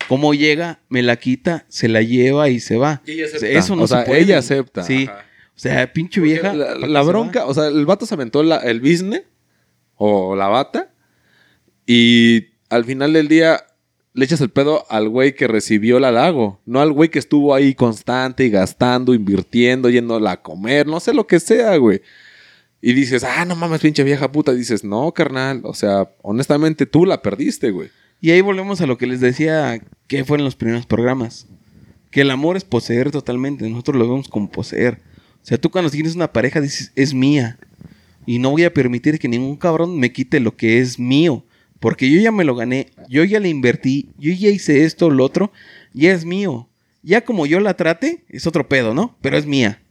¿Cómo 0.08 0.34
llega? 0.34 0.80
Me 0.88 1.02
la 1.02 1.16
quita, 1.18 1.66
se 1.68 1.88
la 1.90 2.02
lleva 2.04 2.50
y 2.50 2.60
se 2.60 2.78
va. 2.78 3.02
Y 3.06 3.12
ella 3.14 3.26
acepta. 3.26 3.48
Eso 3.48 3.76
no 3.76 3.82
O 3.84 3.88
se 3.88 3.96
sea, 3.96 4.06
puede. 4.06 4.22
ella 4.22 4.38
acepta, 4.38 4.84
Sí. 4.84 5.08
ajá. 5.10 5.26
O 5.56 5.60
sea, 5.60 5.92
pinche 5.92 6.22
vieja. 6.22 6.54
La, 6.54 6.68
¿para 6.68 6.80
qué 6.80 6.88
la 6.88 7.02
se 7.02 7.08
bronca, 7.08 7.46
o 7.48 7.54
sea, 7.56 7.68
el 7.68 7.86
vato 7.88 8.06
se 8.06 8.14
aventó 8.14 8.44
la- 8.44 8.58
el 8.60 8.80
business 8.80 9.24
o 9.96 10.36
la 10.36 10.48
bata 10.48 10.94
y 11.86 12.46
al 12.70 12.86
final 12.86 13.14
del 13.14 13.28
día 13.28 13.64
le 14.18 14.26
echas 14.26 14.42
el 14.42 14.50
pedo 14.50 14.84
al 14.90 15.10
güey 15.10 15.36
que 15.36 15.48
recibió 15.48 15.98
el 15.98 16.04
halago, 16.04 16.60
no 16.66 16.82
al 16.82 16.92
güey 16.92 17.10
que 17.10 17.20
estuvo 17.20 17.54
ahí 17.54 17.76
constante 17.76 18.46
y 18.46 18.50
gastando, 18.50 19.14
invirtiendo, 19.14 19.92
yéndola 19.92 20.32
a 20.32 20.42
comer, 20.42 20.88
no 20.88 21.00
sé 21.00 21.14
lo 21.14 21.28
que 21.28 21.40
sea, 21.40 21.78
güey. 21.78 22.02
Y 22.82 22.94
dices, 22.94 23.24
ah, 23.24 23.46
no 23.46 23.56
mames, 23.56 23.80
pinche 23.80 24.04
vieja 24.04 24.32
puta. 24.32 24.56
dices, 24.56 24.84
no, 24.84 25.12
carnal. 25.12 25.62
O 25.66 25.76
sea, 25.76 26.10
honestamente 26.24 26.88
tú 26.88 27.06
la 27.06 27.22
perdiste, 27.22 27.70
güey. 27.70 27.90
Y 28.20 28.32
ahí 28.32 28.42
volvemos 28.42 28.82
a 28.82 28.88
lo 28.88 28.98
que 28.98 29.06
les 29.06 29.22
decía 29.22 29.80
que 30.08 30.26
fue 30.26 30.40
en 30.40 30.46
los 30.46 30.56
primeros 30.56 30.88
programas. 30.88 31.46
Que 32.10 32.22
el 32.22 32.32
amor 32.32 32.58
es 32.58 32.64
poseer 32.64 33.12
totalmente. 33.12 33.70
Nosotros 33.70 33.98
lo 33.98 34.10
vemos 34.10 34.30
como 34.30 34.50
poseer. 34.50 35.00
O 35.44 35.46
sea, 35.46 35.60
tú 35.60 35.70
cuando 35.70 35.92
tienes 35.92 36.16
una 36.16 36.34
pareja 36.34 36.60
dices, 36.60 36.92
es 36.96 37.14
mía. 37.14 37.60
Y 38.26 38.40
no 38.40 38.50
voy 38.50 38.64
a 38.64 38.74
permitir 38.74 39.20
que 39.20 39.28
ningún 39.28 39.58
cabrón 39.58 40.00
me 40.00 40.12
quite 40.12 40.40
lo 40.40 40.56
que 40.58 40.80
es 40.80 40.98
mío. 40.98 41.44
Porque 41.80 42.10
yo 42.10 42.20
ya 42.20 42.32
me 42.32 42.44
lo 42.44 42.56
gané, 42.56 42.88
yo 43.08 43.24
ya 43.24 43.40
le 43.40 43.50
invertí, 43.50 44.10
yo 44.18 44.34
ya 44.34 44.50
hice 44.50 44.84
esto, 44.84 45.10
lo 45.10 45.24
otro, 45.24 45.52
ya 45.94 46.12
es 46.12 46.26
mío. 46.26 46.70
Ya 47.04 47.22
como 47.22 47.46
yo 47.46 47.60
la 47.60 47.76
trate, 47.76 48.26
es 48.30 48.48
otro 48.48 48.68
pedo, 48.68 48.94
¿no? 48.94 49.18
Pero 49.22 49.38
es 49.38 49.46
mía. 49.46 49.82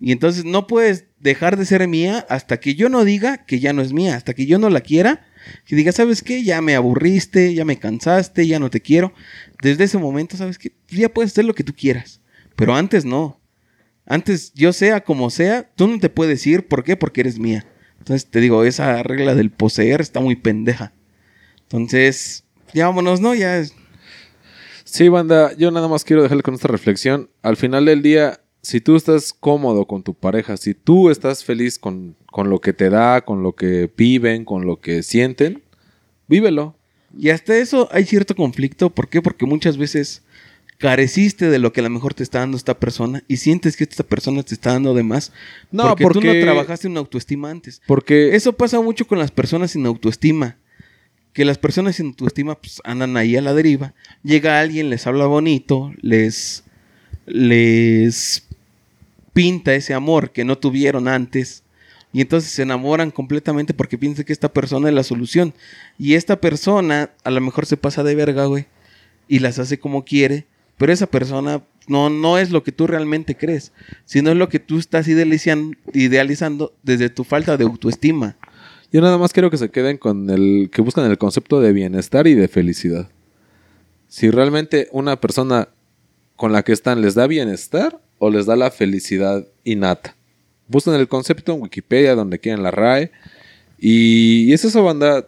Y 0.00 0.12
entonces 0.12 0.44
no 0.44 0.66
puedes 0.66 1.06
dejar 1.20 1.56
de 1.56 1.64
ser 1.64 1.86
mía 1.88 2.26
hasta 2.28 2.60
que 2.60 2.74
yo 2.74 2.88
no 2.88 3.04
diga 3.04 3.46
que 3.46 3.60
ya 3.60 3.72
no 3.72 3.82
es 3.82 3.92
mía, 3.92 4.16
hasta 4.16 4.34
que 4.34 4.46
yo 4.46 4.58
no 4.58 4.68
la 4.68 4.80
quiera, 4.80 5.26
que 5.64 5.76
diga, 5.76 5.92
¿sabes 5.92 6.22
qué? 6.22 6.42
Ya 6.42 6.60
me 6.60 6.74
aburriste, 6.74 7.54
ya 7.54 7.64
me 7.64 7.78
cansaste, 7.78 8.46
ya 8.46 8.58
no 8.58 8.70
te 8.70 8.80
quiero. 8.80 9.12
Desde 9.62 9.84
ese 9.84 9.98
momento, 9.98 10.36
¿sabes 10.36 10.58
qué? 10.58 10.72
Ya 10.88 11.08
puedes 11.08 11.32
hacer 11.32 11.44
lo 11.44 11.54
que 11.54 11.64
tú 11.64 11.74
quieras. 11.74 12.20
Pero 12.56 12.74
antes 12.74 13.04
no. 13.04 13.40
Antes, 14.06 14.52
yo 14.54 14.72
sea 14.72 15.02
como 15.02 15.30
sea, 15.30 15.70
tú 15.74 15.88
no 15.88 15.98
te 15.98 16.10
puedes 16.10 16.46
ir. 16.46 16.66
¿Por 16.66 16.84
qué? 16.84 16.96
Porque 16.96 17.22
eres 17.22 17.38
mía. 17.38 17.66
Entonces 18.04 18.30
te 18.30 18.40
digo, 18.40 18.64
esa 18.64 19.02
regla 19.02 19.34
del 19.34 19.50
poseer 19.50 20.02
está 20.02 20.20
muy 20.20 20.36
pendeja. 20.36 20.92
Entonces, 21.62 22.44
ya 22.74 22.84
vámonos, 22.84 23.22
¿no? 23.22 23.34
Ya 23.34 23.56
es- 23.56 23.74
Sí, 24.84 25.08
banda, 25.08 25.54
yo 25.56 25.70
nada 25.70 25.88
más 25.88 26.04
quiero 26.04 26.22
dejarle 26.22 26.42
con 26.42 26.52
esta 26.52 26.68
reflexión. 26.68 27.30
Al 27.40 27.56
final 27.56 27.86
del 27.86 28.02
día, 28.02 28.42
si 28.60 28.82
tú 28.82 28.96
estás 28.96 29.32
cómodo 29.32 29.86
con 29.86 30.02
tu 30.02 30.12
pareja, 30.12 30.58
si 30.58 30.74
tú 30.74 31.08
estás 31.08 31.44
feliz 31.44 31.78
con, 31.78 32.14
con 32.26 32.50
lo 32.50 32.60
que 32.60 32.74
te 32.74 32.90
da, 32.90 33.22
con 33.22 33.42
lo 33.42 33.54
que 33.54 33.90
viven, 33.96 34.44
con 34.44 34.66
lo 34.66 34.80
que 34.80 35.02
sienten, 35.02 35.62
vívelo. 36.28 36.76
Y 37.18 37.30
hasta 37.30 37.56
eso 37.56 37.88
hay 37.90 38.04
cierto 38.04 38.34
conflicto. 38.34 38.90
¿Por 38.90 39.08
qué? 39.08 39.22
Porque 39.22 39.46
muchas 39.46 39.78
veces 39.78 40.23
careciste 40.84 41.48
de 41.48 41.58
lo 41.58 41.72
que 41.72 41.80
a 41.80 41.82
lo 41.82 41.88
mejor 41.88 42.12
te 42.12 42.22
está 42.22 42.40
dando 42.40 42.58
esta 42.58 42.78
persona 42.78 43.24
y 43.26 43.38
sientes 43.38 43.74
que 43.74 43.84
esta 43.84 44.02
persona 44.02 44.42
te 44.42 44.52
está 44.52 44.72
dando 44.72 44.92
de 44.92 45.02
más. 45.02 45.32
No, 45.72 45.96
porque, 45.96 46.20
tú 46.20 46.26
no 46.26 46.38
trabajaste 46.38 46.88
en 46.88 46.98
autoestima 46.98 47.50
antes. 47.50 47.80
Porque 47.86 48.36
Eso 48.36 48.52
pasa 48.52 48.78
mucho 48.82 49.06
con 49.06 49.18
las 49.18 49.30
personas 49.30 49.70
sin 49.70 49.86
autoestima. 49.86 50.58
Que 51.32 51.46
las 51.46 51.56
personas 51.56 51.96
sin 51.96 52.08
autoestima 52.08 52.60
pues, 52.60 52.82
andan 52.84 53.16
ahí 53.16 53.34
a 53.34 53.40
la 53.40 53.54
deriva. 53.54 53.94
Llega 54.22 54.60
alguien, 54.60 54.90
les 54.90 55.06
habla 55.06 55.24
bonito, 55.24 55.90
les, 56.02 56.64
les 57.24 58.46
pinta 59.32 59.74
ese 59.74 59.94
amor 59.94 60.32
que 60.32 60.44
no 60.44 60.58
tuvieron 60.58 61.08
antes. 61.08 61.62
Y 62.12 62.20
entonces 62.20 62.50
se 62.50 62.60
enamoran 62.60 63.10
completamente 63.10 63.72
porque 63.72 63.96
piensan 63.96 64.26
que 64.26 64.34
esta 64.34 64.52
persona 64.52 64.90
es 64.90 64.94
la 64.94 65.02
solución. 65.02 65.54
Y 65.98 66.12
esta 66.12 66.42
persona 66.42 67.08
a 67.24 67.30
lo 67.30 67.40
mejor 67.40 67.64
se 67.64 67.78
pasa 67.78 68.02
de 68.02 68.14
verga, 68.14 68.44
güey. 68.44 68.66
Y 69.28 69.38
las 69.38 69.58
hace 69.58 69.78
como 69.78 70.04
quiere. 70.04 70.44
Pero 70.78 70.92
esa 70.92 71.06
persona 71.06 71.62
no, 71.86 72.10
no 72.10 72.38
es 72.38 72.50
lo 72.50 72.62
que 72.62 72.72
tú 72.72 72.86
realmente 72.86 73.36
crees. 73.36 73.72
Sino 74.04 74.30
es 74.30 74.36
lo 74.36 74.48
que 74.48 74.58
tú 74.58 74.78
estás 74.78 75.06
idealizan- 75.08 75.76
idealizando 75.92 76.72
desde 76.82 77.10
tu 77.10 77.24
falta 77.24 77.56
de 77.56 77.64
autoestima. 77.64 78.36
yo 78.92 79.00
nada 79.00 79.18
más 79.18 79.32
quiero 79.32 79.50
que 79.50 79.56
se 79.58 79.70
queden 79.70 79.98
con 79.98 80.30
el 80.30 80.70
que 80.72 80.80
buscan 80.82 81.10
el 81.10 81.18
concepto 81.18 81.60
de 81.60 81.72
bienestar 81.72 82.26
y 82.26 82.34
de 82.34 82.48
felicidad. 82.48 83.08
Si 84.08 84.30
realmente 84.30 84.88
una 84.92 85.20
persona 85.20 85.68
con 86.36 86.52
la 86.52 86.62
que 86.62 86.72
están 86.72 87.00
les 87.02 87.14
da 87.14 87.26
bienestar 87.26 88.00
o 88.18 88.30
les 88.30 88.46
da 88.46 88.54
la 88.56 88.70
felicidad 88.70 89.46
innata. 89.64 90.16
Buscan 90.68 90.94
el 90.94 91.08
concepto 91.08 91.52
en 91.54 91.62
Wikipedia, 91.62 92.14
donde 92.14 92.38
quieran 92.38 92.62
la 92.62 92.70
RAE. 92.70 93.10
Y, 93.78 94.44
y 94.48 94.52
es 94.52 94.64
eso, 94.64 94.82
banda. 94.82 95.26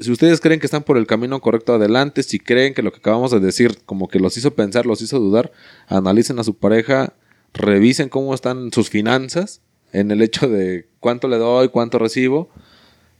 Si 0.00 0.12
ustedes 0.12 0.40
creen 0.40 0.60
que 0.60 0.66
están 0.66 0.84
por 0.84 0.96
el 0.96 1.06
camino 1.06 1.40
correcto 1.40 1.74
adelante, 1.74 2.22
si 2.22 2.38
creen 2.38 2.74
que 2.74 2.82
lo 2.82 2.92
que 2.92 2.98
acabamos 2.98 3.30
de 3.32 3.40
decir 3.40 3.78
como 3.84 4.08
que 4.08 4.20
los 4.20 4.36
hizo 4.36 4.54
pensar, 4.54 4.86
los 4.86 5.02
hizo 5.02 5.18
dudar, 5.18 5.52
analicen 5.88 6.38
a 6.38 6.44
su 6.44 6.54
pareja, 6.54 7.14
revisen 7.52 8.08
cómo 8.08 8.34
están 8.34 8.72
sus 8.72 8.90
finanzas 8.90 9.60
en 9.92 10.10
el 10.10 10.22
hecho 10.22 10.48
de 10.48 10.88
cuánto 11.00 11.28
le 11.28 11.38
doy, 11.38 11.68
cuánto 11.68 11.98
recibo. 11.98 12.50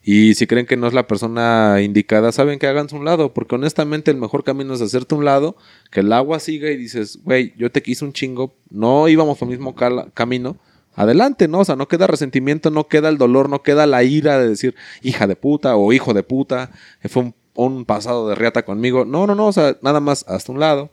Y 0.03 0.35
si 0.35 0.47
creen 0.47 0.67
que 0.67 0.77
no 0.77 0.87
es 0.87 0.95
la 0.95 1.07
persona 1.07 1.83
indicada, 1.83 2.33
saben 2.33 2.59
que 2.59 2.67
háganse 2.67 2.95
un 2.95 3.05
lado, 3.05 3.35
porque 3.35 3.57
honestamente 3.57 4.11
el 4.11 4.17
mejor 4.17 4.45
camino 4.45 4.73
es 4.73 4.81
hacerte 4.81 5.15
un 5.15 5.25
lado, 5.25 5.57
que 5.91 6.01
el 6.01 6.13
agua 6.13 6.39
siga 6.39 6.71
y 6.71 6.77
dices, 6.77 7.19
güey, 7.25 7.53
yo 7.59 7.71
te 7.71 7.83
quise 7.83 8.05
un 8.05 8.13
chingo, 8.13 8.55
no 8.71 9.09
íbamos 9.09 9.37
por 9.37 9.49
el 9.49 9.59
mismo 9.59 9.75
camino, 10.15 10.57
adelante, 10.99 11.49
¿no? 11.49 11.61
O 11.61 11.65
sea, 11.65 11.77
no 11.77 11.89
queda 11.89 12.07
resentimiento, 12.07 12.71
no 12.71 12.89
queda 12.89 13.09
el 13.09 13.19
dolor, 13.19 13.49
no 13.49 13.63
queda 13.63 13.87
la 13.87 14.03
ira 14.03 14.39
de 14.39 14.49
decir, 14.49 14.75
hija 15.03 15.27
de 15.27 15.37
puta 15.37 15.77
o 15.77 15.93
hijo 15.93 16.13
de 16.13 16.23
puta, 16.23 16.71
eh, 17.03 17.09
fue 17.09 17.33
un, 17.55 17.85
pasado 17.85 18.29
de 18.29 18.35
riata 18.35 18.65
conmigo. 18.65 19.05
No, 19.05 19.27
no, 19.27 19.35
no, 19.35 19.47
o 19.47 19.53
sea, 19.53 19.77
nada 19.83 20.01
más 20.01 20.25
hasta 20.29 20.53
un 20.53 20.61
lado, 20.61 20.91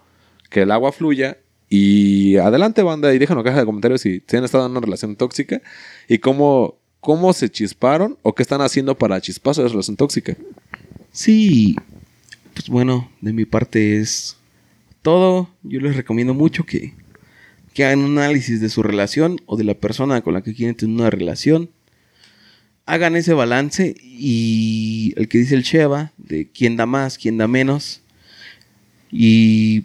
que 0.49 0.61
el 0.61 0.71
agua 0.71 0.91
fluya 0.91 1.37
y 1.69 2.37
adelante, 2.37 2.83
banda, 2.83 3.13
y 3.13 3.17
déjanos 3.17 3.43
caja 3.43 3.59
de 3.59 3.65
comentarios 3.65 4.01
si, 4.01 4.23
si 4.27 4.37
han 4.37 4.43
estado 4.43 4.65
en 4.65 4.71
una 4.71 4.81
relación 4.81 5.15
tóxica 5.15 5.61
y 6.07 6.19
cómo, 6.19 6.75
cómo 6.99 7.33
se 7.33 7.49
chisparon 7.49 8.17
o 8.21 8.33
qué 8.33 8.43
están 8.43 8.61
haciendo 8.61 8.95
para 8.95 9.19
chispazo 9.21 9.63
de 9.63 9.69
relación 9.69 9.97
tóxica. 9.97 10.35
Sí, 11.11 11.75
pues 12.53 12.69
bueno, 12.69 13.09
de 13.21 13.33
mi 13.33 13.45
parte 13.45 13.97
es 13.99 14.37
todo. 15.01 15.49
Yo 15.63 15.79
les 15.79 15.95
recomiendo 15.95 16.33
mucho 16.33 16.65
que, 16.65 16.93
que 17.75 17.83
hagan 17.83 17.99
un 17.99 18.17
análisis 18.17 18.61
de 18.61 18.69
su 18.69 18.81
relación 18.83 19.41
o 19.45 19.57
de 19.57 19.65
la 19.65 19.73
persona 19.73 20.21
con 20.21 20.33
la 20.33 20.41
que 20.41 20.55
quieren 20.55 20.75
tener 20.75 20.95
una 20.95 21.09
relación. 21.09 21.69
Hagan 22.85 23.17
ese 23.17 23.33
balance 23.33 23.95
y 23.99 25.13
el 25.17 25.27
que 25.27 25.39
dice 25.39 25.55
el 25.55 25.63
Sheva, 25.63 26.13
de 26.17 26.47
quién 26.47 26.77
da 26.77 26.85
más, 26.85 27.17
quién 27.17 27.37
da 27.37 27.49
menos. 27.49 28.01
Y 29.11 29.83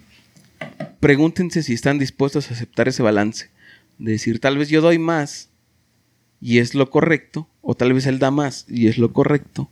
pregúntense 1.01 1.63
si 1.63 1.73
están 1.73 1.99
dispuestos 1.99 2.49
a 2.49 2.53
aceptar 2.53 2.87
ese 2.87 3.03
balance. 3.03 3.49
De 3.97 4.13
decir, 4.13 4.39
tal 4.39 4.57
vez 4.57 4.69
yo 4.69 4.79
doy 4.79 4.97
más 4.97 5.49
y 6.39 6.59
es 6.59 6.75
lo 6.75 6.89
correcto, 6.89 7.49
o 7.61 7.75
tal 7.75 7.91
vez 7.91 8.05
él 8.05 8.19
da 8.19 8.31
más 8.31 8.65
y 8.69 8.87
es 8.87 8.97
lo 8.97 9.11
correcto. 9.11 9.69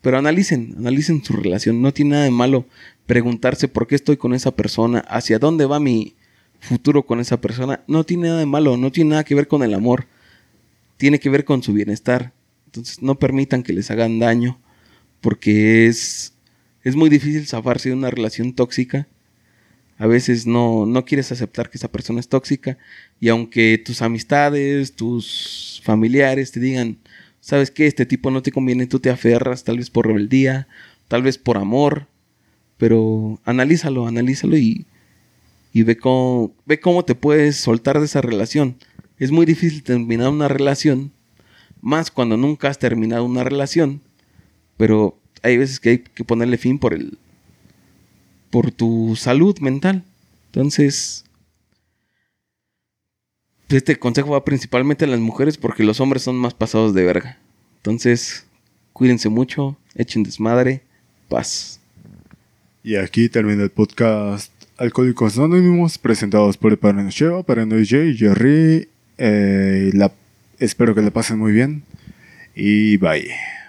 Pero 0.00 0.18
analicen, 0.18 0.74
analicen 0.78 1.24
su 1.24 1.34
relación. 1.34 1.80
No 1.80 1.92
tiene 1.92 2.10
nada 2.10 2.24
de 2.24 2.32
malo 2.32 2.66
preguntarse 3.06 3.68
por 3.68 3.86
qué 3.86 3.94
estoy 3.94 4.16
con 4.16 4.34
esa 4.34 4.50
persona, 4.50 4.98
hacia 5.06 5.38
dónde 5.38 5.64
va 5.64 5.78
mi 5.78 6.16
futuro 6.62 7.04
con 7.04 7.20
esa 7.20 7.40
persona. 7.40 7.82
No 7.86 8.04
tiene 8.04 8.28
nada 8.28 8.38
de 8.38 8.46
malo, 8.46 8.76
no 8.76 8.90
tiene 8.92 9.10
nada 9.10 9.24
que 9.24 9.34
ver 9.34 9.48
con 9.48 9.62
el 9.62 9.74
amor. 9.74 10.06
Tiene 10.96 11.18
que 11.18 11.28
ver 11.28 11.44
con 11.44 11.62
su 11.62 11.72
bienestar. 11.72 12.32
Entonces 12.66 13.02
no 13.02 13.18
permitan 13.18 13.62
que 13.62 13.72
les 13.72 13.90
hagan 13.90 14.18
daño, 14.18 14.58
porque 15.20 15.86
es, 15.86 16.34
es 16.84 16.96
muy 16.96 17.10
difícil 17.10 17.46
zafarse 17.46 17.90
de 17.90 17.96
una 17.96 18.10
relación 18.10 18.54
tóxica. 18.54 19.08
A 19.98 20.06
veces 20.06 20.46
no, 20.46 20.86
no 20.86 21.04
quieres 21.04 21.30
aceptar 21.32 21.68
que 21.68 21.78
esa 21.78 21.90
persona 21.92 22.20
es 22.20 22.28
tóxica 22.28 22.78
y 23.20 23.28
aunque 23.28 23.78
tus 23.84 24.00
amistades, 24.00 24.94
tus 24.94 25.82
familiares 25.84 26.50
te 26.50 26.60
digan, 26.60 26.98
sabes 27.40 27.70
que 27.70 27.86
este 27.86 28.06
tipo 28.06 28.30
no 28.30 28.42
te 28.42 28.52
conviene, 28.52 28.86
tú 28.86 29.00
te 29.00 29.10
aferras, 29.10 29.64
tal 29.64 29.78
vez 29.78 29.90
por 29.90 30.06
rebeldía, 30.06 30.66
tal 31.08 31.22
vez 31.22 31.38
por 31.38 31.58
amor, 31.58 32.08
pero 32.78 33.38
analízalo, 33.44 34.06
analízalo 34.06 34.56
y, 34.56 34.86
y 35.72 35.82
ve, 35.82 35.96
cómo, 35.96 36.54
ve 36.66 36.80
cómo 36.80 37.04
te 37.04 37.14
puedes 37.14 37.56
soltar 37.56 37.98
de 37.98 38.06
esa 38.06 38.20
relación. 38.20 38.76
Es 39.18 39.30
muy 39.30 39.46
difícil 39.46 39.82
terminar 39.82 40.28
una 40.28 40.48
relación, 40.48 41.12
más 41.80 42.10
cuando 42.10 42.36
nunca 42.36 42.68
has 42.68 42.78
terminado 42.78 43.24
una 43.24 43.44
relación, 43.44 44.00
pero 44.76 45.18
hay 45.42 45.56
veces 45.56 45.80
que 45.80 45.90
hay 45.90 45.98
que 45.98 46.24
ponerle 46.24 46.58
fin 46.58 46.78
por 46.78 46.94
el 46.94 47.18
por 48.50 48.70
tu 48.70 49.16
salud 49.16 49.58
mental. 49.60 50.04
Entonces, 50.46 51.24
este 53.68 53.98
consejo 53.98 54.32
va 54.32 54.44
principalmente 54.44 55.06
a 55.06 55.08
las 55.08 55.20
mujeres 55.20 55.56
porque 55.56 55.84
los 55.84 56.00
hombres 56.00 56.22
son 56.22 56.36
más 56.36 56.52
pasados 56.52 56.92
de 56.92 57.04
verga. 57.04 57.38
Entonces, 57.78 58.44
cuídense 58.92 59.30
mucho, 59.30 59.78
echen 59.94 60.22
desmadre, 60.22 60.82
paz. 61.28 61.80
Y 62.84 62.96
aquí 62.96 63.30
termina 63.30 63.62
el 63.62 63.70
podcast 63.70 64.52
Alcohólicos 64.82 65.38
Anónimos, 65.38 65.96
presentados 65.96 66.56
por 66.56 66.76
Sheva, 67.08 67.44
Paranoid 67.44 67.86
J, 67.88 68.18
Jerry. 68.18 68.88
eh, 69.16 69.92
la, 69.94 70.10
espero 70.58 70.92
que 70.92 71.02
le 71.02 71.12
pasen 71.12 71.38
muy 71.38 71.52
bien. 71.52 71.84
Y 72.56 72.96
bye. 72.96 73.30